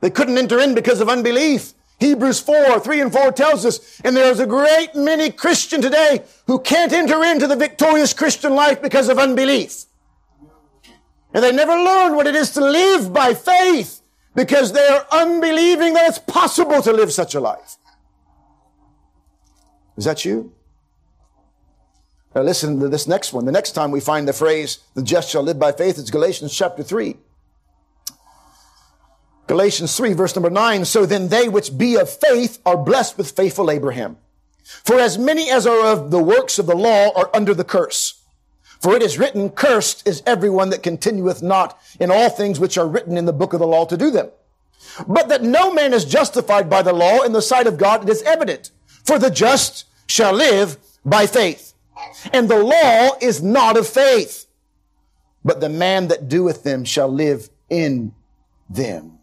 They 0.00 0.10
couldn't 0.10 0.38
enter 0.38 0.58
in 0.58 0.74
because 0.74 1.00
of 1.00 1.08
unbelief. 1.08 1.72
Hebrews 1.98 2.40
4, 2.40 2.80
3 2.80 3.00
and 3.00 3.12
4 3.12 3.32
tells 3.32 3.64
us, 3.64 4.00
and 4.04 4.14
there's 4.14 4.38
a 4.38 4.46
great 4.46 4.94
many 4.94 5.30
Christian 5.30 5.80
today 5.80 6.22
who 6.46 6.58
can't 6.58 6.92
enter 6.92 7.24
into 7.24 7.46
the 7.46 7.56
victorious 7.56 8.12
Christian 8.12 8.54
life 8.54 8.82
because 8.82 9.08
of 9.08 9.18
unbelief. 9.18 9.84
And 11.32 11.42
they 11.42 11.52
never 11.52 11.72
learn 11.72 12.14
what 12.14 12.26
it 12.26 12.36
is 12.36 12.50
to 12.50 12.60
live 12.60 13.12
by 13.12 13.32
faith 13.32 14.02
because 14.36 14.72
they 14.72 14.86
are 14.86 15.06
unbelieving 15.10 15.94
that 15.94 16.08
it's 16.08 16.18
possible 16.18 16.82
to 16.82 16.92
live 16.92 17.12
such 17.12 17.34
a 17.34 17.40
life. 17.40 17.76
Is 19.96 20.04
that 20.04 20.24
you? 20.24 20.52
Now 22.34 22.42
listen 22.42 22.78
to 22.80 22.88
this 22.88 23.08
next 23.08 23.32
one. 23.32 23.46
The 23.46 23.52
next 23.52 23.72
time 23.72 23.90
we 23.90 24.00
find 24.00 24.28
the 24.28 24.34
phrase, 24.34 24.80
the 24.94 25.02
just 25.02 25.30
shall 25.30 25.42
live 25.42 25.58
by 25.58 25.72
faith, 25.72 25.98
it's 25.98 26.10
Galatians 26.10 26.54
chapter 26.54 26.82
3. 26.82 27.16
Galatians 29.46 29.96
3 29.96 30.12
verse 30.12 30.36
number 30.36 30.50
9. 30.50 30.84
So 30.84 31.06
then 31.06 31.28
they 31.28 31.48
which 31.48 31.76
be 31.76 31.96
of 31.96 32.10
faith 32.10 32.60
are 32.66 32.76
blessed 32.76 33.16
with 33.16 33.30
faithful 33.30 33.70
Abraham. 33.70 34.18
For 34.84 34.98
as 34.98 35.16
many 35.16 35.50
as 35.50 35.66
are 35.66 35.86
of 35.86 36.10
the 36.10 36.22
works 36.22 36.58
of 36.58 36.66
the 36.66 36.76
law 36.76 37.10
are 37.16 37.30
under 37.34 37.54
the 37.54 37.64
curse. 37.64 38.20
For 38.80 38.94
it 38.94 39.02
is 39.02 39.18
written, 39.18 39.50
cursed 39.50 40.06
is 40.06 40.22
everyone 40.26 40.70
that 40.70 40.82
continueth 40.82 41.42
not 41.42 41.80
in 41.98 42.10
all 42.10 42.30
things 42.30 42.60
which 42.60 42.76
are 42.78 42.86
written 42.86 43.16
in 43.16 43.24
the 43.24 43.32
book 43.32 43.52
of 43.52 43.60
the 43.60 43.66
law 43.66 43.84
to 43.86 43.96
do 43.96 44.10
them. 44.10 44.30
But 45.06 45.28
that 45.28 45.42
no 45.42 45.72
man 45.72 45.92
is 45.92 46.04
justified 46.04 46.70
by 46.70 46.82
the 46.82 46.92
law 46.92 47.22
in 47.22 47.32
the 47.32 47.42
sight 47.42 47.66
of 47.66 47.78
God, 47.78 48.02
it 48.02 48.08
is 48.08 48.22
evident. 48.22 48.70
For 49.04 49.18
the 49.18 49.30
just 49.30 49.86
shall 50.06 50.32
live 50.32 50.76
by 51.04 51.26
faith. 51.26 51.74
And 52.32 52.48
the 52.48 52.62
law 52.62 53.16
is 53.20 53.42
not 53.42 53.76
of 53.76 53.88
faith, 53.88 54.46
but 55.44 55.60
the 55.60 55.68
man 55.68 56.08
that 56.08 56.28
doeth 56.28 56.62
them 56.62 56.84
shall 56.84 57.08
live 57.08 57.48
in 57.70 58.14
them. 58.68 59.18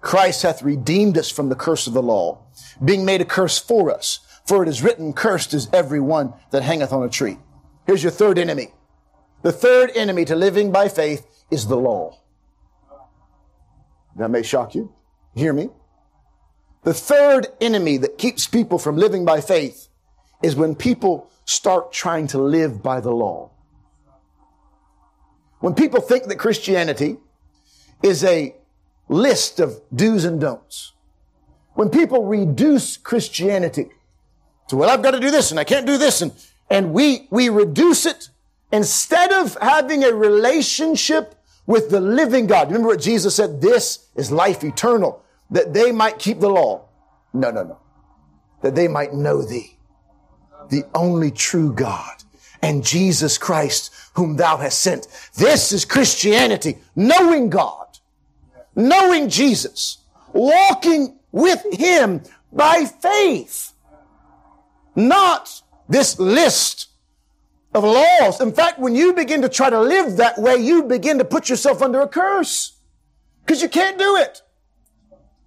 Christ 0.00 0.42
hath 0.42 0.62
redeemed 0.62 1.18
us 1.18 1.30
from 1.30 1.48
the 1.48 1.54
curse 1.54 1.86
of 1.86 1.92
the 1.92 2.02
law, 2.02 2.38
being 2.82 3.04
made 3.04 3.20
a 3.20 3.24
curse 3.24 3.58
for 3.58 3.90
us. 3.90 4.20
For 4.46 4.62
it 4.62 4.68
is 4.68 4.82
written, 4.82 5.12
cursed 5.12 5.52
is 5.52 5.68
every 5.72 6.00
one 6.00 6.32
that 6.50 6.62
hangeth 6.62 6.92
on 6.92 7.02
a 7.02 7.08
tree. 7.08 7.38
Here's 7.90 8.04
your 8.04 8.12
third 8.12 8.38
enemy. 8.38 8.68
The 9.42 9.50
third 9.50 9.90
enemy 9.96 10.24
to 10.26 10.36
living 10.36 10.70
by 10.70 10.88
faith 10.88 11.26
is 11.50 11.66
the 11.66 11.76
law. 11.76 12.20
That 14.14 14.30
may 14.30 14.44
shock 14.44 14.76
you. 14.76 14.94
Hear 15.34 15.52
me. 15.52 15.70
The 16.84 16.94
third 16.94 17.48
enemy 17.60 17.96
that 17.96 18.16
keeps 18.16 18.46
people 18.46 18.78
from 18.78 18.96
living 18.96 19.24
by 19.24 19.40
faith 19.40 19.88
is 20.40 20.54
when 20.54 20.76
people 20.76 21.28
start 21.46 21.92
trying 21.92 22.28
to 22.28 22.38
live 22.38 22.80
by 22.80 23.00
the 23.00 23.10
law. 23.10 23.50
When 25.58 25.74
people 25.74 26.00
think 26.00 26.26
that 26.28 26.36
Christianity 26.36 27.16
is 28.04 28.22
a 28.22 28.54
list 29.08 29.58
of 29.58 29.82
do's 29.92 30.24
and 30.24 30.40
don'ts, 30.40 30.92
when 31.74 31.90
people 31.90 32.24
reduce 32.24 32.96
Christianity 32.96 33.88
to, 34.68 34.76
well, 34.76 34.90
I've 34.90 35.02
got 35.02 35.10
to 35.10 35.18
do 35.18 35.32
this 35.32 35.50
and 35.50 35.58
I 35.58 35.64
can't 35.64 35.86
do 35.86 35.98
this 35.98 36.22
and 36.22 36.30
and 36.70 36.92
we, 36.92 37.26
we 37.30 37.48
reduce 37.48 38.06
it 38.06 38.30
instead 38.72 39.32
of 39.32 39.58
having 39.60 40.04
a 40.04 40.14
relationship 40.14 41.34
with 41.66 41.90
the 41.90 42.00
living 42.00 42.46
God. 42.46 42.68
Remember 42.68 42.88
what 42.88 43.00
Jesus 43.00 43.36
said? 43.36 43.60
This 43.60 44.06
is 44.14 44.30
life 44.30 44.62
eternal, 44.62 45.22
that 45.50 45.74
they 45.74 45.92
might 45.92 46.18
keep 46.18 46.40
the 46.40 46.48
law. 46.48 46.88
No, 47.32 47.50
no, 47.50 47.64
no. 47.64 47.78
That 48.62 48.74
they 48.74 48.88
might 48.88 49.12
know 49.12 49.42
thee, 49.42 49.76
the 50.68 50.84
only 50.94 51.30
true 51.30 51.72
God, 51.72 52.22
and 52.62 52.84
Jesus 52.84 53.38
Christ, 53.38 53.92
whom 54.14 54.36
thou 54.36 54.56
hast 54.56 54.80
sent. 54.80 55.08
This 55.34 55.72
is 55.72 55.84
Christianity, 55.84 56.78
knowing 56.94 57.50
God, 57.50 57.98
knowing 58.76 59.28
Jesus, 59.28 59.98
walking 60.32 61.18
with 61.32 61.64
Him 61.72 62.22
by 62.52 62.84
faith, 62.84 63.72
not 64.94 65.62
this 65.90 66.18
list 66.18 66.88
of 67.74 67.84
laws. 67.84 68.40
In 68.40 68.52
fact, 68.52 68.78
when 68.78 68.94
you 68.94 69.12
begin 69.12 69.42
to 69.42 69.48
try 69.48 69.68
to 69.68 69.80
live 69.80 70.16
that 70.16 70.38
way, 70.38 70.56
you 70.56 70.84
begin 70.84 71.18
to 71.18 71.24
put 71.24 71.48
yourself 71.48 71.82
under 71.82 72.00
a 72.00 72.08
curse 72.08 72.78
because 73.44 73.60
you 73.60 73.68
can't 73.68 73.98
do 73.98 74.16
it. 74.16 74.40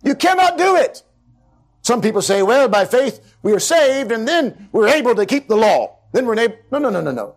You 0.04 0.16
cannot 0.16 0.58
do 0.58 0.76
it. 0.76 1.02
Some 1.82 2.02
people 2.02 2.22
say, 2.22 2.44
well, 2.44 2.68
by 2.68 2.86
faith 2.86 3.36
we 3.42 3.54
are 3.54 3.60
saved 3.60 4.12
and 4.12 4.28
then 4.28 4.70
we're 4.72 4.90
able 4.90 5.16
to 5.16 5.26
keep 5.26 5.48
the 5.48 5.56
law. 5.56 5.98
Then 6.12 6.26
we're 6.26 6.38
able. 6.38 6.58
No, 6.72 6.80
no, 6.80 6.90
no, 6.90 7.02
no, 7.02 7.12
no. 7.12 7.36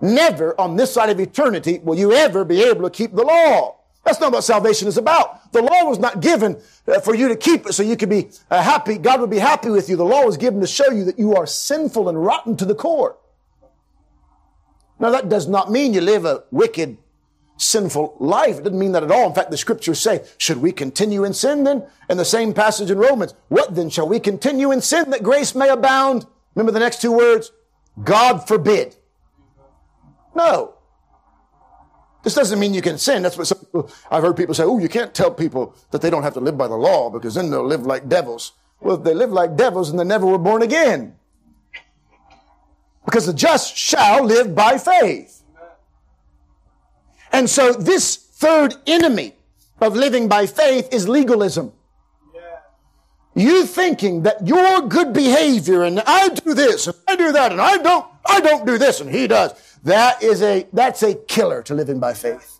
Never 0.00 0.58
on 0.60 0.76
this 0.76 0.92
side 0.92 1.10
of 1.10 1.20
eternity 1.20 1.80
will 1.82 1.96
you 1.96 2.12
ever 2.12 2.44
be 2.44 2.62
able 2.62 2.82
to 2.82 2.90
keep 2.90 3.14
the 3.14 3.22
law. 3.22 3.76
That's 4.06 4.20
not 4.20 4.32
what 4.32 4.44
salvation 4.44 4.86
is 4.86 4.96
about. 4.96 5.52
The 5.52 5.60
law 5.60 5.84
was 5.84 5.98
not 5.98 6.20
given 6.20 6.62
uh, 6.86 7.00
for 7.00 7.16
you 7.16 7.26
to 7.26 7.34
keep 7.34 7.66
it 7.66 7.72
so 7.72 7.82
you 7.82 7.96
could 7.96 8.08
be 8.08 8.30
uh, 8.48 8.62
happy. 8.62 8.98
God 8.98 9.20
would 9.20 9.30
be 9.30 9.40
happy 9.40 9.68
with 9.68 9.88
you. 9.88 9.96
The 9.96 10.04
law 10.04 10.24
was 10.24 10.36
given 10.36 10.60
to 10.60 10.66
show 10.66 10.92
you 10.92 11.02
that 11.04 11.18
you 11.18 11.34
are 11.34 11.44
sinful 11.44 12.08
and 12.08 12.24
rotten 12.24 12.56
to 12.58 12.64
the 12.64 12.74
core. 12.76 13.18
Now 15.00 15.10
that 15.10 15.28
does 15.28 15.48
not 15.48 15.72
mean 15.72 15.92
you 15.92 16.00
live 16.00 16.24
a 16.24 16.44
wicked, 16.52 16.98
sinful 17.56 18.16
life. 18.20 18.58
It 18.58 18.62
doesn't 18.62 18.78
mean 18.78 18.92
that 18.92 19.02
at 19.02 19.10
all. 19.10 19.26
In 19.26 19.34
fact, 19.34 19.50
the 19.50 19.56
scriptures 19.56 19.98
say, 19.98 20.24
should 20.38 20.58
we 20.58 20.70
continue 20.70 21.24
in 21.24 21.34
sin 21.34 21.64
then? 21.64 21.84
In 22.08 22.16
the 22.16 22.24
same 22.24 22.54
passage 22.54 22.92
in 22.92 22.98
Romans, 22.98 23.34
what 23.48 23.74
then 23.74 23.90
shall 23.90 24.08
we 24.08 24.20
continue 24.20 24.70
in 24.70 24.82
sin 24.82 25.10
that 25.10 25.24
grace 25.24 25.52
may 25.56 25.68
abound? 25.68 26.26
Remember 26.54 26.70
the 26.70 26.78
next 26.78 27.02
two 27.02 27.10
words? 27.10 27.50
God 28.04 28.46
forbid. 28.46 28.94
No. 30.36 30.75
This 32.26 32.34
doesn't 32.34 32.58
mean 32.58 32.74
you 32.74 32.82
can 32.82 32.98
sin. 32.98 33.22
That's 33.22 33.38
what 33.38 33.48
people, 33.48 33.88
I've 34.10 34.20
heard 34.20 34.36
people 34.36 34.52
say, 34.52 34.64
oh, 34.64 34.80
you 34.80 34.88
can't 34.88 35.14
tell 35.14 35.30
people 35.30 35.76
that 35.92 36.02
they 36.02 36.10
don't 36.10 36.24
have 36.24 36.34
to 36.34 36.40
live 36.40 36.58
by 36.58 36.66
the 36.66 36.74
law 36.74 37.08
because 37.08 37.34
then 37.34 37.52
they'll 37.52 37.64
live 37.64 37.86
like 37.86 38.08
devils. 38.08 38.50
Well, 38.80 38.96
if 38.96 39.04
they 39.04 39.14
live 39.14 39.30
like 39.30 39.54
devils 39.54 39.90
and 39.90 40.00
they 40.00 40.02
never 40.02 40.26
were 40.26 40.36
born 40.36 40.60
again. 40.60 41.14
Because 43.04 43.26
the 43.26 43.32
just 43.32 43.76
shall 43.76 44.24
live 44.24 44.56
by 44.56 44.76
faith. 44.76 45.44
And 47.30 47.48
so 47.48 47.72
this 47.72 48.16
third 48.16 48.74
enemy 48.88 49.36
of 49.80 49.94
living 49.94 50.26
by 50.26 50.46
faith 50.46 50.88
is 50.92 51.08
legalism. 51.08 51.72
You 53.36 53.66
thinking 53.66 54.24
that 54.24 54.44
your 54.44 54.80
good 54.82 55.12
behavior 55.12 55.84
and 55.84 56.00
I 56.04 56.30
do 56.30 56.54
this 56.54 56.88
and 56.88 56.96
I 57.06 57.14
do 57.14 57.30
that 57.30 57.52
and 57.52 57.60
I 57.60 57.76
don't, 57.76 58.04
I 58.26 58.40
don't 58.40 58.66
do 58.66 58.78
this 58.78 59.00
and 59.00 59.08
he 59.08 59.28
does. 59.28 59.52
That 59.86 60.20
is 60.20 60.42
a, 60.42 60.66
that's 60.72 61.04
a 61.04 61.14
killer 61.14 61.62
to 61.62 61.72
living 61.72 62.00
by 62.00 62.12
faith. 62.12 62.58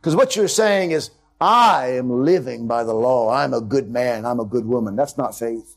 Because 0.00 0.14
what 0.14 0.36
you're 0.36 0.46
saying 0.46 0.92
is, 0.92 1.10
I 1.40 1.88
am 1.88 2.24
living 2.24 2.68
by 2.68 2.84
the 2.84 2.94
law. 2.94 3.30
I'm 3.30 3.52
a 3.52 3.60
good 3.60 3.90
man. 3.90 4.24
I'm 4.24 4.38
a 4.38 4.44
good 4.44 4.64
woman. 4.64 4.94
That's 4.94 5.18
not 5.18 5.36
faith. 5.36 5.76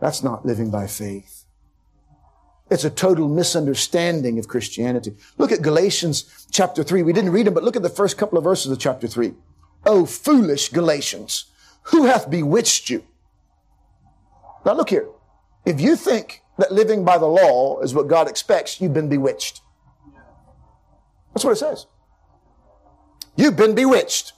That's 0.00 0.24
not 0.24 0.44
living 0.44 0.72
by 0.72 0.88
faith. 0.88 1.44
It's 2.72 2.82
a 2.82 2.90
total 2.90 3.28
misunderstanding 3.28 4.36
of 4.36 4.48
Christianity. 4.48 5.14
Look 5.38 5.52
at 5.52 5.62
Galatians 5.62 6.48
chapter 6.50 6.82
3. 6.82 7.04
We 7.04 7.12
didn't 7.12 7.30
read 7.30 7.46
them, 7.46 7.54
but 7.54 7.62
look 7.62 7.76
at 7.76 7.82
the 7.82 7.88
first 7.88 8.18
couple 8.18 8.36
of 8.36 8.42
verses 8.42 8.72
of 8.72 8.80
chapter 8.80 9.06
3. 9.06 9.32
Oh, 9.86 10.06
foolish 10.06 10.70
Galatians, 10.70 11.44
who 11.82 12.06
hath 12.06 12.28
bewitched 12.28 12.90
you? 12.90 13.04
Now 14.66 14.72
look 14.72 14.90
here. 14.90 15.08
If 15.64 15.80
you 15.80 15.94
think 15.94 16.42
that 16.58 16.72
living 16.72 17.04
by 17.04 17.18
the 17.18 17.26
law 17.26 17.80
is 17.80 17.94
what 17.94 18.08
God 18.08 18.28
expects, 18.28 18.80
you've 18.80 18.94
been 18.94 19.08
bewitched. 19.08 19.62
That's 21.32 21.44
what 21.44 21.52
it 21.52 21.56
says. 21.56 21.86
You've 23.36 23.56
been 23.56 23.74
bewitched. 23.74 24.32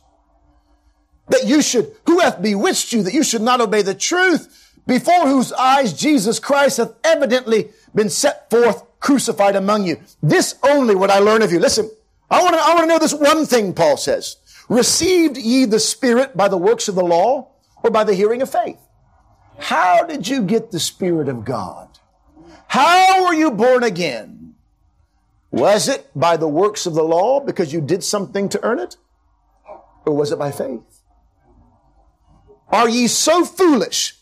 That 1.29 1.47
you 1.47 1.63
should, 1.63 1.95
who 2.07 2.21
hath 2.21 2.43
bewitched 2.43 2.93
you 2.93 3.03
that 3.05 3.15
you 3.15 3.23
should 3.23 3.43
not 3.43 3.61
obey 3.61 3.83
the 3.83 3.95
truth 3.95 4.75
before 4.87 5.27
whose 5.27 5.53
eyes 5.53 5.93
Jesus 5.93 6.39
Christ 6.39 6.77
hath 6.77 6.93
evidently 7.05 7.71
been 7.95 8.11
set 8.11 8.51
forth 8.51 8.85
crucified 9.01 9.57
among 9.57 9.87
you. 9.87 10.01
This 10.23 10.57
only 10.63 10.95
would 10.95 11.11
I 11.11 11.21
learn 11.21 11.43
of 11.43 11.53
you. 11.53 11.59
Listen, 11.59 11.91
I 12.31 12.43
want 12.43 12.55
to, 12.55 12.61
I 12.61 12.75
want 12.75 12.83
to 12.83 12.87
know 12.87 12.99
this 12.99 13.15
one 13.15 13.47
thing 13.47 13.73
Paul 13.73 13.97
says. 13.97 14.37
Received 14.69 15.37
ye 15.37 15.65
the 15.65 15.81
Spirit 15.81 16.37
by 16.37 16.49
the 16.49 16.59
works 16.59 16.89
of 16.89 16.95
the 16.95 17.05
law 17.05 17.49
or 17.83 17.91
by 17.91 18.05
the 18.05 18.15
hearing 18.15 18.43
of 18.43 18.51
faith? 18.51 18.79
How 19.59 20.05
did 20.05 20.29
you 20.29 20.43
get 20.43 20.71
the 20.71 20.81
Spirit 20.81 21.29
of 21.29 21.45
God? 21.45 21.90
How 22.71 23.25
were 23.25 23.35
you 23.35 23.51
born 23.51 23.83
again? 23.83 24.55
Was 25.51 25.89
it 25.89 26.09
by 26.15 26.37
the 26.37 26.47
works 26.47 26.87
of 26.87 26.95
the 26.95 27.03
law 27.03 27.41
because 27.41 27.73
you 27.73 27.81
did 27.81 28.05
something 28.05 28.49
to 28.49 28.63
earn 28.63 28.79
it? 28.79 28.97
Or 30.07 30.15
was 30.15 30.31
it 30.31 30.39
by 30.39 30.53
faith? 30.53 31.03
Are 32.69 32.89
ye 32.89 33.09
so 33.09 33.45
foolish, 33.45 34.15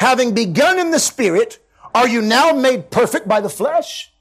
having 0.00 0.34
begun 0.34 0.78
in 0.78 0.90
the 0.90 0.98
Spirit, 0.98 1.60
are 1.94 2.06
you 2.06 2.20
now 2.20 2.52
made 2.52 2.90
perfect 2.90 3.26
by 3.26 3.40
the 3.40 3.48
flesh? 3.48 4.12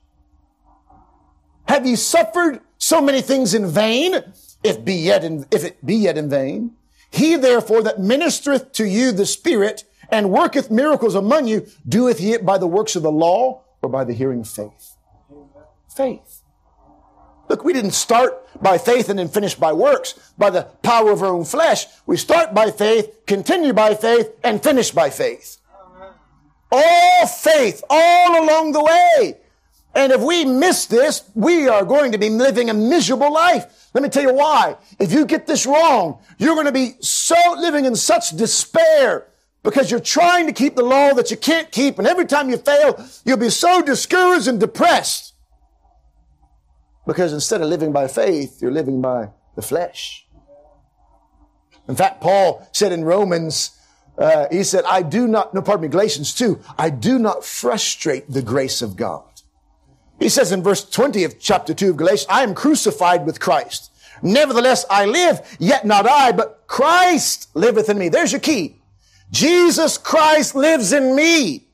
Have 1.68 1.86
ye 1.86 1.98
suffered 1.98 2.62
so 2.78 3.02
many 3.02 3.22
things 3.22 3.54
in 3.54 3.68
vain, 3.68 4.16
if 4.64 4.86
be 4.86 4.94
yet 4.94 5.26
in, 5.26 5.46
if 5.52 5.66
it 5.66 5.86
be 5.86 5.96
yet 5.96 6.18
in 6.18 6.30
vain? 6.30 6.72
He 7.12 7.36
therefore 7.36 7.84
that 7.84 7.98
ministereth 7.98 8.72
to 8.76 8.86
you 8.86 9.12
the 9.12 9.26
Spirit 9.26 9.84
and 10.08 10.32
worketh 10.32 10.72
miracles 10.72 11.16
among 11.16 11.48
you, 11.48 11.68
doeth 11.86 12.20
he 12.20 12.32
it 12.32 12.46
by 12.46 12.58
the 12.58 12.66
works 12.66 12.96
of 12.96 13.04
the 13.04 13.12
law 13.12 13.63
or 13.84 13.90
by 13.90 14.04
the 14.04 14.14
hearing 14.14 14.40
of 14.40 14.50
faith? 14.50 14.96
Faith. 15.96 16.42
Look, 17.50 17.66
we 17.66 17.74
didn't 17.74 17.92
start 17.92 18.40
by 18.64 18.78
faith 18.78 19.10
and 19.10 19.20
then 19.20 19.28
finish 19.28 19.54
by 19.54 19.74
works, 19.74 20.14
by 20.38 20.50
the 20.50 20.64
power 20.82 21.12
of 21.12 21.22
our 21.22 21.34
own 21.34 21.44
flesh. 21.44 21.86
We 22.06 22.16
start 22.18 22.54
by 22.54 22.72
faith, 22.72 23.26
continue 23.28 23.74
by 23.74 23.96
faith, 23.96 24.32
and 24.44 24.64
finish 24.64 24.92
by 24.92 25.10
faith. 25.10 25.58
All 26.72 27.28
faith, 27.28 27.84
all 27.90 28.44
along 28.44 28.72
the 28.72 28.84
way. 28.84 29.38
And 29.94 30.12
if 30.12 30.22
we 30.22 30.46
miss 30.46 30.88
this, 30.88 31.30
we 31.36 31.68
are 31.68 31.86
going 31.86 32.14
to 32.14 32.18
be 32.18 32.30
living 32.30 32.70
a 32.70 32.74
miserable 32.74 33.32
life. 33.32 33.90
Let 33.94 34.02
me 34.02 34.10
tell 34.10 34.24
you 34.24 34.34
why. 34.34 34.78
If 34.98 35.12
you 35.12 35.26
get 35.26 35.46
this 35.46 35.68
wrong, 35.68 36.20
you're 36.40 36.56
going 36.56 36.66
to 36.66 36.72
be 36.72 36.96
so 37.02 37.36
living 37.60 37.86
in 37.86 37.96
such 37.96 38.32
despair 38.32 39.28
because 39.64 39.90
you're 39.90 40.00
trying 40.00 40.46
to 40.46 40.54
keep 40.54 40.76
the 40.76 40.84
law 40.84 41.14
that 41.14 41.32
you 41.32 41.38
can't 41.38 41.72
keep. 41.72 41.98
And 41.98 42.08
every 42.08 42.26
time 42.26 42.50
you 42.50 42.58
fail, 42.58 43.04
you'll 43.26 43.38
be 43.38 43.50
so 43.50 43.82
discouraged 43.82 44.48
and 44.48 44.60
depressed. 44.60 45.34
Because 47.08 47.34
instead 47.34 47.62
of 47.62 47.68
living 47.68 47.92
by 47.92 48.08
faith, 48.08 48.62
you're 48.62 48.72
living 48.72 49.02
by 49.02 49.30
the 49.56 49.62
flesh. 49.62 50.28
In 51.88 51.96
fact, 51.96 52.22
Paul 52.22 52.68
said 52.72 52.92
in 52.92 53.04
Romans, 53.04 53.78
uh, 54.18 54.48
he 54.52 54.64
said, 54.64 54.84
I 54.86 55.02
do 55.02 55.28
not, 55.28 55.54
no, 55.54 55.62
pardon 55.62 55.84
me, 55.84 55.88
Galatians 55.88 56.34
2, 56.34 56.60
I 56.78 56.90
do 56.90 57.18
not 57.18 57.44
frustrate 57.44 58.30
the 58.30 58.42
grace 58.42 58.82
of 58.82 58.96
God. 58.96 59.24
He 60.20 60.30
says 60.30 60.52
in 60.52 60.64
verse 60.64 60.88
20 60.90 61.24
of 61.24 61.40
chapter 61.40 61.74
2 61.74 61.92
of 61.92 61.98
Galatians, 61.98 62.28
I 62.30 62.44
am 62.44 62.54
crucified 62.54 63.26
with 63.26 63.40
Christ. 63.40 63.92
Nevertheless, 64.22 64.86
I 64.90 65.06
live, 65.06 65.42
yet 65.60 65.86
not 65.86 66.08
I, 66.08 66.32
but 66.32 66.64
Christ 66.68 67.50
liveth 67.56 67.90
in 67.90 67.98
me. 67.98 68.10
There's 68.10 68.32
your 68.32 68.40
key. 68.40 68.78
Jesus 69.34 69.98
Christ 69.98 70.54
lives 70.54 70.94
in 70.94 71.16
me. 71.16 71.66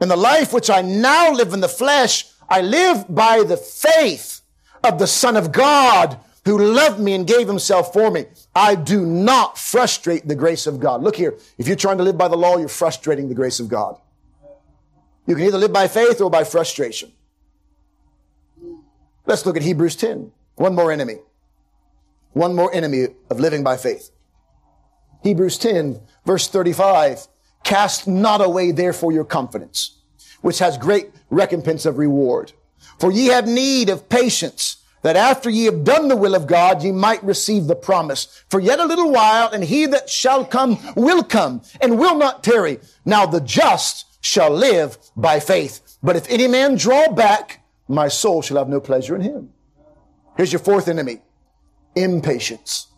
In 0.00 0.08
the 0.08 0.16
life 0.16 0.52
which 0.52 0.68
I 0.68 0.82
now 0.82 1.32
live 1.32 1.54
in 1.54 1.60
the 1.60 1.68
flesh, 1.68 2.26
I 2.48 2.60
live 2.60 3.06
by 3.08 3.42
the 3.42 3.56
faith 3.56 4.42
of 4.84 4.98
the 4.98 5.06
Son 5.06 5.36
of 5.36 5.52
God 5.52 6.20
who 6.44 6.58
loved 6.58 7.00
me 7.00 7.14
and 7.14 7.26
gave 7.26 7.48
himself 7.48 7.94
for 7.94 8.10
me. 8.10 8.26
I 8.54 8.74
do 8.74 9.06
not 9.06 9.56
frustrate 9.58 10.28
the 10.28 10.34
grace 10.34 10.66
of 10.66 10.78
God. 10.78 11.02
Look 11.02 11.16
here. 11.16 11.38
If 11.56 11.66
you're 11.66 11.76
trying 11.76 11.96
to 11.96 12.04
live 12.04 12.18
by 12.18 12.28
the 12.28 12.36
law, 12.36 12.58
you're 12.58 12.68
frustrating 12.68 13.28
the 13.28 13.34
grace 13.34 13.58
of 13.58 13.68
God. 13.68 13.98
You 15.26 15.34
can 15.34 15.44
either 15.44 15.58
live 15.58 15.72
by 15.72 15.88
faith 15.88 16.20
or 16.20 16.30
by 16.30 16.44
frustration. 16.44 17.10
Let's 19.24 19.46
look 19.46 19.56
at 19.56 19.62
Hebrews 19.62 19.96
10. 19.96 20.30
One 20.56 20.74
more 20.74 20.92
enemy. 20.92 21.16
One 22.32 22.54
more 22.54 22.72
enemy 22.72 23.06
of 23.30 23.40
living 23.40 23.64
by 23.64 23.78
faith. 23.78 24.10
Hebrews 25.24 25.58
10, 25.58 26.00
verse 26.26 26.48
35. 26.48 27.26
Cast 27.64 28.06
not 28.06 28.44
away 28.44 28.70
therefore 28.72 29.12
your 29.12 29.24
confidence, 29.24 29.98
which 30.42 30.58
has 30.58 30.76
great 30.76 31.10
recompense 31.30 31.86
of 31.86 31.98
reward. 31.98 32.52
For 32.98 33.10
ye 33.10 33.26
have 33.26 33.48
need 33.48 33.88
of 33.88 34.08
patience, 34.08 34.76
that 35.02 35.16
after 35.16 35.48
ye 35.48 35.64
have 35.64 35.84
done 35.84 36.08
the 36.08 36.16
will 36.16 36.34
of 36.34 36.46
God, 36.46 36.82
ye 36.82 36.92
might 36.92 37.22
receive 37.24 37.66
the 37.66 37.76
promise. 37.76 38.44
For 38.50 38.60
yet 38.60 38.80
a 38.80 38.84
little 38.84 39.10
while, 39.10 39.48
and 39.50 39.64
he 39.64 39.86
that 39.86 40.10
shall 40.10 40.44
come 40.44 40.78
will 40.94 41.22
come, 41.22 41.62
and 41.80 41.98
will 41.98 42.16
not 42.16 42.42
tarry. 42.42 42.80
Now 43.04 43.26
the 43.26 43.40
just 43.40 44.04
shall 44.20 44.50
live 44.50 44.98
by 45.16 45.40
faith. 45.40 45.98
But 46.02 46.16
if 46.16 46.28
any 46.28 46.48
man 46.48 46.76
draw 46.76 47.08
back, 47.12 47.64
my 47.88 48.08
soul 48.08 48.42
shall 48.42 48.58
have 48.58 48.68
no 48.68 48.80
pleasure 48.80 49.14
in 49.14 49.22
him. 49.22 49.50
Here's 50.36 50.52
your 50.52 50.60
fourth 50.60 50.88
enemy. 50.88 51.22
Impatience. 51.94 52.88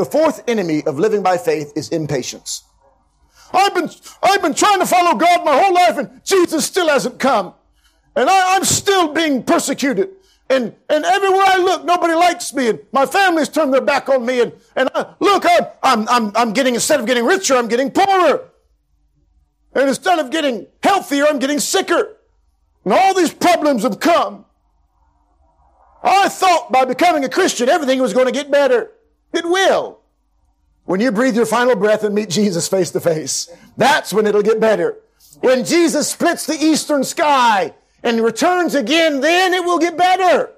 The 0.00 0.06
fourth 0.06 0.42
enemy 0.48 0.82
of 0.86 0.98
living 0.98 1.22
by 1.22 1.36
faith 1.36 1.74
is 1.76 1.90
impatience. 1.90 2.64
I've 3.52 3.74
been, 3.74 3.90
I've 4.22 4.40
been 4.40 4.54
trying 4.54 4.78
to 4.78 4.86
follow 4.86 5.14
God 5.18 5.44
my 5.44 5.62
whole 5.62 5.74
life 5.74 5.98
and 5.98 6.24
Jesus 6.24 6.64
still 6.64 6.88
hasn't 6.88 7.18
come. 7.18 7.52
And 8.16 8.30
I, 8.30 8.56
am 8.56 8.64
still 8.64 9.12
being 9.12 9.42
persecuted. 9.42 10.08
And, 10.48 10.74
and 10.88 11.04
everywhere 11.04 11.44
I 11.46 11.58
look, 11.58 11.84
nobody 11.84 12.14
likes 12.14 12.54
me. 12.54 12.70
And 12.70 12.80
my 12.92 13.04
family's 13.04 13.50
turned 13.50 13.74
their 13.74 13.82
back 13.82 14.08
on 14.08 14.24
me. 14.24 14.40
And, 14.40 14.54
and 14.74 14.88
I, 14.94 15.12
look, 15.20 15.44
I'm, 15.44 15.66
I'm, 15.82 16.08
I'm, 16.08 16.32
I'm 16.34 16.52
getting, 16.54 16.72
instead 16.72 16.98
of 16.98 17.04
getting 17.04 17.26
richer, 17.26 17.54
I'm 17.56 17.68
getting 17.68 17.90
poorer. 17.90 18.48
And 19.74 19.86
instead 19.86 20.18
of 20.18 20.30
getting 20.30 20.66
healthier, 20.82 21.26
I'm 21.26 21.40
getting 21.40 21.58
sicker. 21.58 22.16
And 22.86 22.94
all 22.94 23.12
these 23.12 23.34
problems 23.34 23.82
have 23.82 24.00
come. 24.00 24.46
I 26.02 26.30
thought 26.30 26.72
by 26.72 26.86
becoming 26.86 27.22
a 27.22 27.28
Christian, 27.28 27.68
everything 27.68 28.00
was 28.00 28.14
going 28.14 28.24
to 28.24 28.32
get 28.32 28.50
better. 28.50 28.92
It 29.32 29.44
will. 29.44 30.00
When 30.84 31.00
you 31.00 31.12
breathe 31.12 31.36
your 31.36 31.46
final 31.46 31.76
breath 31.76 32.02
and 32.02 32.14
meet 32.14 32.30
Jesus 32.30 32.66
face 32.66 32.90
to 32.90 33.00
face, 33.00 33.48
that's 33.76 34.12
when 34.12 34.26
it'll 34.26 34.42
get 34.42 34.60
better. 34.60 34.96
When 35.40 35.64
Jesus 35.64 36.10
splits 36.10 36.46
the 36.46 36.54
eastern 36.54 37.04
sky 37.04 37.74
and 38.02 38.20
returns 38.20 38.74
again, 38.74 39.20
then 39.20 39.54
it 39.54 39.64
will 39.64 39.78
get 39.78 39.96
better. 39.96 40.50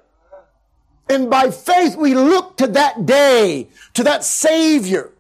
And 1.09 1.29
by 1.29 1.51
faith, 1.51 1.97
we 1.97 2.15
look 2.15 2.57
to 2.59 2.67
that 2.69 3.05
day, 3.05 3.69
to 3.95 4.05
that 4.05 4.25
Savior. 4.25 5.13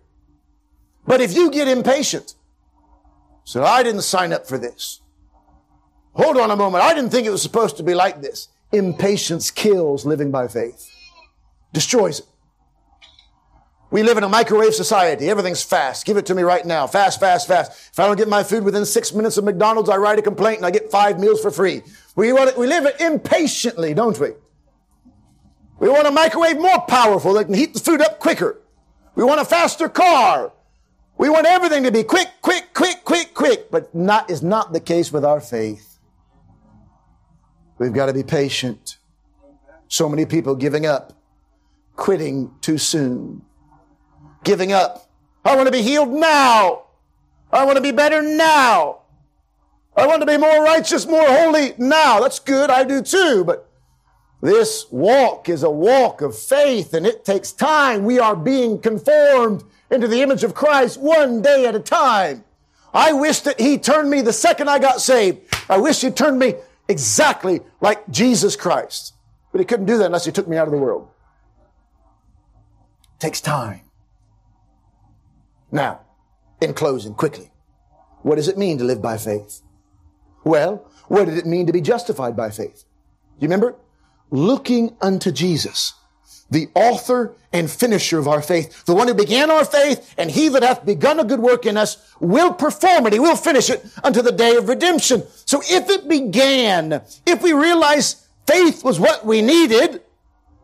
But 1.07 1.21
if 1.21 1.35
you 1.35 1.51
get 1.51 1.69
impatient, 1.69 2.35
so 3.45 3.65
I 3.65 3.83
didn't 3.83 4.03
sign 4.03 4.33
up 4.33 4.47
for 4.47 4.57
this. 4.57 5.01
Hold 6.15 6.37
on 6.37 6.51
a 6.51 6.57
moment. 6.57 6.85
I 6.85 6.95
didn't 6.95 7.11
think 7.11 7.27
it 7.27 7.31
was 7.31 7.43
supposed 7.43 7.77
to 7.79 7.83
be 7.83 7.95
like 7.95 8.21
this. 8.23 8.49
Impatience 8.73 9.51
kills 9.51 10.07
living 10.07 10.31
by 10.31 10.49
faith. 10.49 10.88
Destroys 11.73 12.21
it. 12.21 12.27
We 13.93 14.03
live 14.03 14.17
in 14.17 14.25
a 14.25 14.29
microwave 14.29 14.75
society. 14.75 15.29
Everything's 15.29 15.63
fast. 15.63 16.07
Give 16.07 16.17
it 16.17 16.25
to 16.27 16.35
me 16.35 16.43
right 16.43 16.65
now. 16.65 16.87
Fast, 16.87 17.21
fast, 17.21 17.47
fast. 17.47 17.73
If 17.93 18.01
I 18.01 18.07
don't 18.07 18.17
get 18.17 18.27
my 18.27 18.43
food 18.43 18.65
within 18.65 18.87
six 18.87 19.13
minutes 19.13 19.37
of 19.37 19.45
McDonald's, 19.45 19.91
I 19.91 19.99
write 19.99 20.19
a 20.19 20.23
complaint 20.23 20.57
and 20.57 20.67
I 20.67 20.71
get 20.71 20.91
five 20.91 21.21
meals 21.21 21.43
for 21.43 21.51
free. 21.51 21.83
We 22.17 22.33
want 22.33 22.49
it, 22.49 22.57
we 22.57 22.67
live 22.67 22.87
it 22.87 22.99
impatiently, 23.03 23.93
don't 23.93 24.19
we? 24.19 24.31
We 25.79 25.91
want 25.91 26.07
a 26.07 26.11
microwave 26.11 26.59
more 26.59 26.81
powerful 26.89 27.35
that 27.35 27.45
can 27.45 27.55
heat 27.55 27.75
the 27.75 27.81
food 27.81 28.01
up 28.01 28.19
quicker. 28.19 28.59
We 29.15 29.25
want 29.25 29.43
a 29.43 29.45
faster 29.45 29.91
car. 29.91 30.55
We 31.19 31.29
want 31.29 31.45
everything 31.45 31.83
to 31.83 31.93
be 31.93 32.03
quick, 32.03 32.29
quick, 32.41 32.73
quick, 32.73 33.05
quick, 33.05 33.35
quick. 33.35 33.71
But 33.71 33.95
not 33.95 34.31
is 34.31 34.43
not 34.43 34.73
the 34.73 34.81
case 34.81 35.13
with 35.13 35.23
our 35.23 35.41
faith. 35.41 35.99
We've 37.77 37.93
got 37.93 38.07
to 38.07 38.15
be 38.15 38.23
patient. 38.23 38.97
So 39.89 40.09
many 40.09 40.25
people 40.25 40.55
giving 40.55 40.87
up, 40.87 41.13
quitting 41.95 42.53
too 42.63 42.79
soon, 42.79 43.43
giving 44.45 44.73
up. 44.73 45.09
I 45.45 45.57
want 45.57 45.67
to 45.67 45.73
be 45.73 45.83
healed 45.83 46.11
now. 46.11 46.85
I 47.53 47.65
want 47.65 47.77
to 47.77 47.83
be 47.83 47.93
better 47.93 48.23
now. 48.23 49.01
I 49.97 50.07
want 50.07 50.21
to 50.21 50.27
be 50.27 50.39
more 50.39 50.63
righteous, 50.65 51.07
more 51.07 51.27
holy 51.27 51.75
now. 51.79 52.21
That's 52.21 52.39
good. 52.39 52.71
I 52.71 52.85
do 52.85 53.03
too. 53.03 53.45
But 53.45 53.69
this 54.41 54.87
walk 54.91 55.49
is 55.49 55.63
a 55.63 55.71
walk 55.71 56.23
of 56.23 56.39
faith 56.39 56.95
and 56.95 57.07
it 57.07 57.25
takes 57.25 57.53
time. 57.53 58.05
We 58.05 58.19
are 58.19 58.35
being 58.35 58.81
conformed 58.81 59.65
into 59.91 60.09
the 60.09 60.23
image 60.23 60.45
of 60.45 60.55
Christ 60.55 60.99
one 60.99 61.43
day 61.43 61.67
at 61.67 61.75
a 61.75 61.81
time. 61.81 62.45
I 62.95 63.13
wish 63.13 63.41
that 63.41 63.61
He 63.61 63.79
turned 63.79 64.09
me 64.11 64.23
the 64.23 64.33
second 64.33 64.71
I 64.71 64.79
got 64.79 65.01
saved. 65.01 65.41
I 65.69 65.79
wish 65.79 66.01
He 66.01 66.11
turned 66.11 66.39
me 66.39 66.55
exactly 66.89 67.61
like 67.81 68.09
Jesus 68.11 68.57
Christ. 68.57 69.15
But 69.51 69.61
he 69.61 69.65
couldn't 69.65 69.87
do 69.87 69.99
that 69.99 70.07
unless 70.07 70.25
he 70.25 70.33
took 70.33 70.49
me 70.49 70.57
out 70.57 70.67
of 70.67 70.73
the 70.73 70.79
world. 70.79 71.09
It 73.15 73.21
takes 73.21 73.41
time. 73.41 73.83
Now, 75.73 76.03
in 76.61 76.75
closing, 76.75 77.15
quickly, 77.15 77.51
what 78.23 78.37
does 78.37 78.47
it 78.47 78.57
mean 78.57 78.79
to 78.79 78.85
live 78.85 79.03
by 79.03 79.19
faith? 79.19 79.63
Well, 80.45 80.89
what 81.09 81.25
did 81.25 81.39
it 81.39 81.47
mean 81.47 81.67
to 81.67 81.73
be 81.73 81.81
justified 81.81 82.37
by 82.37 82.51
faith? 82.51 82.85
You 83.41 83.47
remember? 83.47 83.75
Looking 84.31 84.97
unto 85.01 85.33
Jesus 85.33 85.95
the 86.53 86.69
author 86.75 87.35
and 87.53 87.71
finisher 87.71 88.19
of 88.19 88.29
our 88.29 88.43
faith, 88.43 88.85
the 88.85 88.95
one 88.95 89.09
who 89.09 89.15
began 89.15 89.51
our 89.51 89.65
faith, 89.65 90.15
and 90.19 90.31
he 90.31 90.49
that 90.51 90.63
hath 90.63 90.85
begun 90.85 91.19
a 91.19 91.25
good 91.25 91.41
work 91.41 91.65
in 91.67 91.77
us 91.77 92.15
will 92.21 92.53
perform 92.53 93.07
it. 93.07 93.13
He 93.13 93.19
will 93.19 93.37
finish 93.37 93.71
it 93.71 93.85
unto 94.05 94.23
the 94.23 94.33
day 94.33 94.57
of 94.57 94.69
redemption. 94.69 95.23
So 95.47 95.63
if 95.65 95.89
it 95.89 96.09
began, 96.09 97.03
if 97.27 97.43
we 97.43 97.53
realize 97.53 98.27
faith 98.47 98.85
was 98.85 99.01
what 99.01 99.25
we 99.25 99.41
needed, 99.41 100.03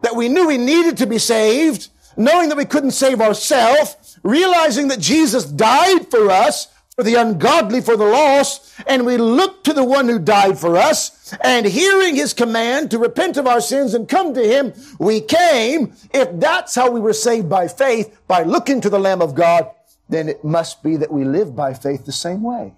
that 0.02 0.14
we 0.14 0.28
knew 0.28 0.46
we 0.46 0.58
needed 0.58 0.98
to 0.98 1.06
be 1.06 1.18
saved, 1.18 1.88
knowing 2.16 2.50
that 2.50 2.58
we 2.58 2.66
couldn't 2.66 2.92
save 2.92 3.20
ourselves, 3.20 4.07
realizing 4.22 4.88
that 4.88 5.00
Jesus 5.00 5.44
died 5.44 6.10
for 6.10 6.30
us, 6.30 6.68
for 6.96 7.04
the 7.04 7.14
ungodly, 7.14 7.80
for 7.80 7.96
the 7.96 8.04
lost, 8.04 8.74
and 8.86 9.06
we 9.06 9.16
look 9.16 9.62
to 9.64 9.72
the 9.72 9.84
one 9.84 10.08
who 10.08 10.18
died 10.18 10.58
for 10.58 10.76
us, 10.76 11.32
and 11.42 11.64
hearing 11.64 12.16
his 12.16 12.32
command 12.34 12.90
to 12.90 12.98
repent 12.98 13.36
of 13.36 13.46
our 13.46 13.60
sins 13.60 13.94
and 13.94 14.08
come 14.08 14.34
to 14.34 14.42
him, 14.42 14.72
we 14.98 15.20
came. 15.20 15.94
If 16.12 16.28
that's 16.40 16.74
how 16.74 16.90
we 16.90 17.00
were 17.00 17.12
saved 17.12 17.48
by 17.48 17.68
faith, 17.68 18.18
by 18.26 18.42
looking 18.42 18.80
to 18.80 18.90
the 18.90 18.98
Lamb 18.98 19.22
of 19.22 19.34
God, 19.34 19.70
then 20.08 20.28
it 20.28 20.42
must 20.42 20.82
be 20.82 20.96
that 20.96 21.12
we 21.12 21.24
live 21.24 21.54
by 21.54 21.74
faith 21.74 22.04
the 22.04 22.12
same 22.12 22.42
way. 22.42 22.72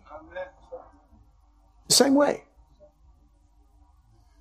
The 1.89 1.95
same 1.95 2.15
way. 2.15 2.45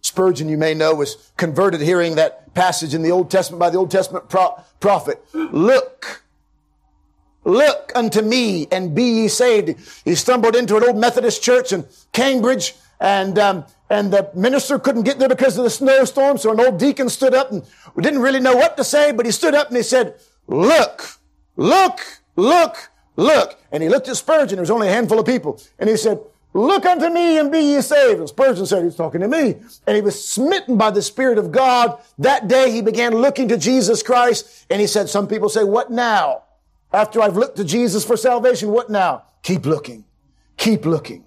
Spurgeon, 0.01 0.49
you 0.49 0.57
may 0.57 0.73
know, 0.73 0.95
was 0.95 1.31
converted 1.37 1.81
hearing 1.81 2.15
that 2.15 2.53
passage 2.53 2.93
in 2.93 3.01
the 3.01 3.11
Old 3.11 3.29
Testament 3.29 3.59
by 3.59 3.69
the 3.69 3.77
Old 3.77 3.91
Testament 3.91 4.27
pro- 4.27 4.61
prophet. 4.79 5.23
Look, 5.33 6.23
look 7.43 7.91
unto 7.95 8.21
me 8.21 8.67
and 8.71 8.93
be 8.93 9.03
ye 9.03 9.27
saved. 9.27 9.79
He 10.05 10.15
stumbled 10.15 10.55
into 10.55 10.77
an 10.77 10.83
old 10.83 10.97
Methodist 10.97 11.41
church 11.41 11.71
in 11.71 11.85
Cambridge 12.11 12.75
and, 12.99 13.39
um, 13.39 13.65
and 13.89 14.11
the 14.11 14.29
minister 14.35 14.77
couldn't 14.77 15.03
get 15.03 15.19
there 15.19 15.29
because 15.29 15.57
of 15.57 15.63
the 15.63 15.69
snowstorm. 15.69 16.37
So 16.37 16.51
an 16.51 16.59
old 16.59 16.77
deacon 16.77 17.09
stood 17.09 17.33
up 17.33 17.51
and 17.51 17.63
we 17.95 18.03
didn't 18.03 18.21
really 18.21 18.39
know 18.39 18.55
what 18.55 18.77
to 18.77 18.83
say, 18.83 19.11
but 19.11 19.25
he 19.25 19.31
stood 19.31 19.55
up 19.55 19.69
and 19.69 19.77
he 19.77 19.83
said, 19.83 20.15
look, 20.47 21.17
look, 21.55 21.99
look, 22.35 22.89
look. 23.15 23.59
And 23.71 23.81
he 23.81 23.89
looked 23.89 24.07
at 24.07 24.17
Spurgeon. 24.17 24.57
There 24.57 24.61
was 24.61 24.71
only 24.71 24.87
a 24.87 24.91
handful 24.91 25.19
of 25.19 25.25
people. 25.25 25.61
And 25.77 25.89
he 25.89 25.97
said, 25.97 26.19
Look 26.53 26.85
unto 26.85 27.09
me 27.09 27.37
and 27.37 27.51
be 27.51 27.59
ye 27.59 27.81
saved. 27.81 28.19
And 28.19 28.27
Spurgeon 28.27 28.65
said 28.65 28.83
he's 28.83 28.95
talking 28.95 29.21
to 29.21 29.27
me. 29.27 29.55
And 29.85 29.95
he 29.95 30.01
was 30.01 30.23
smitten 30.23 30.77
by 30.77 30.89
the 30.89 31.01
Spirit 31.01 31.37
of 31.37 31.51
God. 31.51 32.01
That 32.17 32.47
day 32.47 32.71
he 32.71 32.81
began 32.81 33.13
looking 33.13 33.47
to 33.49 33.57
Jesus 33.57 34.01
Christ. 34.01 34.65
And 34.69 34.81
he 34.81 34.87
said, 34.87 35.09
some 35.09 35.27
people 35.27 35.49
say, 35.49 35.63
what 35.63 35.91
now? 35.91 36.43
After 36.91 37.21
I've 37.21 37.37
looked 37.37 37.57
to 37.57 37.63
Jesus 37.63 38.03
for 38.03 38.17
salvation, 38.17 38.69
what 38.69 38.89
now? 38.89 39.23
Keep 39.43 39.65
looking. 39.65 40.05
Keep 40.57 40.85
looking. 40.85 41.25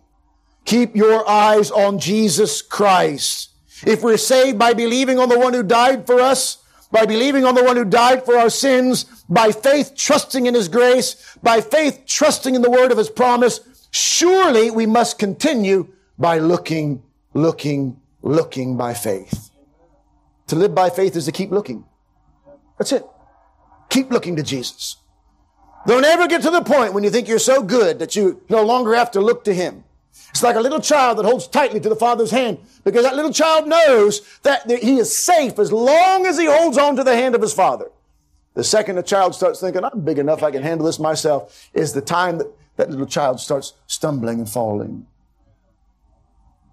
Keep 0.64 0.96
your 0.96 1.28
eyes 1.28 1.70
on 1.70 1.98
Jesus 1.98 2.62
Christ. 2.62 3.50
If 3.84 4.02
we're 4.02 4.16
saved 4.16 4.58
by 4.58 4.74
believing 4.74 5.18
on 5.18 5.28
the 5.28 5.38
one 5.38 5.54
who 5.54 5.62
died 5.62 6.06
for 6.06 6.20
us, 6.20 6.58
by 6.90 7.06
believing 7.06 7.44
on 7.44 7.54
the 7.54 7.64
one 7.64 7.76
who 7.76 7.84
died 7.84 8.24
for 8.24 8.36
our 8.36 8.50
sins, 8.50 9.04
by 9.28 9.50
faith 9.50 9.94
trusting 9.96 10.46
in 10.46 10.54
his 10.54 10.68
grace, 10.68 11.36
by 11.42 11.60
faith 11.60 12.02
trusting 12.06 12.54
in 12.54 12.62
the 12.62 12.70
word 12.70 12.92
of 12.92 12.98
his 12.98 13.08
promise, 13.08 13.60
Surely 13.92 14.70
we 14.70 14.86
must 14.86 15.18
continue 15.18 15.86
by 16.18 16.38
looking, 16.38 17.02
looking, 17.34 18.00
looking 18.22 18.76
by 18.78 18.94
faith. 18.94 19.50
To 20.46 20.56
live 20.56 20.74
by 20.74 20.88
faith 20.88 21.14
is 21.14 21.26
to 21.26 21.32
keep 21.32 21.50
looking. 21.50 21.84
That's 22.78 22.92
it. 22.92 23.04
Keep 23.90 24.10
looking 24.10 24.34
to 24.36 24.42
Jesus. 24.42 24.96
Don't 25.86 26.04
ever 26.04 26.28
get 26.28 26.42
to 26.42 26.50
the 26.50 26.62
point 26.62 26.94
when 26.94 27.02
you 27.02 27.10
think 27.10 27.28
you're 27.28 27.38
so 27.38 27.62
good 27.62 27.98
that 27.98 28.14
you 28.14 28.40
no 28.48 28.64
longer 28.64 28.94
have 28.94 29.10
to 29.12 29.20
look 29.20 29.44
to 29.44 29.54
Him. 29.54 29.84
It's 30.30 30.42
like 30.42 30.56
a 30.56 30.60
little 30.60 30.80
child 30.80 31.18
that 31.18 31.24
holds 31.24 31.46
tightly 31.46 31.80
to 31.80 31.88
the 31.88 31.96
Father's 31.96 32.30
hand 32.30 32.58
because 32.84 33.02
that 33.04 33.16
little 33.16 33.32
child 33.32 33.66
knows 33.66 34.22
that 34.42 34.70
he 34.70 34.98
is 34.98 35.16
safe 35.16 35.58
as 35.58 35.72
long 35.72 36.26
as 36.26 36.38
he 36.38 36.46
holds 36.46 36.78
on 36.78 36.96
to 36.96 37.04
the 37.04 37.14
hand 37.14 37.34
of 37.34 37.42
his 37.42 37.52
Father. 37.52 37.90
The 38.54 38.64
second 38.64 38.98
a 38.98 39.02
child 39.02 39.34
starts 39.34 39.60
thinking, 39.60 39.84
I'm 39.84 40.00
big 40.00 40.18
enough, 40.18 40.42
I 40.42 40.50
can 40.50 40.62
handle 40.62 40.86
this 40.86 40.98
myself, 40.98 41.70
is 41.74 41.92
the 41.92 42.00
time 42.00 42.38
that 42.38 42.46
that 42.76 42.90
little 42.90 43.06
child 43.06 43.40
starts 43.40 43.74
stumbling 43.86 44.38
and 44.38 44.48
falling. 44.48 45.06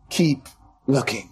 Keep 0.10 0.48
looking. 0.88 1.30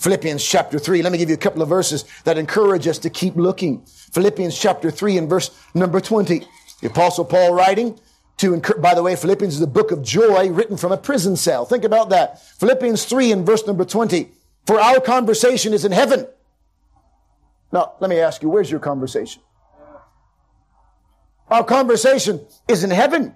Philippians 0.00 0.44
chapter 0.44 0.78
3. 0.78 1.02
Let 1.02 1.12
me 1.12 1.18
give 1.18 1.28
you 1.28 1.34
a 1.34 1.38
couple 1.38 1.62
of 1.62 1.68
verses 1.68 2.04
that 2.24 2.36
encourage 2.36 2.86
us 2.86 2.98
to 2.98 3.10
keep 3.10 3.36
looking. 3.36 3.82
Philippians 3.86 4.58
chapter 4.58 4.90
3 4.90 5.18
and 5.18 5.30
verse 5.30 5.50
number 5.74 6.00
20. 6.00 6.46
The 6.80 6.88
apostle 6.88 7.24
Paul 7.24 7.54
writing 7.54 7.98
to, 8.38 8.60
by 8.78 8.94
the 8.94 9.02
way, 9.02 9.16
Philippians 9.16 9.54
is 9.54 9.60
a 9.60 9.66
book 9.66 9.90
of 9.90 10.02
joy 10.02 10.50
written 10.50 10.76
from 10.76 10.92
a 10.92 10.96
prison 10.96 11.36
cell. 11.36 11.64
Think 11.64 11.84
about 11.84 12.10
that. 12.10 12.42
Philippians 12.58 13.04
3 13.04 13.32
and 13.32 13.46
verse 13.46 13.66
number 13.66 13.84
20. 13.84 14.28
For 14.66 14.80
our 14.80 15.00
conversation 15.00 15.72
is 15.72 15.84
in 15.84 15.92
heaven. 15.92 16.26
Now, 17.72 17.94
let 18.00 18.10
me 18.10 18.18
ask 18.18 18.42
you, 18.42 18.48
where's 18.48 18.70
your 18.70 18.80
conversation? 18.80 19.42
Our 21.48 21.64
conversation 21.64 22.44
is 22.68 22.84
in 22.84 22.90
heaven 22.90 23.34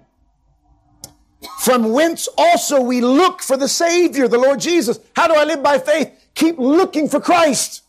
from 1.59 1.91
whence 1.91 2.27
also 2.37 2.81
we 2.81 3.01
look 3.01 3.41
for 3.41 3.57
the 3.57 3.67
Savior, 3.67 4.27
the 4.27 4.37
Lord 4.37 4.59
Jesus. 4.59 4.99
How 5.15 5.27
do 5.27 5.35
I 5.35 5.43
live 5.43 5.63
by 5.63 5.77
faith? 5.77 6.11
Keep 6.35 6.57
looking 6.57 7.07
for 7.07 7.19
Christ. 7.19 7.83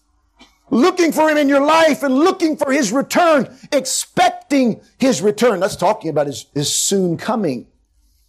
Looking 0.71 1.13
for 1.13 1.29
Him 1.29 1.37
in 1.37 1.49
your 1.49 1.65
life 1.65 2.03
and 2.03 2.15
looking 2.15 2.57
for 2.57 2.73
His 2.73 2.93
return, 2.93 3.55
expecting 3.73 4.81
His 4.99 5.21
return. 5.21 5.61
That's 5.61 5.77
talking 5.77 6.11
about 6.11 6.27
His, 6.27 6.47
his 6.55 6.73
soon 6.73 7.17
coming. 7.17 7.67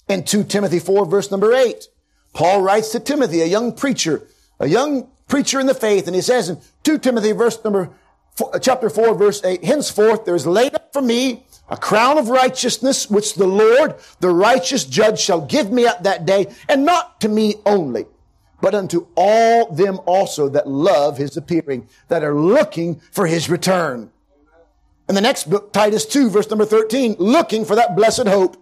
In 0.08 0.24
2 0.24 0.44
Timothy 0.46 0.80
4 0.80 1.06
verse 1.06 1.32
number 1.32 1.54
8, 1.54 1.88
Paul 2.34 2.62
writes 2.62 2.92
to 2.92 3.00
Timothy, 3.00 3.42
a 3.42 3.46
young 3.46 3.74
preacher, 3.74 4.28
a 4.60 4.68
young 4.68 5.10
preacher 5.28 5.60
in 5.60 5.68
the 5.68 5.74
faith, 5.74 6.08
and 6.08 6.16
he 6.16 6.22
says 6.22 6.50
in 6.50 6.60
2 6.84 7.00
Timothy 7.00 7.32
verse 7.32 7.64
number, 7.64 7.90
four, 8.36 8.56
uh, 8.56 8.60
chapter 8.60 8.90
4 8.90 9.16
verse 9.16 9.44
8, 9.44 9.64
henceforth 9.64 10.26
there 10.26 10.36
is 10.36 10.46
laid 10.46 10.76
up 10.76 10.92
for 10.92 11.02
me 11.02 11.46
a 11.70 11.78
crown 11.78 12.18
of 12.18 12.28
righteousness, 12.28 13.10
which 13.10 13.36
the 13.36 13.48
Lord, 13.48 13.96
the 14.20 14.30
righteous 14.30 14.84
judge, 14.84 15.20
shall 15.20 15.40
give 15.40 15.72
me 15.72 15.88
at 15.88 16.04
that 16.04 16.26
day, 16.26 16.48
and 16.68 16.86
not 16.86 17.22
to 17.22 17.30
me 17.30 17.56
only, 17.66 18.06
but 18.62 18.76
unto 18.76 19.08
all 19.15 19.71
them 19.71 20.00
also 20.06 20.50
that 20.50 20.67
love 20.67 21.17
his 21.17 21.36
appearing, 21.36 21.88
that 22.08 22.24
are 22.24 22.36
looking 22.36 23.02
for 23.12 23.28
his 23.28 23.50
return. 23.50 24.12
In 25.10 25.15
the 25.15 25.21
next 25.21 25.50
book, 25.50 25.74
Titus 25.74 26.06
2, 26.06 26.30
verse 26.30 26.50
number 26.50 26.65
13, 26.65 27.15
looking 27.19 27.65
for 27.65 27.76
that 27.76 27.95
blessed 27.95 28.28
hope 28.28 28.58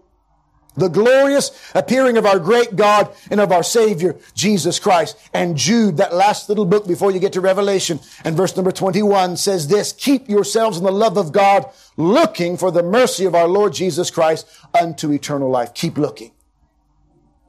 the 0.79 0.88
glorious 0.88 1.51
appearing 1.75 2.17
of 2.17 2.25
our 2.25 2.39
great 2.39 2.75
God 2.75 3.13
and 3.29 3.39
of 3.39 3.51
our 3.51 3.63
Savior, 3.63 4.15
Jesus 4.33 4.79
Christ. 4.79 5.17
And 5.33 5.57
Jude, 5.57 5.97
that 5.97 6.13
last 6.13 6.49
little 6.49 6.65
book 6.65 6.88
before 6.88 7.12
you 7.12 7.19
get 7.19 7.33
to 7.33 7.41
Revelation, 7.41 7.99
and 8.23 8.35
verse 8.35 8.55
number 8.55 8.71
21 8.71 9.38
says 9.38 9.67
this, 9.67 9.91
keep 9.91 10.29
yourselves 10.29 10.77
in 10.77 10.83
the 10.83 10.91
love 10.91 11.17
of 11.17 11.31
God, 11.31 11.69
looking 11.97 12.57
for 12.57 12.71
the 12.71 12.83
mercy 12.83 13.25
of 13.25 13.35
our 13.35 13.47
Lord 13.47 13.73
Jesus 13.73 14.09
Christ 14.09 14.47
unto 14.79 15.12
eternal 15.12 15.49
life. 15.49 15.73
Keep 15.73 15.97
looking. 15.97 16.31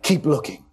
Keep 0.02 0.26
looking. 0.26 0.64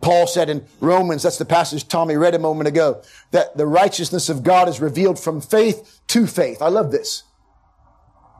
Paul 0.00 0.26
said 0.26 0.48
in 0.48 0.64
Romans, 0.80 1.22
that's 1.22 1.38
the 1.38 1.44
passage 1.44 1.88
Tommy 1.88 2.16
read 2.16 2.34
a 2.34 2.38
moment 2.38 2.68
ago, 2.68 3.02
that 3.32 3.56
the 3.56 3.66
righteousness 3.66 4.28
of 4.28 4.42
God 4.42 4.68
is 4.68 4.80
revealed 4.80 5.18
from 5.18 5.40
faith 5.40 6.00
to 6.08 6.26
faith. 6.26 6.62
I 6.62 6.68
love 6.68 6.92
this. 6.92 7.24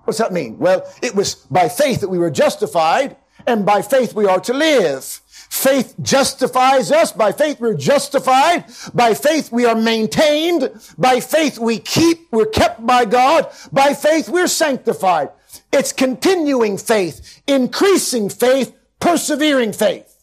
What's 0.05 0.19
that 0.19 0.33
mean? 0.33 0.59
Well, 0.59 0.91
it 1.03 1.15
was 1.15 1.35
by 1.35 1.69
faith 1.69 2.01
that 2.01 2.09
we 2.09 2.19
were 2.19 2.31
justified 2.31 3.17
and 3.47 3.67
by 3.67 3.83
faith 3.83 4.15
we 4.15 4.27
are 4.27 4.41
to 4.41 4.55
live. 4.55 5.05
Faith 5.51 5.95
justifies 6.01 6.93
us. 6.93 7.13
By 7.13 7.33
faith 7.33 7.61
we're 7.61 7.75
justified. 7.75 8.65
By 8.95 9.15
faith 9.15 9.51
we 9.51 9.65
are 9.65 9.75
maintained. 9.75 10.71
By 10.97 11.21
faith 11.21 11.59
we 11.59 11.79
keep, 11.79 12.31
we're 12.31 12.47
kept 12.47 12.87
by 12.87 13.05
God. 13.05 13.51
By 13.73 13.95
faith 13.95 14.29
we're 14.29 14.47
sanctified. 14.47 15.31
It's 15.73 15.93
continuing 15.93 16.79
faith, 16.79 17.43
increasing 17.47 18.31
faith, 18.31 18.75
persevering 19.01 19.73
faith. 19.73 20.18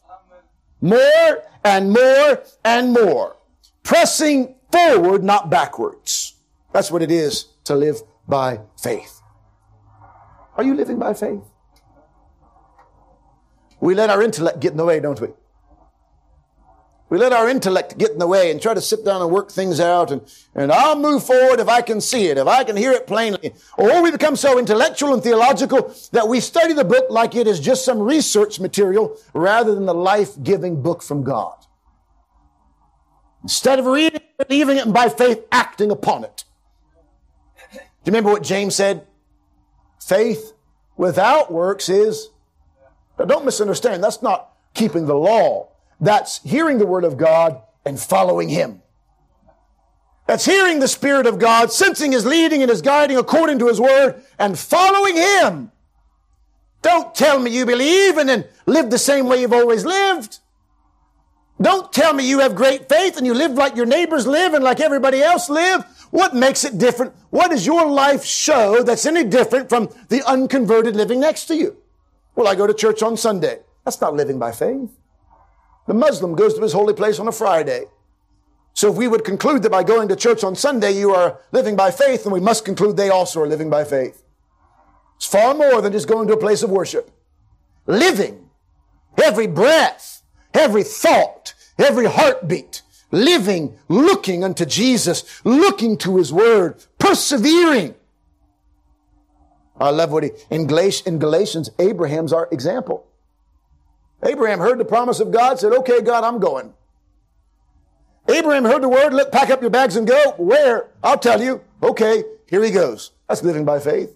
More 0.81 1.43
and 1.63 1.91
more 1.91 2.43
and 2.63 2.93
more. 2.93 3.37
Pressing 3.83 4.55
forward, 4.71 5.23
not 5.23 5.49
backwards. 5.49 6.35
That's 6.73 6.91
what 6.91 7.01
it 7.01 7.11
is 7.11 7.45
to 7.65 7.75
live 7.75 8.01
by 8.27 8.59
faith. 8.81 9.21
Are 10.57 10.63
you 10.63 10.73
living 10.73 10.99
by 10.99 11.13
faith? 11.13 11.43
We 13.79 13.93
let 13.93 14.09
our 14.09 14.21
intellect 14.21 14.59
get 14.59 14.71
in 14.71 14.77
the 14.77 14.85
way, 14.85 14.99
don't 14.99 15.19
we? 15.19 15.29
We 17.07 17.19
let 17.19 17.33
our 17.33 17.47
intellect 17.47 17.99
get 17.99 18.11
in 18.11 18.17
the 18.17 18.25
way 18.25 18.49
and 18.49 18.59
try 18.59 18.73
to 18.73 18.81
sit 18.81 19.05
down 19.05 19.21
and 19.21 19.29
work 19.29 19.51
things 19.51 19.79
out 19.79 20.11
and, 20.11 20.21
and 20.55 20.71
I'll 20.71 20.97
move 20.97 21.23
forward 21.23 21.59
if 21.59 21.67
I 21.67 21.81
can 21.81 22.01
see 22.01 22.27
it, 22.27 22.37
if 22.37 22.47
I 22.47 22.63
can 22.63 22.75
hear 22.75 22.91
it 22.91 23.05
plainly. 23.05 23.53
Or 23.77 24.01
we 24.01 24.09
become 24.09 24.35
so 24.35 24.57
intellectual 24.57 25.13
and 25.13 25.21
theological 25.21 25.93
that 26.13 26.27
we 26.27 26.39
study 26.39 26.73
the 26.73 26.83
book 26.83 27.05
like 27.09 27.35
it 27.35 27.45
is 27.45 27.59
just 27.59 27.85
some 27.85 27.99
research 27.99 28.59
material 28.59 29.17
rather 29.33 29.75
than 29.75 29.85
the 29.85 29.93
life-giving 29.93 30.81
book 30.81 31.03
from 31.03 31.23
God. 31.23 31.53
Instead 33.43 33.77
of 33.77 33.85
reading, 33.85 34.21
believing 34.39 34.77
it, 34.77 34.85
and 34.85 34.93
by 34.93 35.07
faith 35.07 35.45
acting 35.51 35.91
upon 35.91 36.23
it. 36.23 36.43
Do 37.71 37.77
you 37.79 38.11
remember 38.11 38.31
what 38.31 38.41
James 38.41 38.75
said? 38.75 39.05
Faith 40.03 40.53
without 40.97 41.51
works 41.51 41.87
is 41.87 42.29
now 43.19 43.25
don't 43.25 43.45
misunderstand. 43.45 44.03
That's 44.03 44.21
not 44.21 44.51
keeping 44.73 45.05
the 45.05 45.15
law. 45.15 45.69
That's 45.99 46.41
hearing 46.43 46.77
the 46.77 46.85
word 46.85 47.03
of 47.03 47.17
God 47.17 47.61
and 47.85 47.99
following 47.99 48.49
him. 48.49 48.81
That's 50.27 50.45
hearing 50.45 50.79
the 50.79 50.87
Spirit 50.87 51.27
of 51.27 51.37
God, 51.37 51.71
sensing 51.71 52.11
His 52.11 52.25
leading 52.25 52.61
and 52.61 52.71
His 52.71 52.81
guiding 52.81 53.17
according 53.17 53.59
to 53.59 53.67
His 53.67 53.79
Word, 53.79 54.23
and 54.39 54.57
following 54.57 55.15
Him. 55.15 55.71
Don't 56.81 57.13
tell 57.13 57.39
me 57.39 57.51
you 57.51 57.65
believe 57.65 58.17
and 58.17 58.29
then 58.29 58.45
live 58.65 58.89
the 58.89 58.97
same 58.97 59.27
way 59.27 59.41
you've 59.41 59.53
always 59.53 59.85
lived. 59.85 60.39
Don't 61.61 61.91
tell 61.93 62.13
me 62.13 62.27
you 62.27 62.39
have 62.39 62.55
great 62.55 62.89
faith 62.89 63.17
and 63.17 63.25
you 63.25 63.33
live 63.33 63.51
like 63.51 63.75
your 63.75 63.85
neighbors 63.85 64.27
live 64.27 64.53
and 64.53 64.63
like 64.63 64.79
everybody 64.79 65.21
else 65.21 65.49
live. 65.49 65.83
What 66.11 66.35
makes 66.35 66.63
it 66.63 66.77
different? 66.77 67.13
What 67.29 67.51
does 67.51 67.65
your 67.65 67.89
life 67.89 68.25
show 68.25 68.83
that's 68.83 69.05
any 69.05 69.23
different 69.23 69.69
from 69.69 69.89
the 70.09 70.21
unconverted 70.27 70.95
living 70.95 71.19
next 71.19 71.45
to 71.45 71.55
you? 71.55 71.77
Well, 72.35 72.47
I 72.47 72.55
go 72.55 72.67
to 72.67 72.73
church 72.73 73.01
on 73.01 73.15
Sunday. 73.15 73.59
That's 73.83 74.01
not 74.01 74.15
living 74.15 74.37
by 74.37 74.51
faith. 74.51 74.89
The 75.87 75.93
Muslim 75.93 76.35
goes 76.35 76.55
to 76.55 76.61
his 76.61 76.73
holy 76.73 76.93
place 76.93 77.19
on 77.19 77.27
a 77.27 77.31
Friday. 77.31 77.85
So 78.73 78.91
if 78.91 78.97
we 78.97 79.07
would 79.07 79.23
conclude 79.23 79.63
that 79.63 79.71
by 79.71 79.83
going 79.83 80.09
to 80.09 80.15
church 80.15 80.43
on 80.43 80.55
Sunday 80.55 80.91
you 80.91 81.11
are 81.11 81.39
living 81.51 81.75
by 81.75 81.91
faith, 81.91 82.23
then 82.23 82.33
we 82.33 82.39
must 82.39 82.65
conclude 82.65 82.97
they 82.97 83.09
also 83.09 83.41
are 83.41 83.47
living 83.47 83.69
by 83.69 83.83
faith. 83.83 84.23
It's 85.15 85.25
far 85.25 85.53
more 85.53 85.81
than 85.81 85.93
just 85.93 86.07
going 86.07 86.27
to 86.27 86.33
a 86.33 86.37
place 86.37 86.61
of 86.61 86.69
worship. 86.69 87.09
Living, 87.85 88.49
every 89.21 89.47
breath, 89.47 90.23
every 90.53 90.83
thought, 90.83 91.53
every 91.77 92.05
heartbeat, 92.05 92.81
living, 93.11 93.77
looking 93.87 94.43
unto 94.43 94.65
Jesus, 94.65 95.41
looking 95.45 95.97
to 95.99 96.17
His 96.17 96.33
Word, 96.33 96.83
persevering. 96.99 97.95
I 99.79 99.89
love 99.89 100.11
what 100.11 100.23
he, 100.23 100.31
in 100.49 100.67
Galatians, 100.67 101.69
Abraham's 101.79 102.33
our 102.33 102.47
example. 102.51 103.07
Abraham 104.23 104.59
heard 104.59 104.77
the 104.77 104.85
promise 104.85 105.19
of 105.19 105.31
God, 105.31 105.59
said, 105.59 105.73
okay, 105.73 106.01
God, 106.01 106.23
I'm 106.23 106.39
going. 106.39 106.73
Abraham 108.27 108.65
heard 108.65 108.81
the 108.81 108.89
word, 108.89 109.13
let, 109.13 109.31
pack 109.31 109.49
up 109.49 109.61
your 109.61 109.69
bags 109.69 109.95
and 109.95 110.07
go. 110.07 110.33
Where? 110.37 110.89
I'll 111.03 111.19
tell 111.19 111.41
you. 111.41 111.61
Okay, 111.83 112.23
here 112.47 112.63
he 112.63 112.71
goes. 112.71 113.11
That's 113.27 113.43
living 113.43 113.65
by 113.65 113.79
faith. 113.79 114.15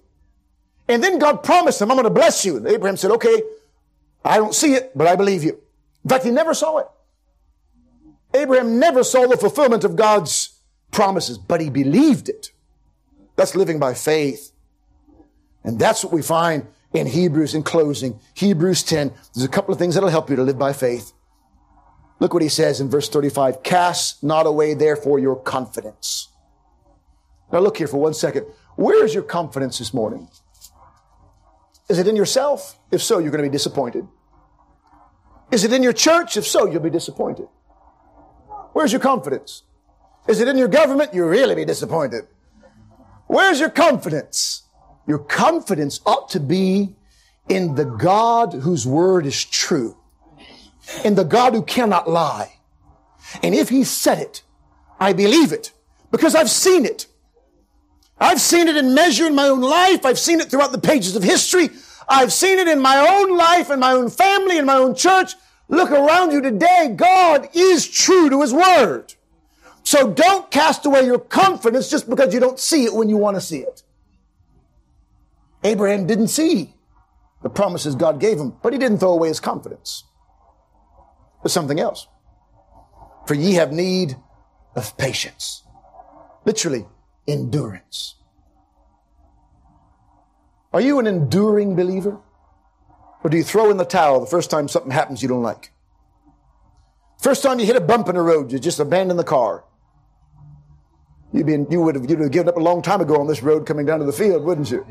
And 0.88 1.04
then 1.04 1.20
God 1.20 1.44
promised 1.44 1.82
him, 1.82 1.92
I'm 1.92 1.98
going 1.98 2.06
to 2.06 2.10
bless 2.10 2.44
you. 2.44 2.58
And 2.58 2.68
Abraham 2.68 2.98
said, 2.98 3.12
okay, 3.12 3.44
I 4.26 4.38
don't 4.38 4.56
see 4.56 4.74
it, 4.74 4.92
but 4.98 5.06
I 5.06 5.16
believe 5.16 5.44
you. 5.44 5.60
In 6.04 6.10
fact, 6.10 6.26
he 6.26 6.32
never 6.32 6.54
saw 6.54 6.80
it. 6.80 6.88
Abraham 8.34 8.80
never 8.80 9.04
saw 9.04 9.28
the 9.28 9.38
fulfillment 9.38 9.84
of 9.84 9.96
God's 9.96 10.60
promises, 10.92 11.38
but 11.38 11.62
he 11.62 11.70
believed 11.70 12.30
it. 12.30 12.52
That's 13.36 13.56
living 13.56 13.80
by 13.80 13.94
faith. 13.94 14.52
And 15.64 15.78
that's 15.78 16.04
what 16.04 16.14
we 16.14 16.22
find 16.22 16.68
in 16.94 17.08
Hebrews 17.08 17.54
in 17.54 17.64
closing. 17.64 18.20
Hebrews 18.34 18.84
10. 18.84 19.14
There's 19.34 19.46
a 19.46 19.50
couple 19.50 19.74
of 19.74 19.80
things 19.80 19.96
that'll 19.96 20.10
help 20.10 20.30
you 20.30 20.36
to 20.36 20.44
live 20.44 20.58
by 20.58 20.74
faith. 20.74 21.14
Look 22.20 22.34
what 22.34 22.44
he 22.44 22.50
says 22.50 22.82
in 22.82 22.90
verse 22.90 23.08
35. 23.10 23.64
Cast 23.64 24.24
not 24.24 24.46
away 24.46 24.74
therefore 24.74 25.20
your 25.20 25.36
confidence. 25.36 26.30
Now 27.52 27.60
look 27.60 27.78
here 27.78 27.88
for 27.88 27.98
one 27.98 28.14
second. 28.14 28.46
Where 28.76 29.04
is 29.06 29.14
your 29.14 29.24
confidence 29.24 29.80
this 29.80 29.94
morning? 29.94 30.28
Is 31.90 31.98
it 31.98 32.08
in 32.08 32.16
yourself? 32.16 32.78
If 32.92 33.02
so, 33.02 33.20
you're 33.20 33.32
going 33.32 33.44
to 33.44 33.50
be 33.50 33.54
disappointed. 33.54 34.08
Is 35.52 35.64
it 35.64 35.74
in 35.74 35.82
your 35.82 35.94
church? 35.94 36.38
If 36.38 36.46
so, 36.46 36.70
you'll 36.70 36.82
be 36.82 36.92
disappointed. 36.92 37.48
Where's 38.74 38.92
your 38.92 39.02
confidence? 39.02 39.64
Is 40.28 40.40
it 40.40 40.48
in 40.48 40.58
your 40.58 40.68
government? 40.68 41.14
You'll 41.14 41.30
really 41.30 41.56
be 41.56 41.66
disappointed. 41.66 42.28
Where's 43.26 43.60
your 43.60 43.72
confidence? 43.72 44.64
Your 45.08 45.20
confidence 45.20 46.00
ought 46.06 46.30
to 46.30 46.40
be 46.40 46.96
in 47.48 47.76
the 47.76 47.86
God 47.86 48.54
whose 48.54 48.86
word 48.86 49.26
is 49.26 49.44
true, 49.44 49.98
in 51.04 51.16
the 51.16 51.24
God 51.24 51.54
who 51.54 51.64
cannot 51.64 52.10
lie. 52.10 52.60
And 53.42 53.56
if 53.56 53.70
he 53.70 53.84
said 53.84 54.20
it, 54.20 54.44
I 55.00 55.14
believe 55.14 55.52
it 55.52 55.72
because 56.12 56.36
I've 56.36 56.50
seen 56.50 56.86
it. 56.86 57.08
I've 58.20 58.42
seen 58.42 58.68
it 58.68 58.76
in 58.76 58.94
measure 58.94 59.26
in 59.26 59.36
my 59.36 59.48
own 59.48 59.62
life. 59.62 60.06
I've 60.06 60.20
seen 60.20 60.42
it 60.42 60.50
throughout 60.50 60.72
the 60.72 60.78
pages 60.78 61.16
of 61.16 61.24
history. 61.24 61.70
I've 62.08 62.34
seen 62.34 62.60
it 62.60 62.68
in 62.68 62.82
my 62.82 62.98
own 62.98 63.38
life, 63.38 63.70
in 63.70 63.80
my 63.80 63.94
own 63.94 64.10
family, 64.10 64.58
in 64.58 64.66
my 64.66 64.76
own 64.76 64.96
church. 64.96 65.34
Look 65.70 65.92
around 65.92 66.32
you 66.32 66.42
today. 66.42 66.94
God 66.96 67.50
is 67.54 67.88
true 67.88 68.30
to 68.30 68.42
his 68.42 68.54
word. 68.54 69.14
So 69.84 70.12
don't 70.12 70.52
cast 70.52 70.86
away 70.86 71.06
your 71.06 71.20
confidence 71.20 71.90
just 71.90 72.10
because 72.10 72.34
you 72.34 72.40
don't 72.40 72.60
see 72.60 72.86
it 72.86 72.94
when 72.94 73.10
you 73.10 73.18
want 73.18 73.38
to 73.38 73.42
see 73.42 73.60
it. 73.60 73.84
Abraham 75.64 76.08
didn't 76.08 76.30
see 76.30 76.74
the 77.42 77.50
promises 77.50 77.96
God 77.96 78.20
gave 78.20 78.38
him, 78.38 78.54
but 78.62 78.74
he 78.74 78.80
didn't 78.80 79.00
throw 79.00 79.12
away 79.12 79.28
his 79.28 79.40
confidence. 79.40 80.04
But 81.42 81.52
something 81.52 81.80
else. 81.80 82.08
For 83.28 83.34
ye 83.34 83.54
have 83.54 83.72
need 83.72 84.16
of 84.76 84.98
patience. 84.98 85.64
Literally, 86.46 86.86
endurance. 87.28 88.16
Are 90.72 90.82
you 90.82 91.00
an 91.00 91.08
enduring 91.08 91.76
believer? 91.76 92.18
Or 93.24 93.30
do 93.30 93.38
you 93.38 93.44
throw 93.44 93.70
in 93.70 93.78
the 93.78 93.86
towel 93.86 94.20
the 94.20 94.26
first 94.26 94.50
time 94.50 94.68
something 94.68 94.92
happens 94.92 95.22
you 95.22 95.28
don't 95.28 95.42
like? 95.42 95.72
First 97.22 97.44
time 97.44 97.60
you 97.60 97.66
hit 97.66 97.76
a 97.76 97.82
bump 97.82 98.08
in 98.08 98.16
the 98.16 98.22
road, 98.22 98.52
you 98.52 98.60
just 98.60 98.80
abandon 98.80 99.18
the 99.18 99.24
car. 99.26 99.66
You'd 101.34 101.46
be, 101.46 101.66
you 101.70 101.82
would 101.82 101.96
have, 101.96 102.10
you'd 102.10 102.20
have 102.20 102.32
given 102.32 102.50
up 102.50 102.58
a 102.58 102.62
long 102.62 102.82
time 102.82 103.02
ago 103.02 103.20
on 103.20 103.28
this 103.28 103.44
road 103.44 103.66
coming 103.66 103.86
down 103.86 104.00
to 104.00 104.06
the 104.06 104.14
field, 104.14 104.44
wouldn't 104.44 104.72
you? 104.72 104.86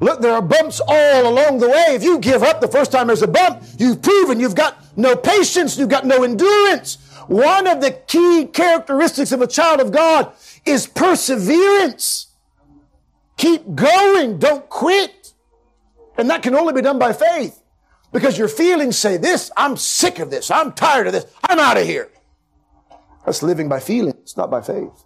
Look, 0.00 0.20
there 0.20 0.32
are 0.32 0.42
bumps 0.42 0.80
all 0.86 1.28
along 1.28 1.58
the 1.58 1.68
way. 1.68 1.86
If 1.90 2.02
you 2.02 2.18
give 2.18 2.42
up 2.42 2.60
the 2.60 2.68
first 2.68 2.92
time 2.92 3.06
there's 3.06 3.22
a 3.22 3.28
bump, 3.28 3.62
you've 3.78 4.02
proven 4.02 4.38
you've 4.38 4.54
got 4.54 4.82
no 4.96 5.16
patience, 5.16 5.78
you've 5.78 5.88
got 5.88 6.04
no 6.04 6.22
endurance. 6.22 6.98
One 7.28 7.66
of 7.66 7.80
the 7.80 7.92
key 7.92 8.46
characteristics 8.46 9.32
of 9.32 9.40
a 9.40 9.46
child 9.46 9.80
of 9.80 9.92
God 9.92 10.32
is 10.64 10.86
perseverance. 10.86 12.28
Keep 13.36 13.74
going. 13.74 14.38
Don't 14.38 14.68
quit. 14.68 15.32
And 16.18 16.30
that 16.30 16.42
can 16.42 16.54
only 16.54 16.72
be 16.72 16.82
done 16.82 16.98
by 16.98 17.12
faith 17.12 17.62
because 18.12 18.38
your 18.38 18.48
feelings 18.48 18.98
say 18.98 19.16
this, 19.16 19.50
I'm 19.56 19.76
sick 19.76 20.18
of 20.18 20.30
this. 20.30 20.50
I'm 20.50 20.72
tired 20.72 21.06
of 21.06 21.12
this. 21.12 21.26
I'm 21.44 21.58
out 21.58 21.76
of 21.76 21.86
here. 21.86 22.10
That's 23.24 23.42
living 23.42 23.68
by 23.68 23.80
feelings, 23.80 24.36
not 24.36 24.50
by 24.50 24.62
faith. 24.62 25.04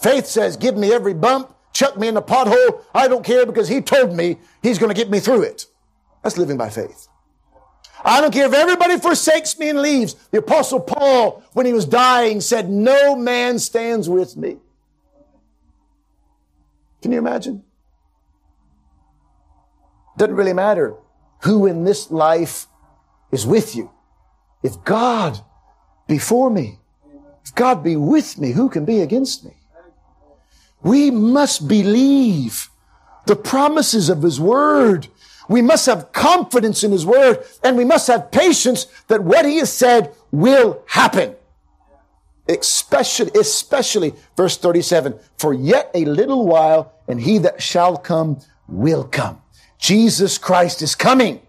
Faith 0.00 0.26
says, 0.26 0.56
give 0.56 0.76
me 0.76 0.92
every 0.92 1.14
bump, 1.14 1.54
chuck 1.78 1.96
me 1.96 2.08
in 2.08 2.14
the 2.14 2.22
pothole. 2.22 2.82
I 2.92 3.06
don't 3.06 3.24
care 3.24 3.46
because 3.46 3.68
he 3.68 3.80
told 3.80 4.12
me 4.12 4.38
he's 4.64 4.80
going 4.80 4.92
to 4.92 5.00
get 5.00 5.10
me 5.10 5.20
through 5.20 5.42
it. 5.42 5.66
That's 6.24 6.36
living 6.36 6.56
by 6.56 6.70
faith. 6.70 7.06
I 8.04 8.20
don't 8.20 8.32
care 8.32 8.46
if 8.46 8.52
everybody 8.52 8.98
forsakes 8.98 9.56
me 9.60 9.68
and 9.68 9.80
leaves. 9.80 10.14
The 10.32 10.38
apostle 10.38 10.80
Paul, 10.80 11.44
when 11.52 11.66
he 11.66 11.72
was 11.72 11.84
dying, 11.84 12.40
said, 12.40 12.68
no 12.68 13.14
man 13.14 13.60
stands 13.60 14.08
with 14.08 14.36
me. 14.36 14.56
Can 17.00 17.12
you 17.12 17.18
imagine? 17.18 17.62
Doesn't 20.16 20.34
really 20.34 20.52
matter 20.52 20.96
who 21.44 21.66
in 21.66 21.84
this 21.84 22.10
life 22.10 22.66
is 23.30 23.46
with 23.46 23.76
you. 23.76 23.92
If 24.64 24.82
God 24.84 25.38
be 26.08 26.18
for 26.18 26.50
me, 26.50 26.80
if 27.44 27.54
God 27.54 27.84
be 27.84 27.94
with 27.94 28.36
me, 28.36 28.50
who 28.50 28.68
can 28.68 28.84
be 28.84 29.00
against 29.00 29.44
me? 29.44 29.57
We 30.82 31.10
must 31.10 31.68
believe 31.68 32.68
the 33.26 33.36
promises 33.36 34.08
of 34.08 34.22
His 34.22 34.40
Word. 34.40 35.08
We 35.48 35.62
must 35.62 35.86
have 35.86 36.12
confidence 36.12 36.84
in 36.84 36.92
His 36.92 37.06
Word 37.06 37.44
and 37.62 37.76
we 37.76 37.84
must 37.84 38.06
have 38.06 38.30
patience 38.30 38.86
that 39.08 39.22
what 39.22 39.44
He 39.44 39.58
has 39.58 39.72
said 39.72 40.14
will 40.30 40.82
happen. 40.86 41.34
Especially, 42.48 43.30
especially 43.38 44.14
verse 44.36 44.56
37, 44.56 45.18
for 45.36 45.52
yet 45.52 45.90
a 45.94 46.04
little 46.06 46.46
while 46.46 46.94
and 47.06 47.20
He 47.20 47.38
that 47.38 47.60
shall 47.60 47.96
come 47.96 48.40
will 48.66 49.04
come. 49.04 49.42
Jesus 49.78 50.38
Christ 50.38 50.82
is 50.82 50.94
coming. 50.94 51.40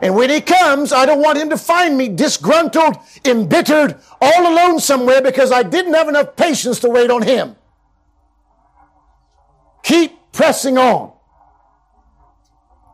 And 0.00 0.16
when 0.16 0.30
he 0.30 0.40
comes, 0.40 0.92
I 0.92 1.06
don't 1.06 1.22
want 1.22 1.38
him 1.38 1.50
to 1.50 1.56
find 1.56 1.96
me 1.96 2.08
disgruntled, 2.08 2.96
embittered, 3.24 3.96
all 4.20 4.52
alone 4.52 4.80
somewhere 4.80 5.22
because 5.22 5.52
I 5.52 5.62
didn't 5.62 5.94
have 5.94 6.08
enough 6.08 6.34
patience 6.34 6.80
to 6.80 6.88
wait 6.88 7.08
on 7.10 7.22
him. 7.22 7.54
Keep 9.82 10.32
pressing 10.32 10.78
on. 10.78 11.12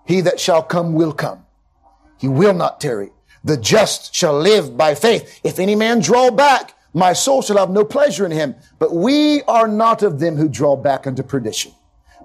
He 0.07 0.23
that 0.23 0.41
shall 0.41 0.63
come 0.63 0.95
will 0.95 1.13
come. 1.13 1.45
He 2.19 2.29
will 2.29 2.55
not 2.55 2.81
tarry. 2.81 3.11
The 3.45 3.57
just 3.57 4.15
shall 4.15 4.39
live 4.39 4.77
by 4.77 4.95
faith. 4.95 5.41
If 5.45 5.59
any 5.59 5.75
man 5.75 6.01
draw 6.01 6.31
back, 6.31 6.75
my 6.93 7.13
soul 7.13 7.43
shall 7.43 7.59
have 7.59 7.71
no 7.71 7.85
pleasure 7.85 8.25
in 8.25 8.33
him. 8.33 8.57
But 8.79 8.95
we 8.95 9.43
are 9.43 9.69
not 9.69 10.03
of 10.03 10.19
them 10.19 10.37
who 10.37 10.49
draw 10.49 10.77
back 10.77 11.07
unto 11.07 11.23
perdition, 11.23 11.73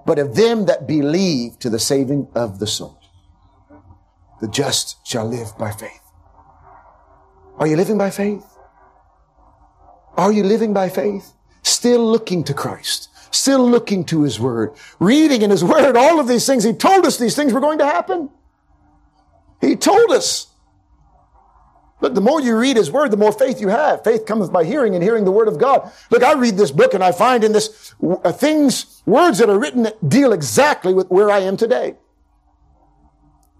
but 0.06 0.18
of 0.18 0.34
them 0.34 0.66
that 0.66 0.86
believe 0.86 1.58
to 1.60 1.70
the 1.70 1.78
saving 1.78 2.28
of 2.34 2.58
the 2.58 2.66
soul. 2.66 2.98
The 4.40 4.48
just 4.48 5.06
shall 5.06 5.26
live 5.26 5.56
by 5.58 5.70
faith. 5.70 6.00
Are 7.58 7.66
you 7.66 7.76
living 7.76 7.98
by 7.98 8.10
faith? 8.10 8.44
Are 10.16 10.32
you 10.32 10.42
living 10.42 10.72
by 10.72 10.88
faith? 10.88 11.32
Still 11.62 12.04
looking 12.04 12.44
to 12.44 12.54
Christ 12.54 13.08
still 13.34 13.68
looking 13.68 14.04
to 14.06 14.22
His 14.22 14.38
Word, 14.38 14.72
reading 14.98 15.42
in 15.42 15.50
His 15.50 15.64
Word 15.64 15.96
all 15.96 16.20
of 16.20 16.28
these 16.28 16.46
things. 16.46 16.64
He 16.64 16.72
told 16.72 17.06
us 17.06 17.18
these 17.18 17.36
things 17.36 17.52
were 17.52 17.60
going 17.60 17.78
to 17.78 17.86
happen. 17.86 18.30
He 19.60 19.76
told 19.76 20.10
us. 20.10 20.48
Look, 22.00 22.14
the 22.14 22.20
more 22.20 22.40
you 22.40 22.56
read 22.56 22.76
His 22.76 22.90
Word, 22.90 23.10
the 23.10 23.16
more 23.16 23.32
faith 23.32 23.60
you 23.60 23.68
have. 23.68 24.04
Faith 24.04 24.26
cometh 24.26 24.52
by 24.52 24.64
hearing 24.64 24.94
and 24.94 25.02
hearing 25.02 25.24
the 25.24 25.30
Word 25.30 25.48
of 25.48 25.58
God. 25.58 25.90
Look, 26.10 26.22
I 26.22 26.34
read 26.34 26.56
this 26.56 26.70
book 26.70 26.92
and 26.92 27.02
I 27.02 27.12
find 27.12 27.42
in 27.42 27.52
this 27.52 27.94
uh, 28.02 28.30
things, 28.32 29.02
words 29.06 29.38
that 29.38 29.48
are 29.48 29.58
written 29.58 29.84
that 29.84 30.06
deal 30.06 30.32
exactly 30.32 30.92
with 30.92 31.08
where 31.08 31.30
I 31.30 31.38
am 31.38 31.56
today. 31.56 31.94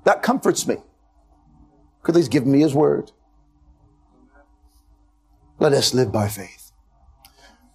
That 0.05 0.23
comforts 0.23 0.67
me. 0.67 0.77
Because 2.03 2.17
He's 2.17 2.29
given 2.29 2.53
me 2.53 2.61
His 2.61 2.75
Word. 2.75 3.13
Let 5.59 5.73
us 5.73 5.95
live 5.95 6.13
by 6.13 6.29
faith. 6.29 6.73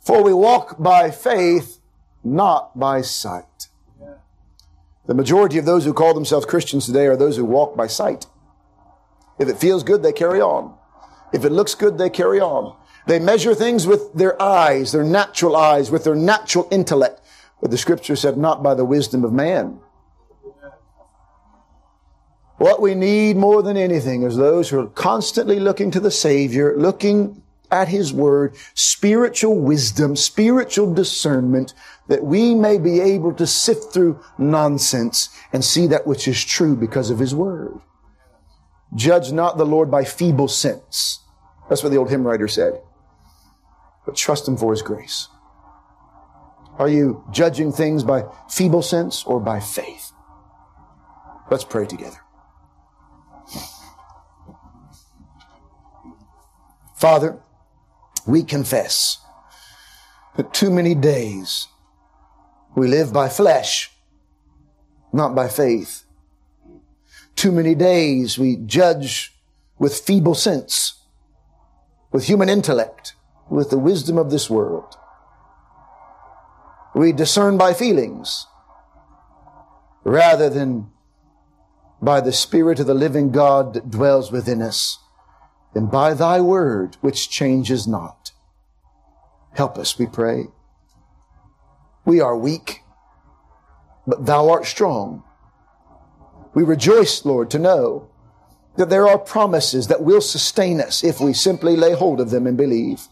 For 0.01 0.21
we 0.21 0.33
walk 0.33 0.77
by 0.77 1.09
faith, 1.09 1.78
not 2.23 2.77
by 2.77 3.01
sight. 3.01 3.67
The 5.05 5.15
majority 5.15 5.57
of 5.57 5.65
those 5.65 5.85
who 5.85 5.93
call 5.93 6.13
themselves 6.13 6.45
Christians 6.45 6.85
today 6.85 7.07
are 7.07 7.17
those 7.17 7.35
who 7.35 7.45
walk 7.45 7.75
by 7.75 7.87
sight. 7.87 8.27
If 9.39 9.47
it 9.47 9.57
feels 9.57 9.83
good, 9.83 10.03
they 10.03 10.13
carry 10.13 10.39
on. 10.39 10.77
If 11.33 11.45
it 11.45 11.51
looks 11.51 11.73
good, 11.73 11.97
they 11.97 12.09
carry 12.09 12.39
on. 12.39 12.75
They 13.07 13.19
measure 13.19 13.55
things 13.55 13.87
with 13.87 14.13
their 14.13 14.39
eyes, 14.39 14.91
their 14.91 15.03
natural 15.03 15.55
eyes, 15.55 15.89
with 15.89 16.03
their 16.03 16.15
natural 16.15 16.67
intellect. 16.69 17.21
But 17.61 17.71
the 17.71 17.77
scripture 17.77 18.15
said, 18.15 18.37
not 18.37 18.61
by 18.61 18.75
the 18.75 18.85
wisdom 18.85 19.23
of 19.23 19.33
man. 19.33 19.79
What 22.57 22.81
we 22.81 22.93
need 22.93 23.37
more 23.37 23.63
than 23.63 23.77
anything 23.77 24.23
is 24.23 24.35
those 24.35 24.69
who 24.69 24.79
are 24.79 24.87
constantly 24.87 25.59
looking 25.59 25.91
to 25.91 25.99
the 25.99 26.11
Savior, 26.11 26.77
looking 26.77 27.41
at 27.71 27.87
His 27.87 28.13
Word, 28.13 28.55
spiritual 28.73 29.59
wisdom, 29.59 30.15
spiritual 30.15 30.93
discernment, 30.93 31.73
that 32.07 32.23
we 32.23 32.55
may 32.55 32.77
be 32.77 32.99
able 32.99 33.33
to 33.33 33.47
sift 33.47 33.93
through 33.93 34.19
nonsense 34.37 35.29
and 35.53 35.63
see 35.63 35.87
that 35.87 36.07
which 36.07 36.27
is 36.27 36.43
true 36.43 36.75
because 36.75 37.09
of 37.09 37.19
His 37.19 37.35
Word. 37.35 37.79
Judge 38.95 39.31
not 39.31 39.57
the 39.57 39.65
Lord 39.65 39.91
by 39.91 40.03
feeble 40.03 40.47
sense. 40.47 41.23
That's 41.69 41.83
what 41.83 41.91
the 41.91 41.97
old 41.97 42.09
hymn 42.09 42.25
writer 42.25 42.47
said. 42.47 42.81
But 44.05 44.15
trust 44.15 44.47
Him 44.47 44.57
for 44.57 44.71
His 44.71 44.81
grace. 44.81 45.27
Are 46.79 46.89
you 46.89 47.23
judging 47.31 47.71
things 47.71 48.03
by 48.03 48.23
feeble 48.49 48.81
sense 48.81 49.23
or 49.25 49.39
by 49.39 49.59
faith? 49.59 50.11
Let's 51.51 51.65
pray 51.65 51.85
together. 51.85 52.17
Father, 56.95 57.39
we 58.29 58.43
confess 58.43 59.17
that 60.37 60.53
too 60.53 60.69
many 60.69 60.93
days 60.93 61.67
we 62.75 62.87
live 62.87 63.11
by 63.11 63.27
flesh, 63.27 63.91
not 65.11 65.33
by 65.33 65.47
faith. 65.47 66.03
Too 67.35 67.51
many 67.51 67.73
days 67.73 68.37
we 68.37 68.55
judge 68.55 69.35
with 69.79 69.97
feeble 69.97 70.35
sense, 70.35 71.01
with 72.11 72.25
human 72.25 72.49
intellect, 72.49 73.15
with 73.49 73.71
the 73.71 73.79
wisdom 73.79 74.19
of 74.19 74.29
this 74.29 74.47
world. 74.47 74.95
We 76.93 77.11
discern 77.11 77.57
by 77.57 77.73
feelings 77.73 78.45
rather 80.03 80.49
than 80.49 80.91
by 81.99 82.21
the 82.21 82.33
Spirit 82.33 82.79
of 82.79 82.85
the 82.85 82.93
living 82.93 83.31
God 83.31 83.73
that 83.73 83.89
dwells 83.89 84.31
within 84.31 84.61
us 84.61 84.99
and 85.73 85.91
by 85.91 86.13
thy 86.13 86.41
word, 86.41 86.97
which 87.01 87.29
changes 87.29 87.87
not. 87.87 88.31
Help 89.53 89.77
us, 89.77 89.97
we 89.97 90.05
pray. 90.05 90.45
We 92.05 92.21
are 92.21 92.37
weak, 92.37 92.83
but 94.07 94.25
thou 94.25 94.49
art 94.49 94.65
strong. 94.65 95.23
We 96.53 96.63
rejoice, 96.63 97.23
Lord, 97.25 97.49
to 97.51 97.59
know 97.59 98.09
that 98.77 98.89
there 98.89 99.07
are 99.07 99.17
promises 99.17 99.87
that 99.87 100.01
will 100.01 100.21
sustain 100.21 100.81
us 100.81 101.03
if 101.03 101.19
we 101.19 101.33
simply 101.33 101.75
lay 101.75 101.93
hold 101.93 102.19
of 102.19 102.29
them 102.29 102.47
and 102.47 102.57
believe. 102.57 103.07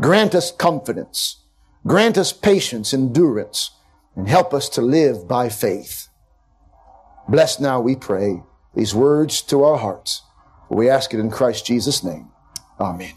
Grant 0.00 0.34
us 0.34 0.50
confidence. 0.50 1.36
Grant 1.86 2.18
us 2.18 2.32
patience, 2.32 2.92
endurance, 2.92 3.70
and 4.14 4.28
help 4.28 4.52
us 4.52 4.68
to 4.70 4.82
live 4.82 5.26
by 5.26 5.48
faith. 5.48 6.08
Bless 7.28 7.60
now, 7.60 7.80
we 7.80 7.96
pray, 7.96 8.42
these 8.74 8.94
words 8.94 9.40
to 9.42 9.62
our 9.62 9.78
hearts. 9.78 10.22
We 10.70 10.88
ask 10.88 11.12
it 11.12 11.18
in 11.20 11.30
Christ 11.30 11.66
Jesus' 11.66 12.04
name. 12.04 12.28
Amen. 12.78 13.12